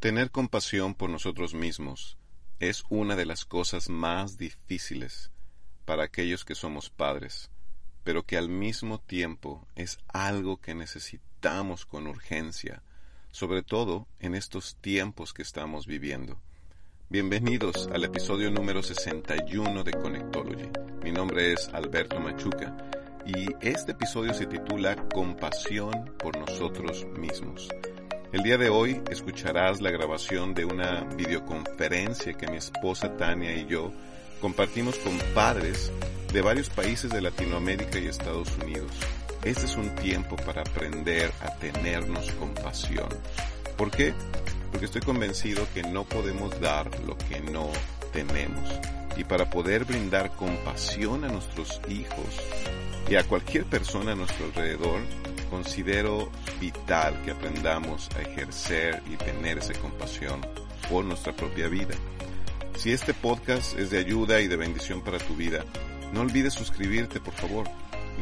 Tener 0.00 0.30
compasión 0.30 0.94
por 0.94 1.10
nosotros 1.10 1.52
mismos 1.52 2.16
es 2.58 2.84
una 2.88 3.16
de 3.16 3.26
las 3.26 3.44
cosas 3.44 3.90
más 3.90 4.38
difíciles 4.38 5.30
para 5.84 6.04
aquellos 6.04 6.46
que 6.46 6.54
somos 6.54 6.88
padres, 6.88 7.50
pero 8.02 8.22
que 8.22 8.38
al 8.38 8.48
mismo 8.48 8.98
tiempo 8.98 9.68
es 9.76 9.98
algo 10.08 10.56
que 10.58 10.74
necesitamos 10.74 11.84
con 11.84 12.06
urgencia, 12.06 12.82
sobre 13.30 13.62
todo 13.62 14.08
en 14.20 14.34
estos 14.34 14.76
tiempos 14.76 15.34
que 15.34 15.42
estamos 15.42 15.86
viviendo. 15.86 16.40
Bienvenidos 17.10 17.86
al 17.92 18.04
episodio 18.04 18.50
número 18.50 18.82
61 18.82 19.84
de 19.84 19.92
Connectology. 19.92 20.70
Mi 21.04 21.12
nombre 21.12 21.52
es 21.52 21.68
Alberto 21.74 22.18
Machuca 22.18 22.74
y 23.26 23.48
este 23.60 23.92
episodio 23.92 24.32
se 24.32 24.46
titula 24.46 24.96
Compasión 25.10 26.16
por 26.18 26.38
nosotros 26.38 27.04
mismos. 27.18 27.68
El 28.32 28.44
día 28.44 28.56
de 28.56 28.70
hoy 28.70 29.02
escucharás 29.10 29.80
la 29.80 29.90
grabación 29.90 30.54
de 30.54 30.64
una 30.64 31.02
videoconferencia 31.16 32.32
que 32.34 32.46
mi 32.46 32.58
esposa 32.58 33.16
Tania 33.16 33.56
y 33.56 33.66
yo 33.66 33.90
compartimos 34.40 34.96
con 34.98 35.18
padres 35.34 35.90
de 36.32 36.40
varios 36.40 36.70
países 36.70 37.10
de 37.10 37.22
Latinoamérica 37.22 37.98
y 37.98 38.06
Estados 38.06 38.56
Unidos. 38.62 38.92
Este 39.42 39.66
es 39.66 39.74
un 39.74 39.96
tiempo 39.96 40.36
para 40.36 40.60
aprender 40.60 41.32
a 41.40 41.56
tenernos 41.56 42.30
compasión. 42.32 43.08
¿Por 43.76 43.90
qué? 43.90 44.14
Porque 44.70 44.86
estoy 44.86 45.02
convencido 45.02 45.66
que 45.74 45.82
no 45.82 46.04
podemos 46.04 46.60
dar 46.60 46.88
lo 47.00 47.18
que 47.18 47.40
no 47.40 47.68
tenemos. 48.12 48.70
Y 49.16 49.24
para 49.24 49.50
poder 49.50 49.84
brindar 49.84 50.30
compasión 50.36 51.24
a 51.24 51.28
nuestros 51.28 51.80
hijos 51.88 52.40
y 53.08 53.16
a 53.16 53.24
cualquier 53.24 53.64
persona 53.64 54.12
a 54.12 54.14
nuestro 54.14 54.46
alrededor, 54.46 55.00
considero 55.50 56.30
vital 56.60 57.20
que 57.22 57.32
aprendamos 57.32 58.08
a 58.16 58.22
ejercer 58.22 59.02
y 59.10 59.16
tener 59.16 59.58
esa 59.58 59.74
compasión 59.74 60.40
por 60.88 61.04
nuestra 61.04 61.34
propia 61.34 61.68
vida. 61.68 61.94
Si 62.76 62.92
este 62.92 63.12
podcast 63.12 63.76
es 63.78 63.90
de 63.90 63.98
ayuda 63.98 64.40
y 64.40 64.48
de 64.48 64.56
bendición 64.56 65.02
para 65.02 65.18
tu 65.18 65.34
vida, 65.34 65.66
no 66.12 66.22
olvides 66.22 66.54
suscribirte 66.54 67.20
por 67.20 67.34
favor, 67.34 67.68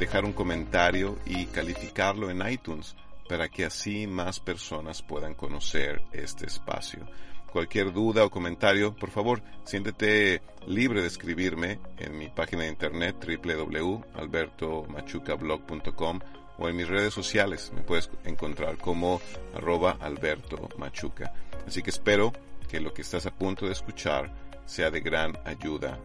dejar 0.01 0.25
un 0.25 0.33
comentario 0.33 1.17
y 1.27 1.47
calificarlo 1.47 2.31
en 2.31 2.51
iTunes 2.51 2.97
para 3.29 3.49
que 3.49 3.67
así 3.67 4.07
más 4.07 4.39
personas 4.41 5.03
puedan 5.03 5.35
conocer 5.35 6.03
este 6.13 6.47
espacio. 6.47 7.07
Cualquier 7.53 7.93
duda 7.93 8.25
o 8.25 8.31
comentario, 8.31 8.95
por 8.95 9.11
favor, 9.11 9.43
siéntete 9.65 10.41
libre 10.67 11.03
de 11.03 11.09
escribirme 11.09 11.81
en 11.97 12.17
mi 12.19 12.29
página 12.29 12.65
de 12.65 12.69
internet 12.69 13.17
www.albertomachucablog.com 13.25 16.21
o 16.59 16.69
en 16.69 16.77
mis 16.77 16.89
redes 16.89 17.15
sociales. 17.15 17.73
Me 17.75 17.83
puedes 17.83 18.11
encontrar 18.25 18.77
como 18.77 19.21
arroba 19.55 19.97
Alberto 20.01 20.69
Machuca. 20.77 21.33
Así 21.67 21.83
que 21.83 21.91
espero 21.91 22.33
que 22.69 22.81
lo 22.81 22.93
que 22.93 23.03
estás 23.03 23.27
a 23.27 23.31
punto 23.31 23.67
de 23.67 23.73
escuchar 23.73 24.31
sea 24.67 24.91
de 24.91 25.01
gran 25.01 25.39
ayuda 25.45 25.99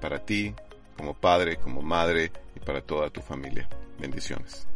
para 0.00 0.24
ti, 0.24 0.54
como 0.96 1.14
padre, 1.14 1.56
como 1.56 1.82
madre 1.82 2.30
y 2.54 2.60
para 2.60 2.80
toda 2.80 3.10
tu 3.10 3.20
familia. 3.20 3.68
Bendiciones. 3.98 4.66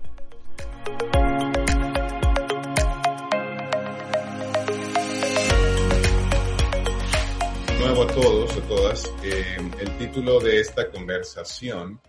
Nuevo 7.78 8.02
a 8.02 8.06
todos, 8.08 8.56
a 8.56 8.60
todas. 8.62 9.12
Eh, 9.22 9.56
el 9.80 9.98
título 9.98 10.40
de 10.40 10.60
esta 10.60 10.90
conversación, 10.90 12.00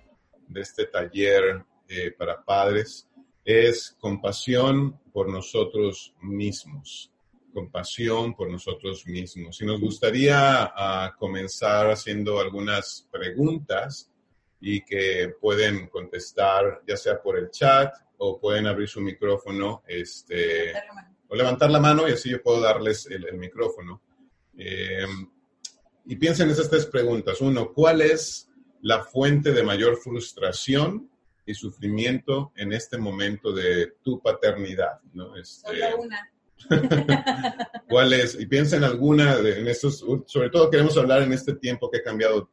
de 0.48 0.62
este 0.62 0.86
taller 0.86 1.64
eh, 1.88 2.12
para 2.12 2.44
padres, 2.44 3.08
es 3.50 3.98
compasión 4.00 5.00
por 5.12 5.28
nosotros 5.28 6.14
mismos, 6.22 7.12
compasión 7.52 8.36
por 8.36 8.48
nosotros 8.48 9.08
mismos. 9.08 9.60
Y 9.60 9.66
nos 9.66 9.82
gustaría 9.82 10.72
ah, 10.76 11.16
comenzar 11.18 11.90
haciendo 11.90 12.40
algunas 12.40 13.08
preguntas 13.12 14.12
y 14.62 14.82
que 14.86 15.34
pueden 15.42 15.88
contestar 15.88 16.84
ya 16.88 16.96
sea 16.96 17.20
por 17.20 17.40
el 17.40 17.50
chat 17.50 17.92
o 18.20 18.40
pueden 18.40 18.68
abrir 18.68 18.88
su 18.88 19.02
micrófono 19.02 19.82
este, 19.88 20.72
o 21.28 21.36
levantar 21.36 21.72
la 21.72 21.80
mano 21.80 22.08
y 22.08 22.12
así 22.12 22.30
yo 22.30 22.44
puedo 22.44 22.62
darles 22.62 23.08
el, 23.08 23.36
micrófono. 23.36 24.00
Em, 24.58 25.28
y 26.06 26.16
piensen 26.18 26.46
en 26.46 26.54
esas 26.54 26.70
tres 26.70 26.86
preguntas. 26.86 27.42
Uno, 27.42 27.74
¿cuál 27.74 28.02
es 28.02 28.48
la 28.82 29.04
fuente 29.04 29.54
de 29.54 29.64
mayor 29.64 29.98
frustración 29.98 31.09
y 31.50 31.56
sufrimiento 31.56 32.52
en 32.56 32.74
este 32.74 33.00
momento 33.00 33.52
de 33.52 33.96
tu 34.04 34.22
paternidad, 34.22 35.00
¿no? 35.14 35.36
Este, 35.36 35.72
una. 35.96 36.32
¿Cuál 37.90 38.14
es? 38.14 38.40
Y 38.40 38.46
piensa 38.46 38.78
en 38.78 38.84
alguna 38.84 39.38
de 39.38 39.62
en 39.62 39.68
estos, 39.68 40.06
sobre 40.28 40.52
todo 40.52 40.70
queremos 40.70 40.96
hablar 40.96 41.24
en 41.24 41.34
este 41.34 41.56
tiempo 41.56 41.90
que 41.90 41.98
ha 41.98 42.04
cambiado 42.04 42.52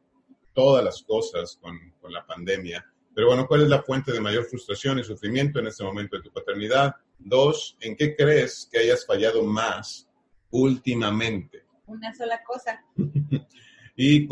todas 0.51 0.83
las 0.83 1.03
cosas 1.03 1.59
con, 1.61 1.77
con 2.01 2.11
la 2.11 2.25
pandemia. 2.25 2.83
Pero 3.13 3.27
bueno, 3.27 3.45
¿cuál 3.47 3.61
es 3.61 3.69
la 3.69 3.83
fuente 3.83 4.11
de 4.11 4.19
mayor 4.19 4.45
frustración 4.45 4.97
y 4.97 5.03
sufrimiento 5.03 5.59
en 5.59 5.67
este 5.67 5.83
momento 5.83 6.17
de 6.17 6.23
tu 6.23 6.31
paternidad? 6.31 6.95
Dos, 7.19 7.77
¿en 7.79 7.95
qué 7.95 8.15
crees 8.15 8.67
que 8.71 8.79
hayas 8.79 9.05
fallado 9.05 9.43
más 9.43 10.09
últimamente? 10.49 11.65
Una 11.85 12.15
sola 12.15 12.41
cosa. 12.43 12.83
y 13.95 14.27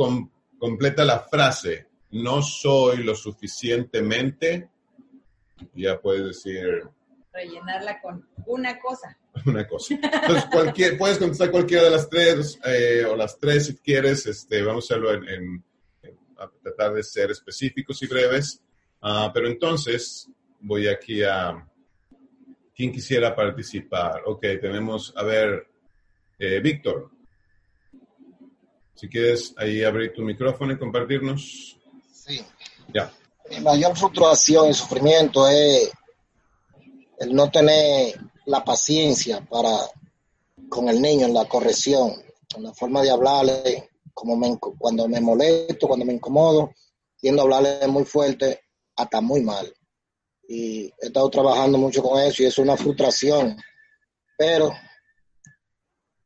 completa 0.57 1.05
la 1.05 1.19
frase, 1.19 1.87
no 2.15 2.41
soy 2.41 3.03
lo 3.03 3.13
suficientemente, 3.13 4.69
ya 5.73 5.99
puedes 5.99 6.25
decir... 6.27 6.83
Rellenarla 7.33 8.01
con 8.01 8.25
una 8.45 8.79
cosa. 8.79 9.17
Una 9.45 9.67
cosa. 9.67 9.95
Entonces, 9.95 10.45
cualquier, 10.45 10.97
puedes 10.97 11.17
contestar 11.17 11.51
cualquiera 11.51 11.83
de 11.83 11.89
las 11.89 12.09
tres, 12.09 12.57
eh, 12.63 13.03
o 13.03 13.17
las 13.17 13.37
tres 13.37 13.65
si 13.65 13.75
quieres, 13.75 14.25
este, 14.27 14.63
vamos 14.63 14.89
a 14.89 14.95
hacerlo 14.95 15.11
en, 15.13 15.61
a 16.37 16.49
tratar 16.63 16.93
de 16.93 17.03
ser 17.03 17.31
específicos 17.31 18.01
y 18.01 18.07
breves. 18.07 18.63
Ah, 19.01 19.29
pero 19.33 19.47
entonces, 19.47 20.29
voy 20.61 20.87
aquí 20.87 21.21
a... 21.21 21.67
¿Quién 22.73 22.93
quisiera 22.93 23.35
participar? 23.35 24.21
Ok, 24.25 24.41
tenemos, 24.61 25.13
a 25.17 25.23
ver, 25.23 25.67
eh, 26.39 26.61
Víctor. 26.61 27.11
Si 28.93 29.09
quieres 29.09 29.53
ahí 29.57 29.83
abrir 29.83 30.13
tu 30.13 30.23
micrófono 30.23 30.71
y 30.71 30.77
compartirnos. 30.77 31.74
Sí. 32.25 32.43
Ya. 32.93 33.13
Mi 33.49 33.59
mayor 33.59 33.95
frustración 33.95 34.69
y 34.69 34.73
sufrimiento 34.73 35.47
es 35.47 35.91
el 37.19 37.35
no 37.35 37.51
tener 37.51 38.19
la 38.45 38.63
paciencia 38.63 39.41
para 39.41 39.69
con 40.69 40.89
el 40.89 40.99
niño 40.99 41.27
en 41.27 41.33
la 41.33 41.45
corrección, 41.45 42.15
en 42.55 42.63
la 42.63 42.73
forma 42.73 43.03
de 43.03 43.11
hablarle, 43.11 43.91
como 44.13 44.35
me, 44.35 44.57
cuando 44.57 45.07
me 45.07 45.21
molesto, 45.21 45.87
cuando 45.87 46.05
me 46.05 46.13
incomodo, 46.13 46.73
tiendo 47.17 47.41
a 47.41 47.45
hablarle 47.45 47.87
muy 47.87 48.05
fuerte, 48.05 48.61
hasta 48.95 49.21
muy 49.21 49.41
mal. 49.41 49.71
Y 50.47 50.85
he 50.85 51.07
estado 51.07 51.29
trabajando 51.29 51.77
mucho 51.77 52.01
con 52.01 52.19
eso 52.19 52.41
y 52.41 52.47
es 52.47 52.57
una 52.57 52.75
frustración. 52.75 53.55
Pero 54.37 54.73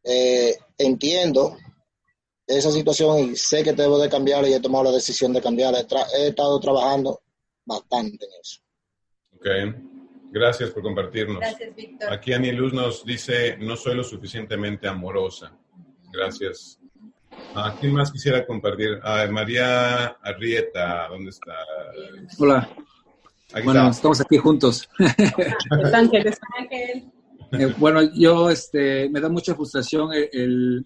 eh, 0.04 0.58
entiendo 0.78 1.58
esa 2.50 2.72
situación 2.72 3.20
y 3.20 3.36
sé 3.36 3.64
que 3.64 3.74
debo 3.74 4.00
de 4.00 4.10
cambiar 4.10 4.46
y 4.48 4.54
he 4.54 4.60
tomado 4.60 4.86
la 4.86 4.92
decisión 4.92 5.32
de 5.32 5.42
cambiar. 5.42 5.76
He, 5.76 6.28
estado 6.28 6.60
trabajando 6.60 7.22
bastante 7.64 8.26
en 8.26 8.32
eso. 8.42 8.60
Ok, 9.36 9.48
gracias 10.32 10.72
por 10.72 10.82
compartirnos. 10.82 11.40
Gracias, 11.40 11.76
Víctor. 11.76 12.12
Aquí 12.12 12.34
Ani 12.34 12.52
Luz 12.52 12.74
nos 12.74 13.06
dice, 13.06 13.56
no 13.58 13.76
soy 13.76 13.96
lo 13.96 14.04
suficientemente 14.04 14.88
amorosa. 14.88 15.56
Gracias. 16.12 16.80
¿A 17.54 17.76
quién 17.80 17.94
más 17.94 18.12
quisiera 18.12 18.46
compartir? 18.46 19.00
Ah, 19.04 19.28
María 19.30 20.08
Arrieta, 20.08 21.08
¿dónde 21.08 21.30
está? 21.30 21.54
Hola. 22.40 22.68
bueno, 23.64 23.90
estamos 23.90 24.20
aquí 24.22 24.38
juntos. 24.38 24.90
Es 25.00 25.94
Ángel, 25.94 26.28
es 26.28 26.40
Ángel. 26.58 27.12
Eh, 27.52 27.74
bueno, 27.78 28.02
yo 28.14 28.50
este, 28.50 29.08
me 29.10 29.22
da 29.22 29.30
mucha 29.30 29.56
frustración 29.56 30.12
el 30.14 30.30
el 30.34 30.86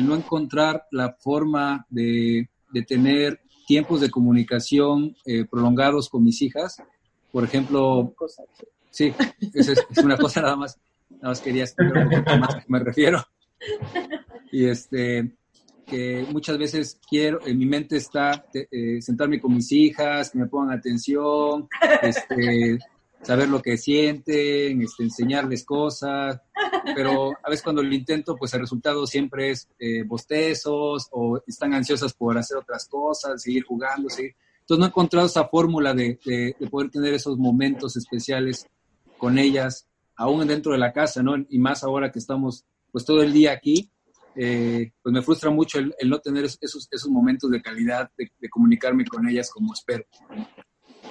no 0.00 0.14
encontrar 0.14 0.86
la 0.90 1.12
forma 1.12 1.86
de, 1.90 2.48
tener 2.86 3.40
tiempos 3.66 4.00
de 4.00 4.10
comunicación 4.10 5.14
eh, 5.24 5.44
prolongados 5.44 6.08
con 6.08 6.24
mis 6.24 6.40
hijas. 6.42 6.82
Por 7.30 7.44
ejemplo, 7.44 8.14
sí, 8.90 9.12
es, 9.54 9.68
es, 9.68 9.98
una 10.02 10.16
cosa 10.16 10.40
nada 10.42 10.56
más, 10.56 10.78
nada 11.10 11.28
más 11.28 11.40
quería 11.40 11.64
más 12.40 12.56
me 12.68 12.78
refiero. 12.78 13.22
Y 14.50 14.66
este, 14.66 15.36
que 15.86 16.26
muchas 16.30 16.58
veces 16.58 16.98
quiero, 17.08 17.46
en 17.46 17.58
mi 17.58 17.66
mente 17.66 17.96
está 17.96 18.46
eh, 18.54 19.00
sentarme 19.00 19.40
con 19.40 19.54
mis 19.54 19.70
hijas, 19.72 20.30
que 20.30 20.38
me 20.38 20.46
pongan 20.46 20.78
atención, 20.78 21.68
este, 22.02 22.78
saber 23.22 23.48
lo 23.48 23.62
que 23.62 23.76
sienten, 23.76 24.82
este, 24.82 25.04
enseñarles 25.04 25.64
cosas, 25.64 26.40
pero 26.94 27.32
a 27.42 27.48
veces 27.48 27.62
cuando 27.62 27.82
lo 27.82 27.94
intento, 27.94 28.36
pues 28.36 28.52
el 28.54 28.60
resultado 28.60 29.06
siempre 29.06 29.50
es 29.50 29.68
eh, 29.78 30.02
bostezos 30.02 31.08
o 31.12 31.40
están 31.46 31.74
ansiosas 31.74 32.12
por 32.12 32.36
hacer 32.36 32.56
otras 32.56 32.88
cosas, 32.88 33.42
seguir 33.42 33.64
jugando, 33.64 34.08
seguir. 34.10 34.34
Entonces 34.60 34.78
no 34.78 34.84
he 34.84 34.88
encontrado 34.88 35.26
esa 35.26 35.46
fórmula 35.48 35.94
de, 35.94 36.18
de, 36.24 36.54
poder 36.68 36.90
tener 36.90 37.14
esos 37.14 37.36
momentos 37.38 37.96
especiales 37.96 38.66
con 39.18 39.38
ellas, 39.38 39.86
aún 40.16 40.46
dentro 40.46 40.72
de 40.72 40.78
la 40.78 40.92
casa, 40.92 41.22
¿no? 41.22 41.34
Y 41.48 41.58
más 41.58 41.82
ahora 41.84 42.10
que 42.10 42.18
estamos 42.18 42.64
pues 42.92 43.04
todo 43.04 43.22
el 43.22 43.32
día 43.32 43.52
aquí, 43.52 43.90
eh, 44.34 44.92
pues 45.02 45.12
me 45.12 45.22
frustra 45.22 45.50
mucho 45.50 45.78
el, 45.78 45.94
no 46.08 46.18
tener 46.20 46.44
esos, 46.44 46.88
esos 46.90 47.10
momentos 47.10 47.50
de 47.50 47.60
calidad, 47.60 48.10
de, 48.16 48.48
comunicarme 48.48 49.04
con 49.04 49.26
ellas 49.28 49.50
como 49.50 49.72
espero. 49.72 50.04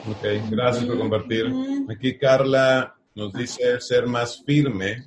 Ok, 0.08 0.26
gracias 0.50 0.86
por 0.86 0.98
compartir. 0.98 1.46
Aquí 1.90 2.18
Carla 2.18 2.96
nos 3.14 3.34
dice 3.34 3.80
ser 3.80 4.08
más 4.08 4.44
firme. 4.44 5.06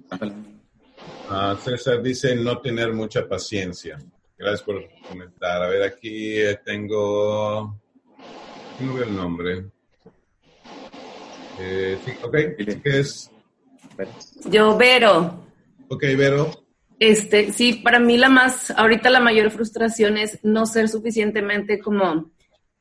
Ah, 1.29 1.57
César 1.61 2.01
dice 2.03 2.37
no 2.37 2.59
tener 2.59 2.93
mucha 2.93 3.27
paciencia. 3.27 3.99
Gracias 4.39 4.63
por 4.63 4.89
comentar. 5.09 5.63
A 5.63 5.69
ver, 5.69 5.83
aquí 5.83 6.39
eh, 6.39 6.61
tengo... 6.65 7.81
No 8.81 8.95
veo 8.95 9.05
el 9.05 9.17
nombre. 9.17 9.65
Eh, 11.61 11.99
sí, 12.05 12.13
ok, 12.23 12.33
¿qué 12.83 13.01
es? 13.01 13.31
Yo, 14.47 14.77
Vero. 14.77 15.45
Ok, 15.89 16.03
Vero. 16.17 16.51
Este, 16.99 17.53
sí, 17.53 17.75
para 17.75 17.99
mí 17.99 18.17
la 18.17 18.29
más, 18.29 18.71
ahorita 18.71 19.11
la 19.11 19.21
mayor 19.21 19.51
frustración 19.51 20.19
es 20.19 20.39
no 20.43 20.67
ser 20.67 20.89
suficientemente 20.89 21.79
como 21.81 22.31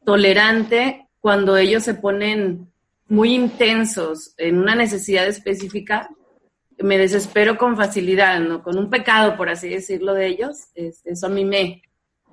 tolerante 0.06 1.07
cuando 1.24 1.56
ellos 1.56 1.84
se 1.84 1.94
ponen 1.94 2.70
muy 3.08 3.34
intensos 3.34 4.34
en 4.38 4.58
una 4.60 4.75
necesidad 4.75 5.25
específica. 5.25 6.10
Me 6.80 6.98
desespero 6.98 7.58
con 7.58 7.78
facilidad, 7.78 8.42
¿no? 8.42 8.62
Con 8.62 8.78
un 8.78 8.90
pecado, 8.90 9.38
por 9.38 9.48
así 9.48 9.70
decirlo, 9.70 10.14
de 10.16 10.28
ellos. 10.28 10.68
eso 10.75 11.25
a 11.25 11.30
mí 11.30 11.46
me, 11.46 11.81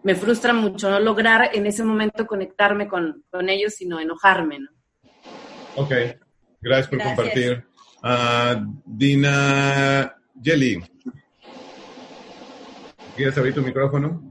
me 0.03 0.17
frustra 0.17 0.53
mucho, 0.53 0.91
no 0.91 0.99
lograr 0.99 1.51
en 1.55 1.67
ese 1.67 1.85
momento 1.85 2.27
conectarme 2.27 2.89
con, 2.89 3.23
con 3.31 3.49
ellos, 3.49 3.75
sino 3.75 4.01
enojarme, 4.01 4.59
¿no? 4.59 4.71
Ok, 5.77 5.93
gracias 6.61 6.89
por 6.89 7.01
compartir. 7.01 7.65
Uh, 8.03 8.75
Dina 8.85 10.17
Jelly. 10.43 10.83
¿Quieres 13.15 13.39
abrir 13.39 13.55
tu 13.55 13.63
micrófono? 13.63 14.30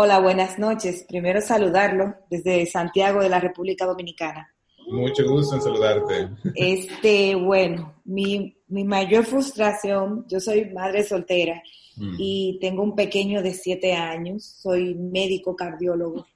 Hola, 0.00 0.20
buenas 0.20 0.60
noches. 0.60 1.04
Primero 1.08 1.40
saludarlo 1.40 2.14
desde 2.30 2.64
Santiago 2.66 3.20
de 3.20 3.28
la 3.28 3.40
República 3.40 3.84
Dominicana. 3.84 4.48
Mucho 4.86 5.28
gusto 5.28 5.56
en 5.56 5.60
saludarte. 5.60 6.28
Este, 6.54 7.34
bueno, 7.34 7.96
mi, 8.04 8.56
mi 8.68 8.84
mayor 8.84 9.24
frustración, 9.24 10.24
yo 10.28 10.38
soy 10.38 10.66
madre 10.66 11.02
soltera 11.02 11.60
mm. 11.96 12.14
y 12.16 12.58
tengo 12.60 12.84
un 12.84 12.94
pequeño 12.94 13.42
de 13.42 13.52
siete 13.52 13.94
años, 13.94 14.44
soy 14.62 14.94
médico 14.94 15.56
cardiólogo 15.56 16.28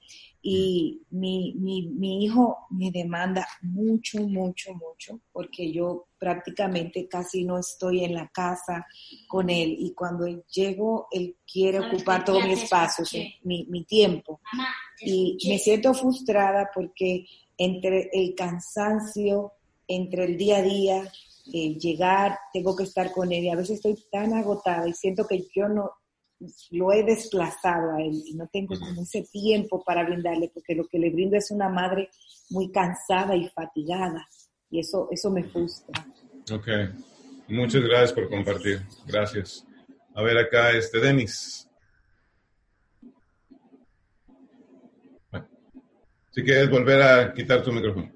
y 0.45 1.03
mi, 1.11 1.55
mi, 1.55 1.89
mi, 1.89 2.25
hijo 2.25 2.67
me 2.71 2.91
demanda 2.91 3.47
mucho, 3.63 4.19
mucho, 4.27 4.75
mucho, 4.75 5.21
porque 5.33 5.73
yo 5.73 6.09
prácticamente 6.19 7.07
casi 7.07 7.45
no 7.45 7.59
estoy 7.59 8.05
en 8.05 8.15
la 8.15 8.29
casa 8.29 8.85
con 9.29 9.49
él. 9.51 9.77
Y 9.79 9.95
cuando 9.95 10.27
llego, 10.53 11.07
él 11.13 11.37
quiere 11.51 11.79
ocupar 11.79 12.25
todo 12.25 12.41
mi 12.41 12.55
espacio, 12.55 13.05
mi, 13.45 13.67
mi 13.71 13.85
tiempo. 13.85 14.41
Y 15.01 15.39
me 15.49 15.59
siento 15.59 15.95
frustrada 15.95 16.69
porque 16.75 17.25
entre 17.57 18.11
el 18.13 18.35
cansancio, 18.35 19.53
entre 19.87 20.25
el 20.25 20.37
día 20.37 20.57
a 20.57 20.63
día, 20.63 21.13
eh, 21.53 21.77
llegar, 21.79 22.39
tengo 22.53 22.75
que 22.75 22.85
estar 22.85 23.13
con 23.13 23.33
él 23.33 23.45
y 23.45 23.51
a 23.51 23.57
veces 23.57 23.77
estoy 23.77 23.97
tan 24.11 24.33
agotada 24.33 24.89
y 24.89 24.93
siento 24.93 25.27
que 25.27 25.45
yo 25.55 25.69
no, 25.69 25.91
lo 26.71 26.93
he 26.93 27.03
desplazado 27.03 27.93
a 27.93 28.03
él 28.03 28.23
y 28.27 28.35
no 28.35 28.49
tengo 28.53 28.79
como 28.79 29.03
ese 29.03 29.23
tiempo 29.23 29.83
para 29.85 30.05
brindarle, 30.05 30.51
porque 30.53 30.75
lo 30.75 30.85
que 30.85 30.99
le 30.99 31.11
brindo 31.11 31.37
es 31.37 31.51
una 31.51 31.69
madre 31.69 32.09
muy 32.51 32.71
cansada 32.71 33.37
y 33.37 33.49
fatigada 33.49 34.27
y 34.71 34.81
eso, 34.81 35.09
eso 35.11 35.31
me 35.31 35.45
frustra. 35.45 36.05
Ok, 36.53 36.69
muchas 37.49 37.83
gracias 37.83 38.13
por 38.13 38.29
compartir, 38.29 38.83
gracias. 39.07 39.67
A 40.15 40.23
ver 40.23 40.39
acá, 40.39 40.71
este, 40.73 41.01
Denis. 41.01 41.69
si 46.33 46.43
quieres 46.43 46.71
volver 46.71 47.03
a 47.03 47.33
quitar 47.35 47.63
tu 47.63 47.73
micrófono. 47.73 48.11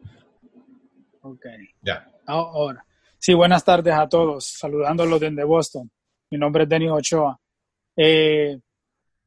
Ok. 1.21 1.47
Ya. 1.83 2.11
Ahora. 2.27 2.85
Sí, 3.19 3.35
buenas 3.35 3.65
tardes 3.65 3.95
a 3.95 4.09
todos, 4.09 4.47
saludándolos 4.47 5.21
desde 5.21 5.45
Boston. 5.45 5.91
Mi 6.31 6.39
nombre 6.39 6.65
es 6.65 6.69
Denis 6.69 6.91
Ochoa. 6.91 7.39
Eh, 7.97 8.59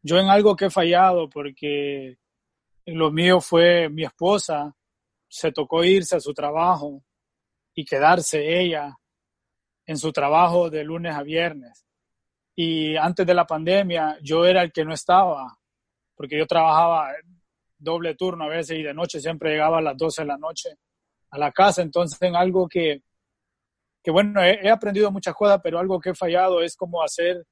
yo 0.01 0.17
en 0.17 0.29
algo 0.29 0.55
que 0.55 0.65
he 0.65 0.69
fallado, 0.69 1.29
porque 1.29 2.17
lo 2.85 3.11
mío 3.11 3.41
fue 3.41 3.89
mi 3.89 4.03
esposa, 4.03 4.75
se 5.27 5.51
tocó 5.51 5.83
irse 5.83 6.15
a 6.15 6.19
su 6.19 6.33
trabajo 6.33 7.03
y 7.75 7.85
quedarse 7.85 8.61
ella 8.61 8.97
en 9.85 9.97
su 9.97 10.11
trabajo 10.11 10.69
de 10.69 10.83
lunes 10.83 11.15
a 11.15 11.23
viernes. 11.23 11.85
Y 12.55 12.95
antes 12.95 13.25
de 13.25 13.33
la 13.33 13.45
pandemia 13.45 14.17
yo 14.21 14.45
era 14.45 14.61
el 14.61 14.71
que 14.71 14.85
no 14.85 14.93
estaba, 14.93 15.57
porque 16.15 16.37
yo 16.37 16.45
trabajaba 16.45 17.13
doble 17.77 18.15
turno 18.15 18.43
a 18.43 18.49
veces 18.49 18.77
y 18.77 18.83
de 18.83 18.93
noche 18.93 19.19
siempre 19.19 19.51
llegaba 19.51 19.77
a 19.77 19.81
las 19.81 19.97
12 19.97 20.23
de 20.23 20.27
la 20.27 20.37
noche 20.37 20.69
a 21.31 21.37
la 21.37 21.51
casa. 21.51 21.81
Entonces 21.81 22.21
en 22.21 22.35
algo 22.35 22.67
que, 22.67 23.01
que 24.03 24.11
bueno, 24.11 24.43
he, 24.43 24.69
aprendido 24.69 25.11
muchas 25.11 25.33
cosas, 25.33 25.59
pero 25.63 25.79
algo 25.79 25.99
que 25.99 26.09
he 26.09 26.15
fallado 26.15 26.61
es 26.61 26.75
como 26.75 27.01
hacer 27.01 27.45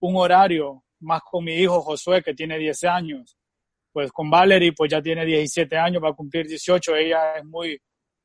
un 0.00 0.16
horario 0.16 0.84
más 1.00 1.22
con 1.22 1.44
mi 1.44 1.54
hijo 1.54 1.80
Josué, 1.80 2.22
que 2.22 2.34
tiene 2.34 2.58
10 2.58 2.84
años. 2.84 3.36
Pues 3.92 4.12
con 4.12 4.30
Valerie, 4.30 4.72
pues 4.72 4.90
ya 4.90 5.00
tiene 5.00 5.24
17 5.24 5.76
años, 5.76 6.02
va 6.02 6.10
a 6.10 6.14
cumplir 6.14 6.46
18. 6.46 6.96
Ella 6.96 7.36
es 7.36 7.44
muy, 7.44 7.78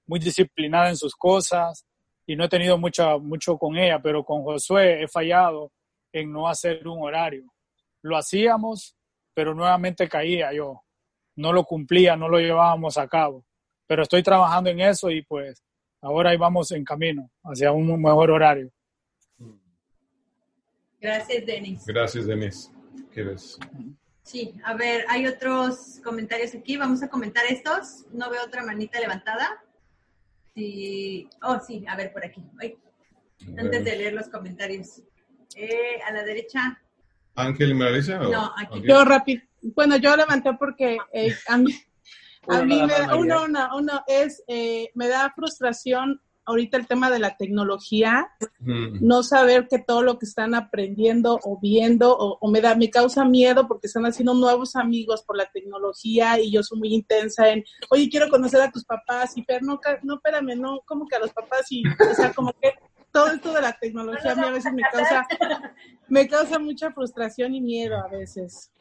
muy 0.05 0.19
disciplinada 0.19 0.89
en 0.89 0.97
sus 0.97 1.15
cosas 1.15 1.85
y 2.25 2.35
no 2.35 2.45
he 2.45 2.49
tenido 2.49 2.77
mucha, 2.77 3.17
mucho 3.17 3.57
con 3.57 3.77
ella, 3.77 3.99
pero 4.01 4.23
con 4.23 4.43
Josué 4.43 5.03
he 5.03 5.07
fallado 5.07 5.71
en 6.13 6.31
no 6.31 6.47
hacer 6.47 6.87
un 6.87 7.01
horario. 7.03 7.43
Lo 8.01 8.17
hacíamos, 8.17 8.95
pero 9.33 9.53
nuevamente 9.53 10.09
caía 10.09 10.51
yo. 10.53 10.81
No 11.35 11.53
lo 11.53 11.63
cumplía, 11.63 12.15
no 12.15 12.27
lo 12.27 12.39
llevábamos 12.39 12.97
a 12.97 13.07
cabo. 13.07 13.45
Pero 13.87 14.03
estoy 14.03 14.23
trabajando 14.23 14.69
en 14.69 14.81
eso 14.81 15.09
y 15.09 15.21
pues 15.23 15.63
ahora 16.01 16.35
vamos 16.37 16.71
en 16.71 16.83
camino 16.83 17.29
hacia 17.43 17.71
un 17.71 18.01
mejor 18.01 18.31
horario. 18.31 18.69
Gracias, 21.01 21.45
Denis. 21.47 21.83
Gracias, 21.87 22.27
Denis. 22.27 22.71
¿Quieres? 23.11 23.57
Sí, 24.21 24.53
a 24.63 24.75
ver, 24.75 25.03
hay 25.09 25.25
otros 25.25 25.99
comentarios 26.03 26.53
aquí. 26.53 26.77
Vamos 26.77 27.01
a 27.01 27.09
comentar 27.09 27.43
estos. 27.49 28.05
No 28.11 28.29
veo 28.29 28.43
otra 28.45 28.63
manita 28.63 28.99
levantada. 28.99 29.63
Sí. 30.53 31.27
Oh, 31.41 31.59
sí, 31.59 31.83
a 31.87 31.95
ver, 31.95 32.13
por 32.13 32.23
aquí. 32.23 32.43
Antes 33.57 33.83
de 33.83 33.95
leer 33.95 34.13
los 34.13 34.29
comentarios. 34.29 35.01
Eh, 35.55 35.99
a 36.07 36.13
la 36.13 36.23
derecha. 36.23 36.79
¿Ángel 37.33 37.73
Marisa? 37.73 38.19
No, 38.19 38.53
aquí. 38.55 38.83
Yo 38.87 39.03
rápido. 39.03 39.41
Bueno, 39.63 39.97
yo 39.97 40.15
levanté 40.15 40.53
porque 40.53 40.97
eh, 41.13 41.35
a 41.47 41.57
mí, 41.57 41.73
a 42.47 42.61
mí 42.61 42.79
me 42.83 42.93
da, 42.93 43.15
uno, 43.15 43.45
uno, 43.45 43.69
uno 43.75 44.03
es, 44.07 44.43
eh, 44.47 44.89
me 44.93 45.07
da 45.07 45.31
frustración 45.35 46.21
ahorita 46.45 46.77
el 46.77 46.87
tema 46.87 47.09
de 47.09 47.19
la 47.19 47.37
tecnología, 47.37 48.29
no 48.59 49.23
saber 49.23 49.67
que 49.67 49.79
todo 49.79 50.01
lo 50.01 50.17
que 50.17 50.25
están 50.25 50.55
aprendiendo 50.55 51.39
o 51.43 51.59
viendo 51.59 52.15
o, 52.17 52.51
me 52.51 52.61
da 52.61 52.75
me 52.75 52.89
causa 52.89 53.25
miedo 53.25 53.67
porque 53.67 53.87
están 53.87 54.05
haciendo 54.05 54.33
nuevos 54.33 54.75
amigos 54.75 55.23
por 55.23 55.37
la 55.37 55.49
tecnología 55.51 56.39
y 56.39 56.51
yo 56.51 56.63
soy 56.63 56.79
muy 56.79 56.93
intensa 56.93 57.49
en, 57.49 57.63
oye, 57.89 58.09
quiero 58.09 58.29
conocer 58.29 58.61
a 58.61 58.71
tus 58.71 58.83
papás 58.85 59.37
y 59.37 59.43
pero 59.43 59.65
no, 59.65 59.79
no, 60.03 60.15
espérame, 60.15 60.59
no, 60.59 60.81
como 60.85 61.07
que 61.07 61.15
a 61.15 61.19
los 61.19 61.31
papás 61.31 61.71
y, 61.71 61.83
o 61.87 62.15
sea, 62.15 62.33
como 62.33 62.53
que 62.53 62.73
todo 63.11 63.27
esto 63.27 63.53
de 63.53 63.61
la 63.61 63.73
tecnología 63.73 64.31
a 64.31 64.35
mí 64.35 64.43
a 64.43 64.51
veces 64.51 64.73
me 64.73 64.83
causa, 64.91 65.27
me 66.07 66.27
causa 66.27 66.59
mucha 66.59 66.91
frustración 66.91 67.53
y 67.53 67.61
miedo 67.61 67.97
a 67.97 68.07
veces. 68.07 68.71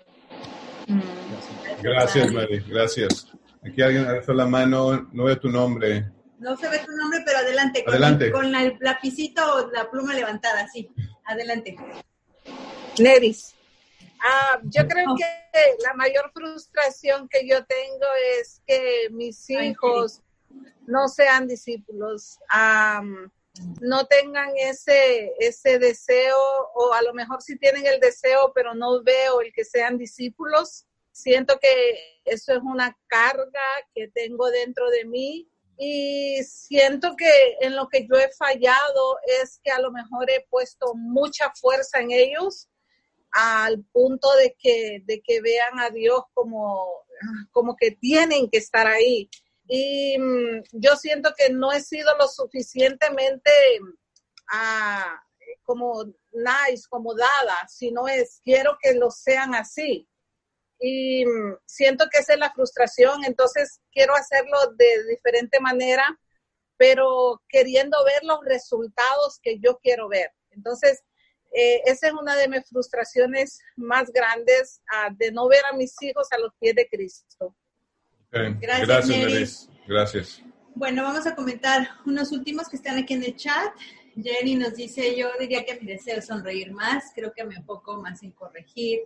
Gracias, 1.83 2.33
Mary, 2.33 2.62
gracias. 2.67 3.26
Aquí 3.62 3.83
alguien 3.83 4.07
alzó 4.07 4.33
la 4.33 4.47
mano, 4.47 5.09
no 5.12 5.25
veo 5.25 5.38
tu 5.38 5.49
nombre. 5.49 6.11
No 6.41 6.57
se 6.57 6.69
ve 6.71 6.79
tu 6.79 6.93
nombre, 6.93 7.21
pero 7.25 7.39
adelante. 7.39 7.85
Con, 8.33 8.55
el, 8.55 8.77
lapicito 8.81 9.43
o 9.57 9.71
la 9.71 9.91
pluma 9.91 10.15
levantada, 10.15 10.67
sí. 10.69 10.91
Adelante. 11.27 11.77
Neris. 12.99 13.55
Ah, 14.23 14.59
yo 14.65 14.89
creo 14.89 15.15
que 15.17 15.77
la 15.85 15.93
mayor 15.95 16.31
frustración 16.33 17.29
que 17.29 17.47
yo 17.47 17.65
tengo 17.67 18.07
es 18.39 18.63
que 18.67 19.09
mis 19.11 19.51
hijos 19.51 20.23
no 20.87 21.09
sean 21.09 21.47
discípulos, 21.47 22.39
no 23.81 24.07
tengan 24.07 24.51
ese, 24.57 25.33
ese 25.39 25.79
deseo, 25.79 26.39
o 26.75 26.95
a 26.95 27.03
lo 27.03 27.13
mejor 27.13 27.43
sí 27.43 27.59
tienen 27.59 27.87
el 27.87 28.01
deseo, 28.01 28.53
pero 28.55 28.75
no 28.75 29.03
veo 29.03 29.43
el 29.43 29.53
que 29.53 29.65
sean 29.65 29.99
discípulos. 29.99 30.87
Siento 31.13 31.59
que 31.61 32.23
eso 32.25 32.55
es 32.55 32.63
una 32.63 32.97
carga 33.09 33.61
que 33.95 34.09
tengo 34.09 34.51
dentro 34.51 34.89
de 34.89 35.05
mí 35.05 35.51
y 35.83 36.45
siento 36.45 37.17
que 37.17 37.57
en 37.63 37.75
lo 37.75 37.89
que 37.89 38.07
yo 38.07 38.19
he 38.19 38.31
fallado 38.33 39.17
es 39.43 39.59
que 39.65 39.71
a 39.71 39.81
lo 39.81 39.91
mejor 39.91 40.29
he 40.31 40.47
puesto 40.51 40.93
mucha 40.95 41.51
fuerza 41.59 42.01
en 42.01 42.11
ellos 42.11 42.69
al 43.31 43.83
punto 43.85 44.31
de 44.35 44.55
que, 44.59 45.01
de 45.07 45.23
que 45.23 45.41
vean 45.41 45.79
a 45.79 45.89
Dios 45.89 46.21
como, 46.35 46.87
como 47.51 47.77
que 47.77 47.93
tienen 47.93 48.51
que 48.51 48.59
estar 48.59 48.87
ahí. 48.87 49.31
Y 49.69 50.19
mm, 50.19 50.65
yo 50.73 50.97
siento 50.97 51.33
que 51.35 51.49
no 51.49 51.73
he 51.73 51.81
sido 51.81 52.15
lo 52.19 52.29
suficientemente 52.29 53.51
a 54.53 55.19
como 55.63 56.05
nice, 56.05 56.87
como 56.91 57.15
dada, 57.15 57.57
sino 57.69 58.07
es 58.07 58.43
quiero 58.45 58.77
que 58.83 58.93
lo 58.93 59.11
sean 59.11 59.55
así. 59.55 60.07
Y 60.81 61.27
mm, 61.27 61.57
siento 61.67 62.07
que 62.11 62.19
esa 62.19 62.33
es 62.33 62.39
la 62.39 62.53
frustración, 62.53 63.25
entonces 63.25 63.81
quiero 63.93 64.15
hacerlo 64.15 64.57
de 64.77 65.05
diferente 65.09 65.61
manera, 65.61 66.19
pero 66.77 67.43
queriendo 67.49 68.03
ver 68.05 68.23
los 68.23 68.41
resultados 68.45 69.39
que 69.43 69.59
yo 69.59 69.79
quiero 69.83 70.09
ver. 70.09 70.33
Entonces, 70.51 71.03
eh, 71.53 71.83
esa 71.85 72.09
es 72.09 72.13
una 72.15 72.37
de 72.37 72.49
mis 72.49 72.67
frustraciones 72.69 73.61
más 73.77 74.11
grandes, 74.13 74.81
ah, 74.93 75.11
de 75.17 75.33
no 75.33 75.49
ver 75.49 75.63
a 75.71 75.77
mis 75.77 75.95
hijos 76.01 76.29
a 76.31 76.39
los 76.39 76.53
pies 76.59 76.75
de 76.75 76.89
Cristo. 76.89 77.55
Gracias, 78.31 78.87
Gracias 78.87 79.69
Gracias. 79.87 80.43
Bueno, 80.75 81.03
vamos 81.03 81.27
a 81.27 81.35
comentar 81.35 81.89
unos 82.07 82.31
últimos 82.31 82.69
que 82.69 82.77
están 82.77 82.97
aquí 82.97 83.15
en 83.15 83.25
el 83.25 83.37
chat. 83.37 83.75
Jenny 84.15 84.55
nos 84.55 84.75
dice, 84.75 85.17
yo 85.17 85.29
diría 85.39 85.65
que 85.65 85.81
mi 85.81 85.87
deseo 85.87 86.19
es 86.19 86.27
sonreír 86.27 86.73
más, 86.73 87.11
creo 87.15 87.33
que 87.35 87.45
me 87.45 87.57
enfoco 87.57 88.01
más 88.01 88.23
en 88.23 88.31
corregir. 88.31 89.01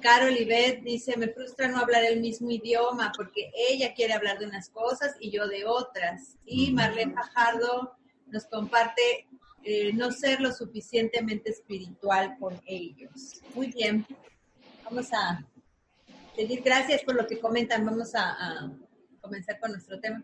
Carol 0.00 0.36
Ibet 0.36 0.82
dice, 0.82 1.16
me 1.16 1.28
frustra 1.28 1.68
no 1.68 1.78
hablar 1.78 2.04
el 2.04 2.20
mismo 2.20 2.50
idioma 2.50 3.12
porque 3.16 3.50
ella 3.70 3.94
quiere 3.94 4.12
hablar 4.12 4.38
de 4.38 4.46
unas 4.46 4.68
cosas 4.70 5.16
y 5.20 5.30
yo 5.30 5.48
de 5.48 5.64
otras. 5.64 6.36
Y 6.44 6.72
Marlene 6.72 7.14
Fajardo 7.14 7.96
nos 8.26 8.44
comparte 8.46 9.26
eh, 9.64 9.92
no 9.92 10.12
ser 10.12 10.40
lo 10.40 10.52
suficientemente 10.52 11.50
espiritual 11.50 12.36
con 12.38 12.60
ellos. 12.66 13.40
Muy 13.54 13.68
bien, 13.68 14.06
vamos 14.84 15.08
a 15.12 15.44
pedir 16.36 16.62
gracias 16.62 17.02
por 17.02 17.14
lo 17.14 17.26
que 17.26 17.40
comentan. 17.40 17.84
Vamos 17.84 18.14
a 18.14 18.70
comenzar 19.20 19.58
con 19.58 19.72
nuestro 19.72 19.98
tema. 19.98 20.22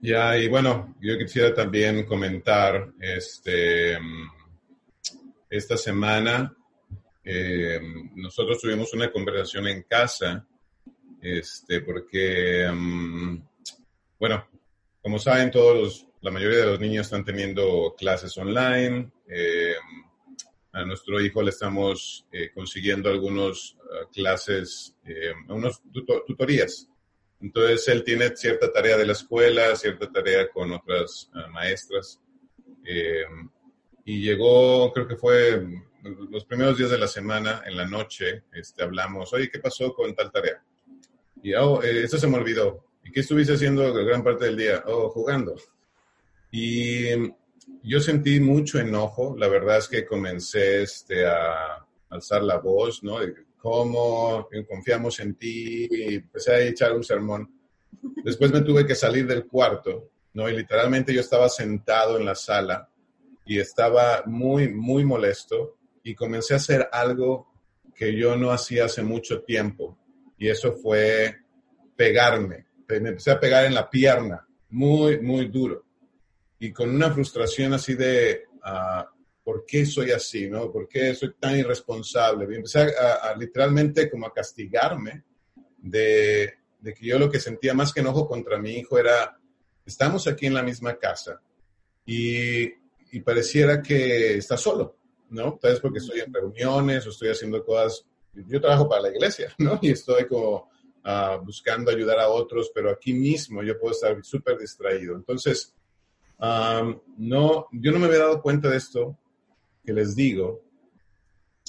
Ya, 0.00 0.36
y 0.36 0.48
bueno, 0.48 0.94
yo 1.00 1.18
quisiera 1.18 1.54
también 1.54 2.04
comentar, 2.06 2.92
este, 3.00 3.98
esta 5.48 5.76
semana 5.76 6.54
eh, 7.26 7.80
nosotros 8.14 8.60
tuvimos 8.60 8.92
una 8.94 9.12
conversación 9.12 9.66
en 9.66 9.82
casa, 9.82 10.46
este, 11.20 11.82
porque, 11.82 12.70
mm, 12.72 13.36
bueno, 14.18 14.48
como 15.02 15.18
saben 15.18 15.50
todos, 15.50 16.06
la 16.22 16.30
mayoría 16.30 16.60
de 16.60 16.66
los 16.66 16.80
niños 16.80 17.06
están 17.06 17.24
teniendo 17.24 17.94
clases 17.98 18.36
online. 18.38 19.10
Eh, 19.28 19.74
a 20.72 20.84
nuestro 20.84 21.20
hijo 21.20 21.42
le 21.42 21.50
estamos 21.50 22.26
eh, 22.32 22.50
consiguiendo 22.54 23.10
algunas 23.10 23.76
clases, 24.12 24.94
unas 25.48 25.80
tutorías 26.26 26.88
entonces 27.40 27.86
él 27.88 28.02
tiene 28.02 28.34
cierta 28.36 28.72
tarea 28.72 28.96
de 28.96 29.06
la 29.06 29.12
escuela, 29.12 29.76
cierta 29.76 30.10
tarea 30.10 30.48
con 30.48 30.72
otras 30.72 31.30
eh, 31.34 31.50
maestras. 31.50 32.20
Eh, 32.84 33.24
y 34.04 34.22
llegó, 34.22 34.92
creo 34.92 35.06
que 35.06 35.16
fue 35.16 35.66
los 36.30 36.44
primeros 36.44 36.78
días 36.78 36.90
de 36.90 36.98
la 36.98 37.08
semana, 37.08 37.62
en 37.66 37.76
la 37.76 37.86
noche, 37.86 38.44
este, 38.52 38.82
hablamos, 38.82 39.32
oye, 39.32 39.50
¿qué 39.50 39.58
pasó 39.58 39.92
con 39.92 40.14
tal 40.14 40.30
tarea? 40.30 40.62
Y, 41.42 41.54
oh, 41.54 41.82
eh, 41.82 42.04
eso 42.04 42.18
se 42.18 42.26
me 42.26 42.38
olvidó. 42.38 42.84
¿Y 43.04 43.12
qué 43.12 43.20
estuviste 43.20 43.54
haciendo 43.54 43.92
gran 43.92 44.24
parte 44.24 44.46
del 44.46 44.56
día? 44.56 44.82
Oh, 44.86 45.08
jugando. 45.10 45.54
Y 46.50 47.10
yo 47.82 48.00
sentí 48.00 48.40
mucho 48.40 48.78
enojo. 48.78 49.36
La 49.38 49.48
verdad 49.48 49.78
es 49.78 49.88
que 49.88 50.06
comencé 50.06 50.82
este, 50.82 51.26
a 51.26 51.86
alzar 52.10 52.42
la 52.42 52.58
voz, 52.58 53.02
¿no? 53.02 53.18
cómo 53.58 54.48
confiamos 54.68 55.18
en 55.18 55.34
ti, 55.34 55.88
y 55.90 56.14
empecé 56.16 56.52
a 56.52 56.60
echar 56.60 56.92
un 56.92 57.02
sermón. 57.02 57.52
Después 58.22 58.52
me 58.52 58.60
tuve 58.60 58.86
que 58.86 58.94
salir 58.94 59.26
del 59.26 59.46
cuarto, 59.46 60.10
¿no? 60.34 60.48
Y 60.48 60.56
literalmente 60.56 61.12
yo 61.12 61.20
estaba 61.20 61.48
sentado 61.48 62.16
en 62.16 62.26
la 62.26 62.36
sala 62.36 62.88
y 63.44 63.58
estaba 63.58 64.22
muy, 64.26 64.68
muy 64.68 65.04
molesto 65.04 65.76
y 66.06 66.14
comencé 66.14 66.54
a 66.54 66.58
hacer 66.58 66.88
algo 66.92 67.52
que 67.92 68.16
yo 68.16 68.36
no 68.36 68.52
hacía 68.52 68.84
hace 68.84 69.02
mucho 69.02 69.42
tiempo 69.42 69.98
y 70.38 70.46
eso 70.48 70.72
fue 70.72 71.36
pegarme. 71.96 72.66
Me 72.88 73.08
empecé 73.08 73.32
a 73.32 73.40
pegar 73.40 73.64
en 73.64 73.74
la 73.74 73.90
pierna, 73.90 74.46
muy, 74.70 75.18
muy 75.18 75.48
duro. 75.48 75.84
Y 76.60 76.72
con 76.72 76.90
una 76.90 77.10
frustración 77.10 77.72
así 77.72 77.94
de, 77.94 78.44
uh, 78.64 79.02
¿por 79.42 79.66
qué 79.66 79.84
soy 79.84 80.12
así? 80.12 80.48
¿no? 80.48 80.70
¿Por 80.70 80.86
qué 80.86 81.12
soy 81.12 81.34
tan 81.40 81.58
irresponsable? 81.58 82.46
Y 82.52 82.56
empecé 82.56 82.82
a, 82.82 83.34
literalmente 83.36 84.08
como 84.08 84.26
a 84.26 84.32
castigarme 84.32 85.24
de, 85.78 86.54
de, 86.78 86.94
que 86.94 87.04
yo 87.04 87.18
lo 87.18 87.28
que 87.28 87.40
sentía 87.40 87.74
más 87.74 87.92
que 87.92 87.98
enojo 87.98 88.28
contra 88.28 88.60
mi 88.60 88.74
hijo 88.74 88.96
era, 88.96 89.36
estamos 89.84 90.28
aquí 90.28 90.46
en 90.46 90.54
la 90.54 90.62
misma 90.62 90.96
casa 90.96 91.42
y 92.04 92.70
pareciera 93.24 93.82
que 93.82 94.36
está 94.36 94.56
solo, 94.56 94.96
¿no? 95.30 95.58
Tal 95.60 95.72
vez 95.72 95.80
porque 95.80 95.98
estoy 95.98 96.20
en 96.20 96.32
reuniones 96.32 97.06
o 97.06 97.10
estoy 97.10 97.30
haciendo 97.30 97.64
cosas, 97.64 98.04
yo 98.32 98.60
trabajo 98.60 98.88
para 98.88 99.02
la 99.02 99.08
iglesia, 99.10 99.54
¿no? 99.58 99.78
Y 99.82 99.90
estoy 99.90 100.26
como 100.26 100.70
uh, 101.04 101.44
buscando 101.44 101.90
ayudar 101.90 102.18
a 102.20 102.28
otros, 102.28 102.70
pero 102.74 102.90
aquí 102.90 103.12
mismo 103.12 103.62
yo 103.62 103.78
puedo 103.78 103.92
estar 103.92 104.22
súper 104.24 104.58
distraído. 104.58 105.14
Entonces, 105.14 105.74
no, 106.38 107.68
yo 107.72 107.92
no 107.92 107.98
me 107.98 108.06
había 108.06 108.18
dado 108.18 108.42
cuenta 108.42 108.68
de 108.68 108.76
esto 108.76 109.16
que 109.84 109.92
les 109.92 110.14
digo, 110.14 110.62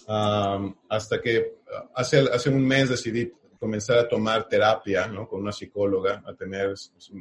hasta 0.07 1.21
que 1.21 1.57
hace, 1.95 2.19
hace 2.19 2.49
un 2.49 2.65
mes 2.65 2.89
decidí 2.89 3.31
comenzar 3.59 3.97
a 3.99 4.07
tomar 4.07 4.47
terapia 4.47 5.07
¿no? 5.07 5.27
con 5.27 5.41
una 5.41 5.51
psicóloga, 5.51 6.23
a 6.25 6.33
tener 6.33 6.73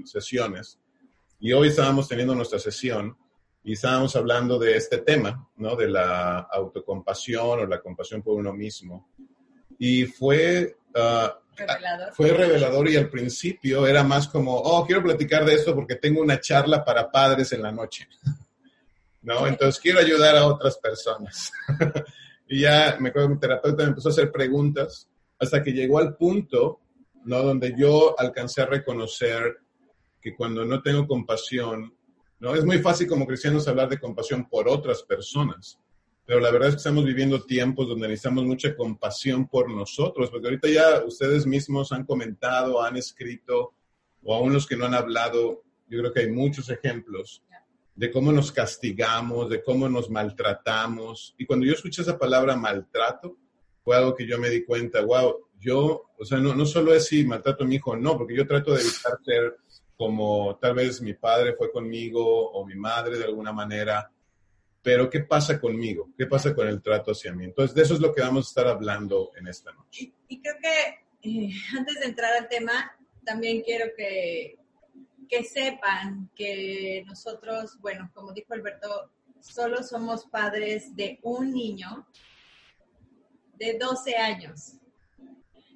sesiones. 0.05 0.79
Y 1.39 1.53
hoy 1.53 1.69
estábamos 1.69 2.09
teniendo 2.09 2.35
nuestra 2.35 2.59
sesión 2.59 3.17
y 3.67 3.73
estábamos 3.73 4.15
hablando 4.15 4.61
de 4.61 4.77
este 4.77 4.99
tema, 4.99 5.51
¿no? 5.57 5.75
de 5.75 5.89
la 5.89 6.39
autocompasión 6.39 7.59
o 7.59 7.67
la 7.67 7.81
compasión 7.81 8.23
por 8.23 8.37
uno 8.37 8.53
mismo. 8.53 9.11
Y 9.77 10.05
fue, 10.05 10.77
ah, 10.95 11.37
revelador. 11.57 12.15
fue 12.15 12.29
revelador 12.31 12.89
y 12.89 12.97
al 12.97 13.11
principio 13.11 13.85
era 13.85 14.05
más 14.05 14.29
como, 14.29 14.55
oh, 14.55 14.87
quiero 14.87 15.03
platicar 15.03 15.45
de 15.45 15.55
esto 15.55 15.75
porque 15.75 15.97
tengo 15.97 16.21
una 16.21 16.41
charla 16.41 16.85
para 16.85 17.11
padres 17.11 17.53
en 17.55 17.63
la 17.63 17.73
noche. 17.73 18.07
¿no? 19.23 19.49
Entonces 19.49 19.81
quiero 19.81 19.99
ayudar 19.99 20.37
a 20.37 20.47
otras 20.47 20.79
personas. 20.79 21.51
y 22.49 22.61
ya 22.61 22.97
me 23.01 23.09
acuerdo 23.09 23.31
que 23.31 23.35
mi 23.35 23.41
terapeuta 23.41 23.83
me 23.83 23.89
empezó 23.89 24.11
a 24.11 24.13
hacer 24.13 24.31
preguntas 24.31 25.09
hasta 25.41 25.61
que 25.61 25.73
llegó 25.73 25.99
al 25.99 26.15
punto, 26.15 26.83
¿no? 27.25 27.43
Donde 27.43 27.75
yo 27.77 28.15
alcancé 28.17 28.63
a 28.63 28.67
reconocer 28.67 29.57
que 30.21 30.37
cuando 30.37 30.65
no 30.65 30.81
tengo 30.83 31.05
compasión, 31.09 31.96
¿no? 32.39 32.55
Es 32.55 32.65
muy 32.65 32.79
fácil 32.79 33.07
como 33.07 33.27
cristianos 33.27 33.69
hablar 33.69 33.89
de 33.89 33.99
compasión 33.99 34.49
por 34.49 34.69
otras 34.69 35.03
personas, 35.03 35.79
pero 36.27 36.41
la 36.41 36.51
verdad 36.51 36.71
es 36.71 36.75
que 36.75 36.79
estamos 36.79 37.05
viviendo 37.05 37.45
tiempos 37.45 37.89
donde 37.89 38.09
necesitamos 38.09 38.45
mucha 38.45 38.75
compasión 38.75 39.47
por 39.49 39.71
nosotros, 39.71 40.29
porque 40.31 40.49
ahorita 40.49 40.69
ya 40.69 41.05
ustedes 41.05 41.47
mismos 41.47 41.93
han 41.93 42.05
comentado, 42.05 42.83
han 42.83 42.97
escrito, 42.97 43.75
o 44.25 44.35
aún 44.35 44.53
los 44.53 44.67
que 44.67 44.77
no 44.77 44.87
han 44.87 44.95
hablado, 44.95 45.63
yo 45.89 46.01
creo 46.01 46.13
que 46.13 46.21
hay 46.21 46.31
muchos 46.33 46.69
ejemplos 46.69 47.43
de 47.95 48.11
cómo 48.11 48.33
nos 48.33 48.53
castigamos, 48.53 49.49
de 49.49 49.63
cómo 49.63 49.89
nos 49.89 50.11
maltratamos. 50.11 51.35
Y 51.39 51.47
cuando 51.47 51.65
yo 51.65 51.73
escuché 51.73 52.03
esa 52.03 52.19
palabra 52.19 52.57
maltrato, 52.57 53.39
fue 53.83 53.97
algo 53.97 54.15
que 54.15 54.27
yo 54.27 54.39
me 54.39 54.51
di 54.51 54.65
cuenta, 54.65 55.01
wow, 55.03 55.47
yo, 55.59 56.11
o 56.19 56.25
sea, 56.25 56.39
no, 56.39 56.55
no 56.55 56.67
solo 56.67 56.93
es 56.93 57.07
si 57.07 57.25
maltrato 57.25 57.65
a 57.65 57.67
mi 57.67 57.77
hijo, 57.77 57.97
no, 57.97 58.19
porque 58.19 58.37
yo 58.37 58.47
trato 58.47 58.75
de 58.75 58.83
evitar 58.83 59.19
ser 59.25 59.57
como 59.97 60.57
tal 60.61 60.75
vez 60.75 61.01
mi 61.01 61.15
padre 61.15 61.55
fue 61.55 61.73
conmigo 61.73 62.51
o 62.51 62.67
mi 62.67 62.75
madre 62.75 63.19
de 63.19 63.25
alguna 63.25 63.53
manera, 63.53 64.11
pero 64.83 65.09
¿qué 65.11 65.21
pasa 65.21 65.61
conmigo? 65.61 66.11
¿Qué 66.17 66.27
pasa 66.27 66.55
con 66.55 66.69
el 66.69 66.83
trato 66.83 67.13
hacia 67.13 67.33
mí? 67.33 67.45
Entonces, 67.45 67.75
de 67.75 67.83
eso 67.83 67.95
es 67.95 68.01
lo 68.01 68.15
que 68.15 68.23
vamos 68.23 68.47
a 68.47 68.49
estar 68.49 68.69
hablando 68.69 69.33
en 69.37 69.49
esta 69.49 69.73
noche. 69.73 70.13
Y, 70.29 70.41
creo 70.41 70.55
que 70.61 71.29
eh, 71.29 71.51
antes 71.77 72.01
de 72.01 72.07
entrar 72.07 72.33
al 72.35 72.49
tema, 72.49 72.93
también 73.25 73.63
quiero 73.63 73.87
que 73.97 74.59
que 75.29 75.45
sepan 75.45 76.31
que 76.35 77.03
nosotros, 77.07 77.79
bueno, 77.81 78.11
como 78.15 78.33
dijo 78.33 78.55
Alberto, 78.55 79.11
solo 79.41 79.83
somos 79.83 80.27
padres 80.27 80.95
de 80.95 81.19
un 81.23 81.53
niño 81.53 82.07
de 83.55 83.79
12 83.79 84.17
años. 84.17 84.75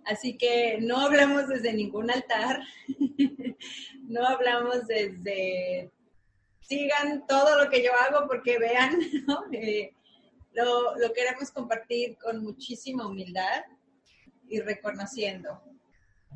Así 0.05 0.37
que 0.37 0.79
no 0.81 0.99
hablamos 0.99 1.49
desde 1.49 1.73
ningún 1.73 2.11
altar, 2.11 2.61
no 4.03 4.27
hablamos 4.27 4.87
desde, 4.87 5.91
sigan 6.61 7.27
todo 7.27 7.63
lo 7.63 7.71
que 7.71 7.83
yo 7.83 7.91
hago 7.95 8.27
porque 8.27 8.59
vean, 8.59 8.99
¿no? 9.27 9.45
Eh, 9.53 9.95
lo, 10.53 10.97
lo 10.97 11.13
queremos 11.13 11.51
compartir 11.51 12.17
con 12.19 12.43
muchísima 12.43 13.07
humildad 13.07 13.65
y 14.49 14.61
reconociendo 14.61 15.63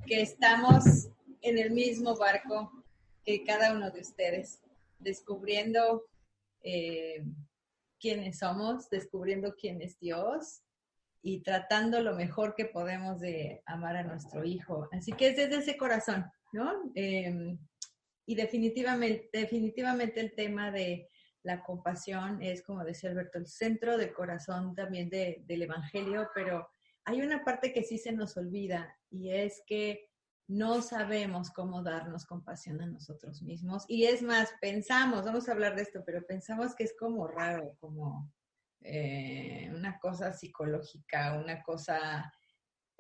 que 0.07 0.23
estamos 0.23 1.09
en 1.41 1.59
el 1.59 1.71
mismo 1.71 2.17
barco 2.17 2.71
que 3.25 3.45
cada 3.45 3.73
uno 3.73 3.91
de 3.91 4.01
ustedes, 4.01 4.61
descubriendo 4.99 6.05
eh, 6.63 7.25
quiénes 7.99 8.39
somos, 8.39 8.89
descubriendo 8.91 9.55
quién 9.55 9.81
es 9.83 9.99
Dios 9.99 10.64
y 11.27 11.41
tratando 11.41 12.03
lo 12.03 12.15
mejor 12.15 12.55
que 12.55 12.67
podemos 12.67 13.19
de 13.19 13.63
amar 13.65 13.97
a 13.97 14.03
nuestro 14.03 14.45
hijo. 14.45 14.91
Así 14.93 15.13
que 15.13 15.29
es 15.29 15.37
desde 15.37 15.57
ese 15.57 15.79
corazón, 15.79 16.31
¿no? 16.53 16.93
Em, 16.95 17.59
y 18.27 18.35
definitivamente, 18.35 19.31
definitivamente 19.33 20.21
el 20.21 20.35
tema 20.35 20.71
de 20.71 21.09
la 21.43 21.63
compasión 21.63 22.43
es, 22.43 22.63
como 22.63 22.85
decía 22.85 23.09
Alberto, 23.09 23.39
el 23.39 23.47
centro 23.47 23.97
del 23.97 24.13
corazón 24.13 24.75
también 24.75 25.09
del 25.09 25.63
Evangelio, 25.63 26.29
pero 26.35 26.69
hay 27.07 27.23
una 27.23 27.43
parte 27.43 27.73
que 27.73 27.85
sí 27.85 27.97
se 27.97 28.13
nos 28.13 28.37
olvida 28.37 28.95
y 29.09 29.31
es 29.31 29.63
que 29.67 30.11
no 30.47 30.83
sabemos 30.83 31.51
cómo 31.51 31.83
darnos 31.83 32.27
compasión 32.27 32.83
a 32.83 32.87
nosotros 32.87 33.41
mismos. 33.41 33.87
Y 33.89 34.05
es 34.05 34.21
más, 34.21 34.51
pensamos, 34.61 35.25
vamos 35.25 35.49
a 35.49 35.53
hablar 35.53 35.75
de 35.75 35.83
esto, 35.83 36.03
pero 36.05 36.27
pensamos 36.27 36.75
que 36.75 36.85
es 36.85 36.95
como 36.99 37.27
raro, 37.27 37.79
como 37.81 38.31
eh, 38.85 39.71
una 39.75 39.99
cosa 39.99 40.33
psicológica, 40.33 41.39
una 41.39 41.63
cosa 41.63 42.33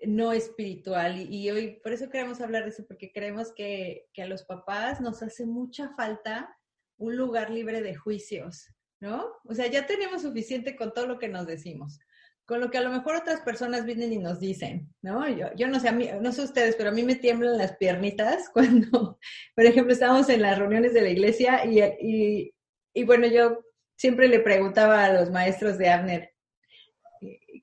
no 0.03 0.33
espiritual. 0.33 1.17
Y, 1.19 1.51
hoy, 1.51 1.81
por 1.83 1.93
eso 1.93 2.11
queremos 2.11 2.41
hablar 2.41 2.65
de 2.65 2.71
eso, 2.71 2.85
porque 2.87 3.13
creemos 3.13 3.53
que, 3.55 4.07
que 4.13 4.23
a 4.23 4.27
los 4.27 4.45
papás 4.45 5.01
nos 5.01 5.23
hace 5.23 5.47
mucha 5.47 5.95
falta 5.95 6.57
un 6.97 7.17
lugar 7.17 7.51
libre 7.51 7.83
de 7.83 7.95
juicios, 7.95 8.69
¿no? 9.01 9.27
O 9.45 9.55
sea, 9.55 9.67
ya 9.69 9.87
tenemos 9.87 10.23
suficiente 10.23 10.75
con 10.75 10.93
todo 10.93 11.07
lo 11.07 11.19
que 11.19 11.29
nos 11.29 11.47
decimos 11.47 12.01
con 12.47 12.61
lo 12.61 12.71
que 12.71 12.79
a 12.79 12.83
lo 12.83 12.91
mejor 12.91 13.17
otras 13.17 13.41
personas 13.41 13.87
vienen 13.87 14.13
y 14.13 14.19
nos 14.19 14.39
dicen, 14.39 14.93
¿no? 15.03 15.27
Yo, 15.29 15.49
yo 15.57 15.67
no 15.69 15.81
sé, 15.81 15.89
a 15.89 15.93
mí, 15.93 16.09
no 16.21 16.31
sé 16.33 16.43
ustedes, 16.43 16.77
pero 16.77 16.91
a 16.91 16.93
mí 16.93 17.03
me 17.03 17.17
tiemblan 17.17 17.57
las 17.57 17.77
piernitas 17.77 18.49
cuando, 18.53 19.19
por 19.55 19.65
ejemplo, 19.65 19.93
estábamos 19.93 20.29
en 20.29 20.43
las 20.43 20.59
reuniones 20.59 20.93
de 20.93 21.03
la 21.03 21.11
iglesia 21.11 21.65
y, 21.65 21.81
y, 21.81 22.55
y 22.93 23.05
bueno, 23.05 23.27
yo 23.27 23.65
siempre 23.97 24.29
le 24.29 24.41
preguntaba 24.41 25.05
a 25.05 25.13
los 25.13 25.31
maestros 25.31 25.79
de 25.79 25.91
Abner, 25.91 26.35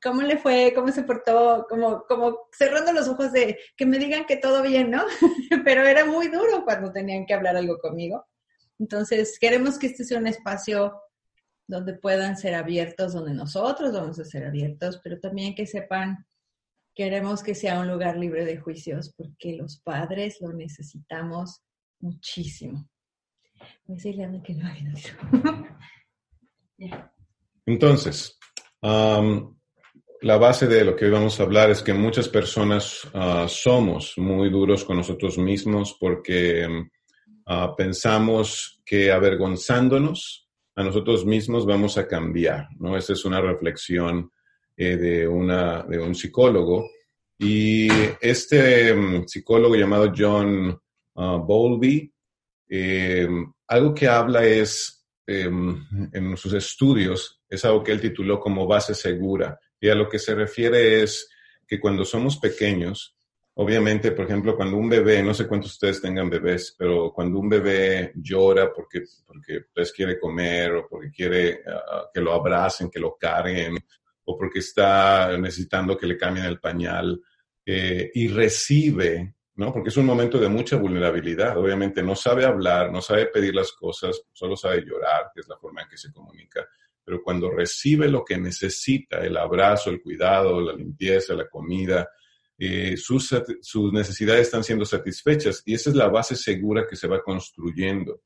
¿cómo 0.02 0.22
le 0.22 0.38
fue? 0.38 0.74
¿Cómo 0.74 0.92
se 0.92 1.04
portó? 1.04 1.66
Como, 1.70 2.48
cerrando 2.52 2.94
los 2.94 3.08
ojos 3.08 3.32
de 3.32 3.60
que 3.76 3.86
me 3.86 3.98
digan 3.98 4.26
que 4.26 4.38
todo 4.38 4.62
bien, 4.62 4.92
¿no? 4.92 5.04
pero 5.66 5.86
era 5.86 6.06
muy 6.06 6.28
duro 6.28 6.64
cuando 6.64 6.92
tenían 6.92 7.26
que 7.26 7.34
hablar 7.34 7.56
algo 7.56 7.78
conmigo. 7.80 8.26
Entonces, 8.80 9.38
queremos 9.40 9.78
que 9.78 9.88
este 9.88 10.04
sea 10.04 10.18
un 10.18 10.28
espacio 10.28 11.00
donde 11.68 11.94
puedan 11.94 12.36
ser 12.36 12.56
abiertos, 12.56 13.14
donde 13.14 13.34
nosotros 13.34 13.94
vamos 13.94 14.20
a 14.20 14.26
ser 14.26 14.46
abiertos, 14.46 15.00
pero 15.04 15.20
también 15.20 15.56
que 15.56 15.68
sepan, 15.68 16.26
queremos 16.96 17.44
que 17.44 17.56
sea 17.56 17.80
un 17.80 17.88
lugar 17.88 18.18
libre 18.18 18.44
de 18.44 18.58
juicios, 18.58 19.14
porque 19.16 19.54
los 19.56 19.80
padres 19.80 20.42
lo 20.42 20.52
necesitamos 20.52 21.62
muchísimo. 22.00 22.90
Entonces, 27.66 28.40
la 28.82 30.38
base 30.38 30.68
de 30.68 30.86
lo 30.86 30.96
que 30.96 31.06
hoy 31.06 31.12
vamos 31.12 31.40
a 31.40 31.44
hablar 31.44 31.72
es 31.72 31.82
que 31.82 31.94
muchas 31.94 32.30
personas 32.30 33.08
ah, 33.14 33.48
somos 33.50 34.14
muy 34.18 34.50
duros 34.50 34.86
con 34.86 34.98
nosotros 34.98 35.38
mismos 35.38 35.98
porque 36.00 36.68
ah, 37.48 37.74
pensamos 37.76 38.82
que 38.86 39.12
avergonzándonos 39.12 40.48
a 40.76 40.84
nosotros 40.84 41.26
mismos 41.26 41.66
vamos 41.66 41.98
a 41.98 42.08
cambiar, 42.08 42.68
¿no? 42.78 42.96
Esa 42.96 43.14
es 43.14 43.26
una 43.26 43.42
reflexión 43.42 44.32
eh, 44.78 44.96
de, 44.96 45.28
una, 45.28 45.84
de 45.84 46.00
un 46.00 46.16
psicólogo. 46.16 46.90
Y 47.38 47.88
este 48.22 48.94
mm, 48.94 49.28
psicólogo 49.28 49.76
llamado 49.76 50.14
John 50.16 50.70
uh, 51.16 51.38
Bowlby, 51.40 52.14
em, 52.70 53.52
algo 53.68 53.94
que 53.94 54.08
habla 54.08 54.46
es, 54.46 55.01
em, 55.28 55.88
en 56.14 56.38
sus 56.38 56.54
estudios, 56.54 57.42
es 57.50 57.64
algo 57.66 57.84
que 57.84 57.92
él 57.92 58.02
tituló 58.02 58.40
como 58.40 58.68
base 58.68 58.94
segura. 58.94 59.60
Y 59.80 59.90
a 59.90 59.96
lo 59.96 60.08
que 60.08 60.20
se 60.20 60.36
refiere 60.36 61.02
es 61.04 61.30
que 61.68 61.80
cuando 61.80 62.06
somos 62.06 62.38
pequeños, 62.38 63.16
Obviamente, 63.54 64.14
por 64.14 64.26
ejemplo, 64.26 64.56
cuando 64.56 64.78
un 64.78 64.88
bebé, 64.88 65.22
no 65.22 65.34
sé 65.34 65.46
cuántos 65.46 65.74
ustedes 65.74 66.02
tengan 66.02 66.30
bebés, 66.30 66.74
pero 66.78 67.12
cuando 67.14 67.38
un 67.38 67.50
bebé 67.50 68.14
llora 68.16 68.72
porque, 68.74 69.04
porque 69.26 69.66
pues 69.74 69.92
quiere 69.92 70.18
comer 70.18 70.72
o 70.74 70.88
porque 70.88 71.12
quiere 71.12 71.62
ah, 71.68 72.10
que 72.14 72.22
lo 72.22 72.34
abracen, 72.34 72.90
que 72.90 73.00
lo 73.00 73.18
carguen 73.18 73.78
o 74.24 74.38
porque 74.38 74.60
está 74.60 75.38
necesitando 75.38 75.98
que 75.98 76.08
le 76.08 76.18
cambien 76.18 76.46
el 76.46 76.62
pañal 76.62 77.22
eh, 77.66 78.10
y 78.14 78.30
recibe, 78.30 79.36
¿no? 79.62 79.72
Porque 79.72 79.90
es 79.90 79.98
un 79.98 80.08
momento 80.08 80.40
de 80.40 80.50
mucha 80.50 80.76
vulnerabilidad. 80.76 81.56
Obviamente 81.56 82.02
no 82.02 82.16
sabe 82.16 82.46
hablar, 82.46 82.92
no 82.92 83.00
sabe 83.00 83.28
pedir 83.28 83.54
las 83.54 83.72
cosas, 83.74 84.20
solo 84.34 84.58
sabe 84.58 84.84
llorar, 84.84 85.30
que 85.32 85.42
es 85.42 85.48
la 85.48 85.56
forma 85.56 85.84
en 85.84 85.88
que 85.88 85.98
se 85.98 86.12
comunica. 86.12 86.68
Pero 87.06 87.22
cuando 87.22 87.52
recibe 87.52 88.08
lo 88.08 88.26
que 88.26 88.40
necesita, 88.40 89.20
el 89.20 89.38
abrazo, 89.38 89.92
el 89.92 90.02
cuidado, 90.02 90.60
la 90.60 90.74
limpieza, 90.74 91.36
la 91.36 91.48
comida, 91.48 92.10
eh, 92.58 92.98
sus, 92.98 93.36
sus, 93.62 93.94
necesidades 93.94 94.48
están 94.48 94.64
siendo 94.64 94.84
satisfechas 94.84 95.62
y 95.64 95.76
esa 95.76 95.92
es 95.92 95.96
la 95.96 96.08
base 96.08 96.36
segura 96.36 96.88
que 96.90 96.96
se 96.96 97.08
va 97.08 97.22
construyendo. 97.22 98.22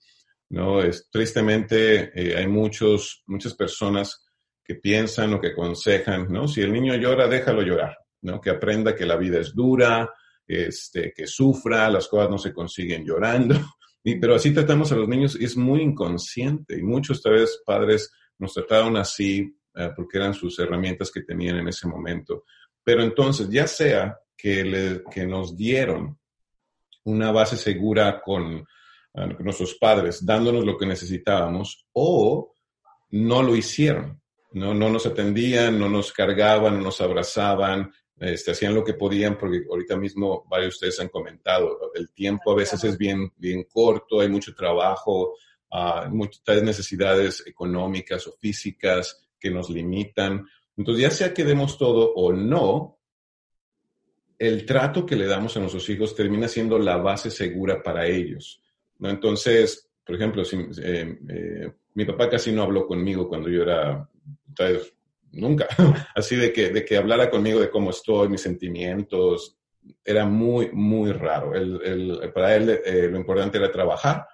¿no? 0.51 0.81
Es, 0.81 1.09
tristemente 1.11 2.11
eh, 2.15 2.37
hay 2.37 2.47
muchos, 2.47 3.23
muchas 3.25 3.55
personas 3.55 4.25
que 4.63 4.75
piensan 4.75 5.33
o 5.33 5.41
que 5.41 5.47
aconsejan, 5.47 6.31
¿no? 6.31 6.47
si 6.47 6.61
el 6.61 6.71
niño 6.71 6.95
llora, 6.95 7.27
déjalo 7.27 7.61
llorar, 7.61 7.97
¿no? 8.21 8.39
que 8.39 8.51
aprenda 8.51 8.95
que 8.95 9.05
la 9.05 9.17
vida 9.17 9.41
es 9.41 9.53
dura, 9.53 10.09
este, 10.47 11.13
que 11.15 11.27
sufra, 11.27 11.89
las 11.89 12.07
cosas 12.07 12.29
no 12.29 12.37
se 12.37 12.53
consiguen 12.53 13.05
llorando. 13.05 13.55
Y, 14.07 14.19
pero 14.19 14.35
así 14.35 14.53
tratamos 14.53 14.91
a 14.91 14.95
los 14.95 15.07
niños 15.07 15.35
y 15.35 15.45
es 15.45 15.57
muy 15.57 15.81
inconsciente 15.81 16.77
y 16.77 16.83
muchos 16.83 17.23
tal 17.23 17.33
vez 17.33 17.63
padres 17.65 18.13
nos 18.37 18.53
trataron 18.53 18.97
así 18.97 19.57
eh, 19.75 19.89
porque 19.95 20.19
eran 20.19 20.35
sus 20.35 20.59
herramientas 20.59 21.09
que 21.11 21.23
tenían 21.23 21.57
en 21.57 21.69
ese 21.69 21.87
momento. 21.87 22.43
Pero 22.83 23.01
entonces, 23.01 23.49
ya 23.49 23.65
sea 23.65 24.15
que, 24.37 24.63
le, 24.63 25.03
que 25.11 25.25
nos 25.25 25.57
dieron 25.57 26.19
una 27.05 27.31
base 27.31 27.57
segura 27.57 28.21
con, 28.21 28.65
ah, 29.15 29.25
nuestros 29.39 29.75
padres, 29.75 30.25
dándonos 30.25 30.65
lo 30.65 30.77
que 30.77 30.85
necesitábamos, 30.85 31.87
o 31.93 32.53
no 33.11 33.43
lo 33.43 33.55
hicieron. 33.55 34.21
No, 34.51 34.73
no 34.73 34.89
nos 34.89 35.05
atendían, 35.05 35.77
no 35.77 35.89
nos 35.89 36.13
cargaban, 36.13 36.77
no 36.77 36.85
nos 36.85 37.01
abrazaban, 37.01 37.91
este, 38.17 38.51
hacían 38.51 38.73
lo 38.73 38.83
que 38.83 38.93
podían, 38.93 39.37
porque 39.37 39.63
ahorita 39.69 39.97
mismo 39.97 40.45
varios 40.49 40.73
de 40.73 40.87
ustedes 40.87 40.99
han 40.99 41.09
comentado, 41.09 41.91
el 41.93 42.11
tiempo 42.11 42.51
a 42.51 42.55
veces 42.55 42.83
es 42.83 42.97
bien, 42.97 43.31
bien 43.37 43.65
corto, 43.65 44.21
hay 44.21 44.29
mucho 44.29 44.55
trabajo, 44.55 45.35
uh, 45.71 46.09
muchas 46.09 46.63
necesidades 46.63 47.43
económicas 47.45 48.25
o 48.27 48.33
físicas 48.33 49.27
que 49.39 49.51
nos 49.51 49.69
limitan. 49.69 50.45
Entonces, 50.77 51.01
ya 51.01 51.11
sea 51.11 51.33
que 51.33 51.43
demos 51.43 51.77
todo 51.77 52.13
o 52.13 52.31
no, 52.31 52.99
el 54.37 54.65
trato 54.65 55.05
que 55.05 55.15
le 55.15 55.27
damos 55.27 55.55
a 55.55 55.59
nuestros 55.59 55.89
hijos 55.89 56.15
termina 56.15 56.47
siendo 56.47 56.77
la 56.77 56.97
base 56.97 57.31
segura 57.31 57.81
para 57.81 58.05
ellos. 58.07 58.61
¿no? 58.99 59.09
Entonces, 59.09 59.89
por 60.05 60.15
ejemplo, 60.15 60.43
si, 60.43 60.57
eh, 60.57 61.19
eh, 61.29 61.71
mi 61.93 62.05
papá 62.05 62.29
casi 62.29 62.51
no 62.51 62.63
habló 62.63 62.85
conmigo 62.85 63.27
cuando 63.27 63.49
yo 63.49 63.63
era, 63.63 64.09
nunca, 65.35 65.67
así 66.15 66.35
de 66.35 66.51
que, 66.51 66.69
de 66.69 66.83
que 66.83 66.97
hablara 66.97 67.29
conmigo 67.29 67.59
de 67.59 67.69
cómo 67.69 67.91
estoy, 67.91 68.29
mis 68.29 68.41
sentimientos, 68.41 69.57
era 70.03 70.25
muy, 70.25 70.71
muy 70.71 71.11
raro. 71.11 71.51
para 72.33 72.55
él 72.55 72.81
eh, 72.83 73.07
lo 73.09 73.17
importante 73.17 73.57
era 73.57 73.71
trabajar 73.71 74.25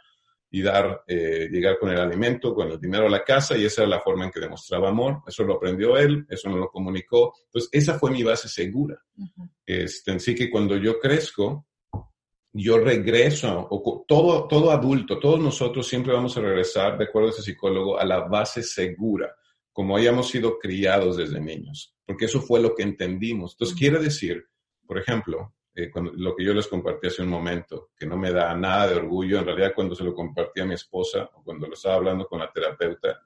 y 0.54 0.62
dar, 0.62 1.04
eh, 1.08 1.48
llegar 1.50 1.78
con 1.80 1.92
el 1.92 2.00
alimento, 2.00 2.54
con 2.54 2.70
el 2.70 2.80
dinero 2.80 3.08
a 3.08 3.10
la 3.10 3.24
casa, 3.24 3.58
y 3.58 3.66
esa 3.66 3.84
era 3.84 3.92
la 3.92 4.02
forma 4.02 4.26
en 4.26 4.32
que 4.32 4.42
demostraba 4.42 4.90
amor. 4.90 5.22
Eso 5.26 5.44
lo 5.44 5.56
aprendió 5.56 5.98
él, 5.98 6.26
eso 6.30 6.50
no 6.50 6.58
lo 6.58 6.70
comunicó. 6.70 7.34
Entonces, 7.46 7.70
esa 7.72 7.98
fue 7.98 8.12
mi 8.12 8.22
base 8.22 8.50
segura. 8.50 9.02
este, 9.66 10.12
así 10.12 10.36
que 10.36 10.50
cuando 10.50 10.76
yo 10.76 11.00
crezco, 11.00 11.68
yo 12.54 12.80
regreso, 12.80 13.68
o 13.70 14.04
todo, 14.06 14.46
todo 14.46 14.72
adulto, 14.72 15.20
todos 15.20 15.40
nosotros 15.40 15.88
siempre 15.88 16.12
vamos 16.12 16.36
a 16.36 16.42
regresar, 16.42 16.98
de 16.98 17.06
acuerdo 17.06 17.30
a 17.30 17.32
ese 17.32 17.44
psicólogo, 17.44 17.98
a 17.98 18.04
la 18.04 18.28
base 18.28 18.62
segura, 18.62 19.34
como 19.72 19.96
hayamos 19.96 20.30
sido 20.30 20.60
criados 20.60 21.18
desde 21.18 21.40
niños, 21.40 21.96
porque 22.06 22.26
eso 22.26 22.42
fue 22.42 22.60
lo 22.60 22.76
que 22.76 22.84
entendimos. 22.84 23.54
Entonces, 23.54 23.78
quiere 23.78 24.00
decir, 24.00 24.46
por 24.86 24.98
ejemplo, 24.98 25.54
eh, 25.74 25.90
lo 26.16 26.36
que 26.36 26.44
yo 26.44 26.54
les 26.54 26.68
compartí 26.68 27.08
hace 27.08 27.22
un 27.22 27.30
momento, 27.30 27.92
que 27.96 28.06
no 28.06 28.18
me 28.18 28.32
da 28.32 28.54
nada 28.56 28.88
de 28.88 28.96
orgullo, 28.96 29.40
en 29.40 29.46
realidad 29.46 29.74
cuando 29.74 29.96
se 29.96 30.04
lo 30.04 30.14
compartí 30.14 30.60
a 30.60 30.66
mi 30.66 30.74
esposa 30.74 31.30
o 31.34 31.44
cuando 31.44 31.68
lo 31.68 31.74
estaba 31.74 31.96
hablando 31.96 32.28
con 32.28 32.40
la 32.40 32.52
terapeuta, 32.52 33.22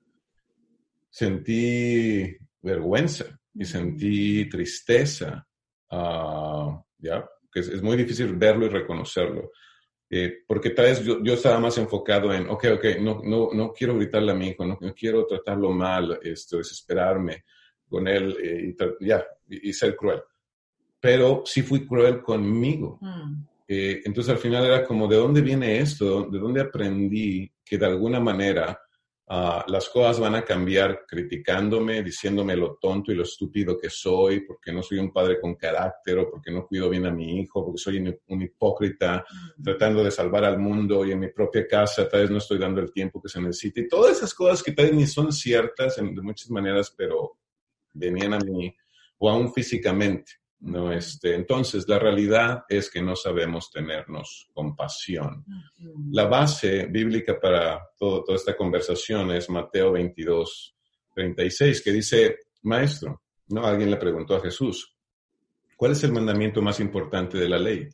sentí 1.10 2.38
vergüenza 2.62 3.40
y 3.54 3.66
sentí 3.66 4.48
tristeza, 4.50 5.48
uh, 5.90 6.78
¿ya? 7.00 7.28
Que 7.52 7.62
es, 7.62 7.82
muy 7.82 7.98
difícil 7.98 8.36
verlo 8.36 8.66
y 8.66 8.70
reconocerlo. 8.70 9.52
Eh, 10.18 10.44
porque 10.48 10.70
tal 10.70 10.86
vez 10.86 11.04
yo, 11.04 11.22
yo, 11.22 11.34
estaba 11.34 11.60
más 11.60 11.78
enfocado 11.78 12.34
en, 12.34 12.48
ok, 12.48 12.66
ok, 12.76 12.86
no, 13.02 13.22
no, 13.24 13.50
no 13.52 13.74
quiero 13.74 13.96
gritarle 13.96 14.32
a 14.32 14.36
mi 14.36 14.48
hijo, 14.48 14.66
no, 14.66 14.78
quiero 14.96 15.26
tratarlo 15.26 15.72
mal, 15.72 16.20
esto, 16.24 16.58
desesperarme 16.58 17.44
con 17.90 18.08
él 18.08 18.38
eh, 18.42 18.74
y, 19.02 19.06
ya, 19.06 19.26
y 19.50 19.74
ser 19.74 19.96
cruel 19.96 20.22
pero 21.06 21.44
sí 21.46 21.62
fui 21.62 21.86
cruel 21.86 22.24
conmigo. 22.24 22.98
Mm. 23.00 23.44
Eh, 23.68 24.02
entonces 24.06 24.34
al 24.34 24.40
final 24.40 24.66
era 24.66 24.84
como, 24.84 25.08
¿de 25.08 25.18
dónde 25.18 25.42
viene 25.42 25.78
esto? 25.78 26.24
¿De 26.24 26.40
dónde 26.40 26.62
aprendí 26.62 27.48
que 27.64 27.78
de 27.78 27.86
alguna 27.86 28.20
manera 28.20 28.80
Ah, 29.28 29.66
las 29.70 29.90
cosas 29.90 30.20
van 30.20 30.36
a 30.36 30.44
cambiar 30.44 31.04
criticándome, 31.08 32.04
diciéndome 32.04 32.56
lo 32.56 32.76
tonto 32.76 33.12
y 33.12 33.16
lo 33.16 33.24
estúpido 33.24 33.76
que 33.76 33.90
soy, 33.90 34.42
porque 34.42 34.72
no 34.72 34.84
soy 34.84 35.00
un 35.00 35.12
padre 35.12 35.40
con 35.42 35.56
carácter 35.56 36.20
o 36.20 36.30
porque 36.30 36.52
no 36.52 36.68
cuido 36.68 36.92
bien 36.92 37.08
a 37.08 37.12
mi 37.12 37.40
hijo, 37.40 37.66
porque 37.66 37.80
soy 37.80 37.98
un, 37.98 38.42
hipócrita 38.42 39.26
tratando 39.64 40.04
de 40.04 40.12
salvar 40.12 40.46
al 40.46 40.60
mundo 40.60 41.04
y 41.04 41.12
en 41.12 41.20
mi 41.20 41.30
propia 41.30 41.66
casa 41.68 42.08
tal 42.08 42.22
vez 42.22 42.30
no 42.30 42.38
estoy 42.38 42.60
dando 42.60 42.82
el 42.82 42.92
tiempo 42.92 43.20
que 43.20 43.30
se 43.30 43.42
necesita. 43.42 43.80
Y 43.80 43.88
todas 43.88 44.18
esas 44.18 44.32
cosas 44.32 44.62
que 44.62 44.74
tal 44.74 44.86
vez 44.86 44.96
ni 44.96 45.08
son 45.08 45.32
ciertas 45.32 45.98
en, 45.98 46.14
de 46.14 46.22
muchas 46.22 46.52
maneras, 46.52 46.94
pero 46.96 47.40
venían 47.94 48.34
a 48.36 48.40
mí 48.40 48.76
o 49.18 49.28
aún 49.28 49.52
físicamente. 49.52 50.34
¿No? 50.66 50.92
Este, 50.92 51.36
entonces, 51.36 51.88
la 51.88 52.00
realidad 52.00 52.64
es 52.68 52.90
que 52.90 53.02
no 53.02 53.16
sabemos 53.16 53.70
tenernos 53.72 54.50
compasión. 54.52 55.46
La 56.12 56.26
base 56.26 56.88
bíblica 56.88 57.40
para 57.40 57.88
toda 57.98 58.36
esta 58.36 58.58
conversación 58.58 59.32
es 59.32 59.50
Mateo 59.50 59.92
22, 59.92 60.76
36, 61.14 61.82
que 61.84 61.92
dice, 61.92 62.40
Maestro, 62.64 63.22
¿no? 63.50 63.66
Alguien 63.66 63.92
le 63.92 63.98
preguntó 63.98 64.36
a 64.36 64.42
Jesús, 64.42 64.96
¿cuál 65.78 65.92
es 65.92 66.04
el 66.04 66.12
mandamiento 66.12 66.64
más 66.64 66.80
importante 66.80 67.38
de 67.38 67.48
la 67.48 67.60
ley? 67.60 67.88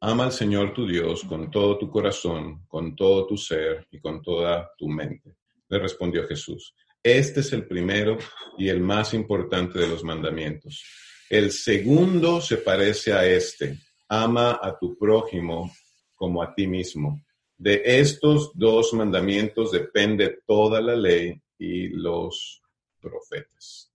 Ama 0.00 0.24
al 0.24 0.32
Señor 0.32 0.72
tu 0.72 0.86
Dios 0.86 1.24
con 1.24 1.50
todo 1.50 1.76
tu 1.76 1.90
corazón, 1.90 2.64
con 2.68 2.96
todo 2.96 3.26
tu 3.26 3.36
ser 3.36 3.86
y 3.90 4.00
con 4.00 4.22
toda 4.22 4.70
tu 4.78 4.88
mente. 4.88 5.36
Le 5.68 5.78
respondió 5.78 6.26
Jesús. 6.26 6.74
Este 7.02 7.40
es 7.40 7.52
el 7.52 7.66
primero 7.66 8.16
y 8.56 8.68
el 8.68 8.80
más 8.80 9.12
importante 9.12 9.78
de 9.78 9.88
los 9.88 10.02
mandamientos. 10.02 10.82
El 11.30 11.52
segundo 11.52 12.40
se 12.40 12.56
parece 12.58 13.12
a 13.12 13.26
este. 13.26 13.78
Ama 14.08 14.58
a 14.62 14.78
tu 14.78 14.96
prójimo 14.96 15.70
como 16.14 16.42
a 16.42 16.54
ti 16.54 16.66
mismo. 16.66 17.22
De 17.56 17.82
estos 17.84 18.52
dos 18.54 18.94
mandamientos 18.94 19.72
depende 19.72 20.38
toda 20.46 20.80
la 20.80 20.96
ley 20.96 21.38
y 21.58 21.88
los 21.88 22.62
profetas. 22.98 23.92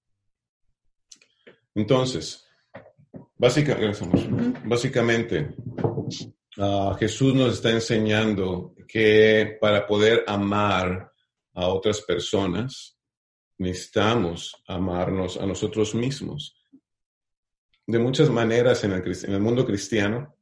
Entonces, 1.74 2.46
básicamente, 3.36 5.56
ah, 6.58 6.96
Jesús 7.00 7.34
nos 7.34 7.54
está 7.54 7.72
enseñando 7.72 8.76
que 8.88 9.58
para 9.60 9.88
poder 9.88 10.24
amar 10.28 11.12
a 11.56 11.68
otras 11.68 12.02
personas, 12.02 12.96
necesitamos 13.58 14.56
amarnos 14.68 15.38
a 15.38 15.48
nosotros 15.48 15.96
mismos 15.96 16.63
de 17.86 18.00
muchas 18.00 18.30
maneras 18.30 18.84
en 18.84 18.94
el, 18.94 19.04
en 19.06 19.34
el 19.34 19.40
mundo 19.40 19.66
cristiano. 19.66 20.36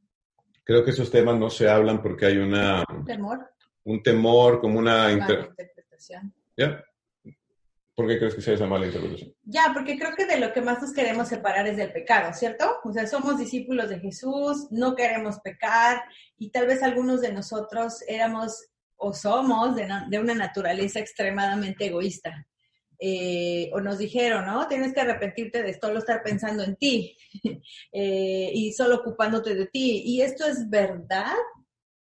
Creo 0.64 0.84
que 0.86 0.92
esos 0.92 1.10
temas 1.10 1.38
no 1.38 1.50
se 1.50 1.70
hablan 1.70 2.02
porque 2.02 2.28
hay 2.28 2.38
una... 2.38 2.84
Un 2.90 3.06
temor. 3.06 3.52
Un 3.84 4.04
temor, 4.04 4.62
como 4.62 4.80
una... 4.80 5.12
interpretación. 5.12 6.34
¿Ya? 6.56 6.84
¿Por 7.96 8.08
qué 8.08 8.18
crees 8.18 8.36
que 8.36 8.42
sea 8.42 8.54
esa 8.54 8.68
mala 8.68 8.86
interpretación? 8.86 9.34
Ya, 9.44 9.72
porque 9.74 9.98
creo 9.98 10.16
que 10.16 10.26
de 10.26 10.40
lo 10.40 10.54
que 10.54 10.62
más 10.62 10.82
nos 10.82 10.94
queremos 10.94 11.28
separar 11.28 11.68
es 11.68 11.78
del 11.78 11.92
pecado, 11.92 12.34
¿cierto? 12.34 12.80
O 12.84 12.94
sea, 12.94 13.06
somos 13.06 13.38
discípulos 13.38 13.90
de 13.90 14.00
Jesús, 14.00 14.68
no 14.72 14.96
queremos 14.96 15.40
pecar 15.40 16.02
y 16.38 16.52
tal 16.52 16.68
vez 16.68 16.84
algunos 16.84 17.22
de 17.22 17.34
nosotros 17.34 18.04
éramos 18.08 18.70
o 18.96 19.14
somos 19.14 19.76
de, 19.76 19.88
de 20.10 20.20
una 20.20 20.36
naturaleza 20.36 21.00
extremadamente 21.00 21.88
egoísta. 21.88 22.48
Eh, 23.04 23.72
o 23.74 23.82
nos 23.82 23.98
dijeron, 23.98 24.46
¿no? 24.46 24.68
Tienes 24.68 24.94
que 24.94 25.02
arrepentirte 25.02 25.64
de 25.64 25.80
solo 25.80 25.98
estar 25.98 26.22
pensando 26.22 26.64
en 26.64 26.76
ti 26.76 27.18
eh, 27.92 28.52
y 28.54 28.74
solo 28.74 28.98
ocupándote 28.98 29.56
de 29.56 29.66
ti. 29.66 30.04
Y 30.06 30.22
esto 30.22 30.46
es 30.46 30.70
verdad, 30.70 31.34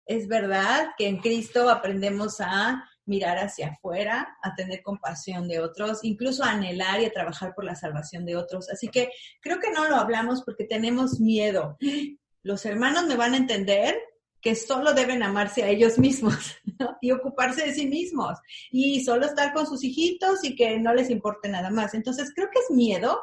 es 0.06 0.26
verdad 0.28 0.92
que 0.96 1.06
en 1.06 1.18
Cristo 1.18 1.68
aprendemos 1.68 2.40
a 2.40 2.88
mirar 3.04 3.36
hacia 3.36 3.68
afuera, 3.68 4.38
a 4.42 4.54
tener 4.54 4.82
compasión 4.82 5.46
de 5.46 5.60
otros, 5.60 6.00
incluso 6.04 6.42
a 6.42 6.52
anhelar 6.52 7.02
y 7.02 7.04
a 7.04 7.12
trabajar 7.12 7.54
por 7.54 7.64
la 7.64 7.74
salvación 7.74 8.24
de 8.24 8.36
otros. 8.36 8.70
Así 8.70 8.88
que 8.88 9.10
creo 9.42 9.60
que 9.60 9.70
no 9.70 9.86
lo 9.88 9.96
hablamos 9.96 10.42
porque 10.42 10.64
tenemos 10.64 11.20
miedo. 11.20 11.76
Los 12.42 12.64
hermanos 12.64 13.06
me 13.06 13.16
van 13.16 13.34
a 13.34 13.38
entender, 13.38 13.94
que 14.40 14.54
solo 14.54 14.92
deben 14.92 15.22
amarse 15.22 15.62
a 15.62 15.68
ellos 15.68 15.98
mismos 15.98 16.56
y 17.00 17.10
ocuparse 17.10 17.66
de 17.66 17.74
sí 17.74 17.86
mismos 17.86 18.38
y 18.70 19.02
solo 19.04 19.26
estar 19.26 19.52
con 19.52 19.66
sus 19.66 19.82
hijitos 19.82 20.44
y 20.44 20.54
que 20.54 20.78
no 20.78 20.94
les 20.94 21.10
importe 21.10 21.48
nada 21.48 21.70
más. 21.70 21.94
Entonces 21.94 22.32
creo 22.34 22.48
que 22.52 22.60
es 22.60 22.70
miedo 22.70 23.20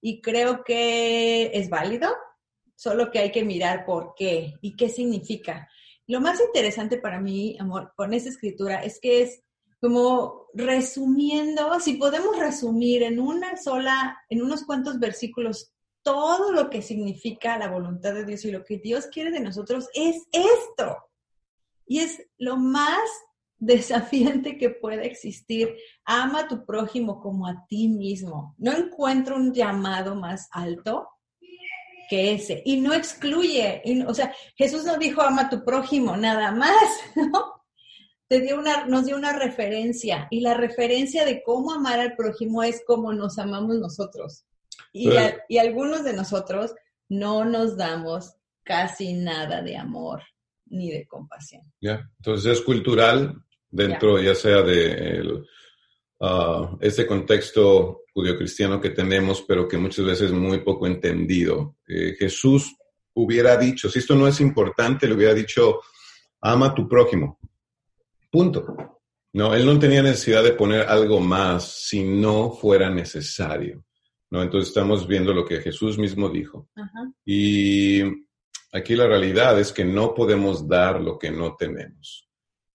y 0.00 0.20
creo 0.20 0.62
que 0.62 1.50
es 1.54 1.70
válido, 1.70 2.10
solo 2.74 3.10
que 3.10 3.18
hay 3.18 3.32
que 3.32 3.44
mirar 3.44 3.84
por 3.84 4.14
qué 4.16 4.54
y 4.60 4.76
qué 4.76 4.88
significa. 4.88 5.68
Lo 6.06 6.20
más 6.20 6.40
interesante 6.40 6.98
para 6.98 7.20
mí, 7.20 7.56
amor, 7.58 7.92
con 7.96 8.12
esa 8.14 8.28
escritura 8.28 8.82
es 8.82 9.00
que 9.00 9.22
es 9.22 9.42
como 9.80 10.46
resumiendo, 10.54 11.78
si 11.80 11.94
podemos 11.94 12.38
resumir 12.38 13.02
en 13.02 13.20
una 13.20 13.56
sola, 13.56 14.18
en 14.28 14.42
unos 14.42 14.64
cuantos 14.64 14.98
versículos 14.98 15.72
todo 16.06 16.52
lo 16.52 16.70
que 16.70 16.82
significa 16.82 17.58
la 17.58 17.66
voluntad 17.66 18.14
de 18.14 18.24
Dios 18.24 18.44
y 18.44 18.52
lo 18.52 18.62
que 18.62 18.78
Dios 18.78 19.08
quiere 19.08 19.32
de 19.32 19.40
nosotros 19.40 19.88
es 19.92 20.22
esto. 20.30 20.96
Y 21.84 21.98
es 21.98 22.22
lo 22.38 22.56
más 22.56 23.00
desafiante 23.58 24.56
que 24.56 24.70
puede 24.70 25.04
existir. 25.04 25.74
Ama 26.04 26.42
a 26.42 26.48
tu 26.48 26.64
prójimo 26.64 27.20
como 27.20 27.48
a 27.48 27.66
ti 27.68 27.88
mismo. 27.88 28.54
No 28.56 28.72
encuentro 28.72 29.34
un 29.34 29.52
llamado 29.52 30.14
más 30.14 30.48
alto 30.52 31.08
que 32.08 32.34
ese. 32.34 32.62
Y 32.64 32.80
no 32.80 32.94
excluye. 32.94 33.82
o 34.06 34.14
sea, 34.14 34.32
Jesús 34.54 34.84
no 34.84 34.98
dijo 34.98 35.22
ama 35.22 35.42
a 35.42 35.50
tu 35.50 35.64
prójimo 35.64 36.16
nada 36.16 36.52
más, 36.52 36.84
¿no? 37.16 37.64
Te 38.28 38.38
dio 38.38 38.60
una, 38.60 38.86
nos 38.86 39.06
dio 39.06 39.16
una 39.16 39.32
referencia. 39.32 40.28
Y 40.30 40.38
la 40.38 40.54
referencia 40.54 41.24
de 41.24 41.42
cómo 41.42 41.72
amar 41.72 41.98
al 41.98 42.14
prójimo 42.14 42.62
es 42.62 42.84
como 42.86 43.12
nos 43.12 43.40
amamos 43.40 43.74
nosotros. 43.80 44.46
Y, 45.48 45.58
algunos 45.58 46.04
de 46.04 46.14
nosotros 46.14 46.74
no 47.08 47.44
nos 47.44 47.76
damos 47.76 48.34
casi 48.62 49.12
nada 49.12 49.62
de 49.62 49.76
amor 49.76 50.22
ni 50.66 50.90
de 50.90 51.06
compasión. 51.06 51.62
Ya, 51.80 52.10
entonces 52.18 52.58
es 52.58 52.60
cultural 52.64 53.42
dentro 53.70 54.20
ya 54.20 54.34
sea 54.34 54.62
de 54.62 55.42
ah, 56.20 56.76
ese 56.80 57.06
contexto 57.06 58.04
judio-cristiano 58.12 58.80
que 58.80 58.90
tenemos, 58.90 59.42
pero 59.46 59.68
que 59.68 59.76
muchas 59.76 60.04
veces 60.04 60.30
es 60.30 60.32
muy 60.32 60.60
poco 60.60 60.86
entendido. 60.86 61.76
Eh, 61.86 62.16
Jesús 62.18 62.74
hubiera 63.14 63.56
dicho, 63.56 63.90
si 63.90 63.98
esto 63.98 64.14
no 64.14 64.26
es 64.26 64.40
importante, 64.40 65.06
le 65.06 65.14
hubiera 65.14 65.34
dicho, 65.34 65.80
ama 66.40 66.68
a 66.68 66.74
tu 66.74 66.88
prójimo. 66.88 67.38
Punto. 68.30 68.64
No, 69.34 69.54
él 69.54 69.66
no 69.66 69.78
tenía 69.78 70.02
necesidad 70.02 70.42
de 70.42 70.52
poner 70.52 70.88
algo 70.88 71.20
más 71.20 71.86
si 71.86 72.02
no 72.04 72.50
fuera 72.50 72.88
necesario. 72.88 73.85
¿No? 74.30 74.42
Entonces 74.42 74.68
estamos 74.68 75.06
viendo 75.06 75.32
lo 75.32 75.44
que 75.44 75.60
Jesús 75.60 75.98
mismo 75.98 76.28
dijo. 76.28 76.68
Y 77.24 78.02
aquí 78.72 78.94
la 78.94 79.06
realidad 79.06 79.58
es 79.58 79.72
que 79.72 79.84
no 79.84 80.14
podemos 80.14 80.66
dar 80.66 81.00
lo 81.00 81.18
que 81.18 81.30
no 81.30 81.56
tenemos. 81.56 82.26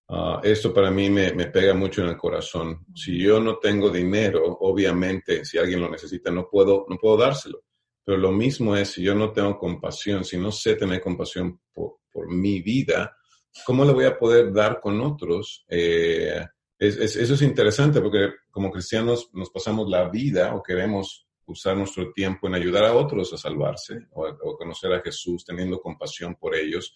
Ah, 0.08 0.40
esto 0.42 0.74
para 0.74 0.90
mí 0.90 1.08
me, 1.08 1.32
pega 1.46 1.72
mucho 1.74 2.02
en 2.02 2.08
el 2.08 2.16
corazón. 2.16 2.84
Si 2.94 3.18
yo 3.18 3.40
no 3.40 3.56
tengo 3.56 3.88
dinero, 3.88 4.58
obviamente, 4.60 5.44
si 5.44 5.56
alguien 5.56 5.80
lo 5.80 5.88
necesita, 5.88 6.30
no 6.30 6.48
puedo, 6.50 6.84
no 6.88 6.98
puedo 6.98 7.16
dárselo. 7.16 7.64
Pero 8.04 8.18
lo 8.18 8.32
mismo 8.32 8.76
es 8.76 8.90
si 8.90 9.02
yo 9.02 9.14
no 9.14 9.32
tengo 9.32 9.58
compasión, 9.58 10.24
si 10.24 10.36
no 10.36 10.52
sé 10.52 10.74
tener 10.74 11.00
compasión 11.00 11.60
por, 11.72 11.98
mi 12.28 12.60
vida, 12.60 13.16
¿cómo 13.64 13.86
le 13.86 13.92
voy 13.92 14.04
a 14.04 14.18
poder 14.18 14.52
dar 14.52 14.80
con 14.80 15.00
otros? 15.00 15.64
Eh, 15.66 16.44
eso 16.78 17.34
es 17.34 17.42
interesante 17.42 18.02
porque 18.02 18.32
como 18.50 18.70
cristianos 18.70 19.30
nos 19.32 19.48
pasamos 19.48 19.88
la 19.88 20.10
vida 20.10 20.54
o 20.54 20.62
queremos 20.62 21.26
usar 21.52 21.76
nuestro 21.76 22.12
tiempo 22.12 22.46
en 22.46 22.54
ayudar 22.54 22.84
a 22.84 22.94
otros 22.94 23.32
a 23.32 23.36
salvarse 23.36 24.06
o, 24.12 24.26
a, 24.26 24.36
conocer 24.36 24.92
a 24.92 25.00
Jesús 25.00 25.44
teniendo 25.44 25.80
compasión 25.80 26.34
por 26.34 26.54
ellos. 26.54 26.94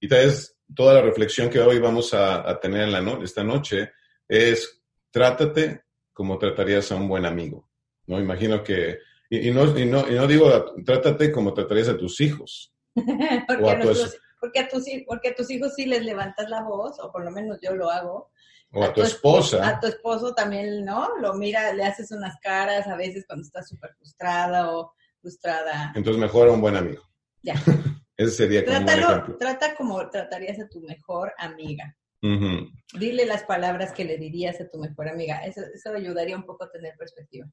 Y 0.00 0.08
tal 0.08 0.26
vez 0.26 0.58
toda 0.74 0.94
la 0.94 1.02
reflexión 1.02 1.48
que 1.48 1.60
hoy 1.60 1.78
vamos 1.78 2.12
a, 2.14 2.58
tener 2.60 2.82
en 2.82 2.92
la 2.92 3.18
esta 3.22 3.44
noche 3.44 3.92
es 4.26 4.82
trátate 5.10 5.84
como 6.12 6.38
tratarías 6.38 6.90
a 6.90 6.96
un 6.96 7.08
buen 7.08 7.26
amigo. 7.26 7.68
¿no? 8.06 8.20
Imagino 8.20 8.62
que, 8.62 8.98
y, 9.30 9.50
no, 9.50 9.78
y, 9.78 9.84
no, 9.86 10.08
y 10.08 10.14
no 10.14 10.26
digo 10.26 10.74
trátate 10.84 11.30
como 11.30 11.54
tratarías 11.54 11.88
a 11.88 11.96
tus 11.96 12.20
hijos. 12.20 12.74
porque, 12.94 13.70
a 13.70 13.80
porque, 14.40 14.58
a 14.60 14.68
tus, 14.68 14.86
porque 15.06 15.28
a 15.28 15.34
tus 15.34 15.50
hijos 15.50 15.74
sí 15.74 15.86
les 15.86 16.04
levantas 16.04 16.48
la 16.50 16.62
voz, 16.62 16.98
o 17.00 17.10
por 17.10 17.24
lo 17.24 17.30
menos 17.30 17.58
yo 17.62 17.74
lo 17.74 17.90
hago. 17.90 18.30
O 18.72 18.82
a, 18.82 18.92
tu, 18.92 19.02
esposa. 19.02 19.68
A 19.68 19.78
tu 19.78 19.86
esposo 19.86 20.34
también, 20.34 20.84
¿no? 20.84 21.18
Lo 21.18 21.34
mira, 21.34 21.72
le 21.74 21.84
haces 21.84 22.10
unas 22.10 22.38
caras 22.40 22.86
a 22.86 22.96
veces 22.96 23.24
cuando 23.26 23.44
está 23.44 23.62
súper 23.62 23.94
frustrada 23.96 24.72
o 24.72 24.94
frustrada. 25.20 25.92
Entonces 25.94 26.20
mejor 26.20 26.48
a 26.48 26.52
un 26.52 26.60
buen 26.60 26.76
amigo. 26.76 27.02
Ya. 27.42 27.54
Ese 28.16 28.30
sería 28.30 28.64
como 28.64 28.78
un 28.78 29.38
Trata 29.38 29.74
como 29.74 30.08
tratarías 30.10 30.58
a 30.60 30.68
tu 30.68 30.80
mejor 30.80 31.32
amiga. 31.38 31.96
Dile 32.20 33.26
las 33.26 33.42
palabras 33.42 33.92
que 33.92 34.04
le 34.04 34.16
dirías 34.16 34.60
a 34.60 34.68
tu 34.68 34.78
mejor 34.78 35.08
amiga. 35.08 35.44
Eso, 35.44 35.62
eso 35.74 35.92
ayudaría 35.92 36.36
un 36.36 36.46
poco 36.46 36.64
a 36.64 36.70
tener 36.70 36.94
perspectiva. 36.96 37.48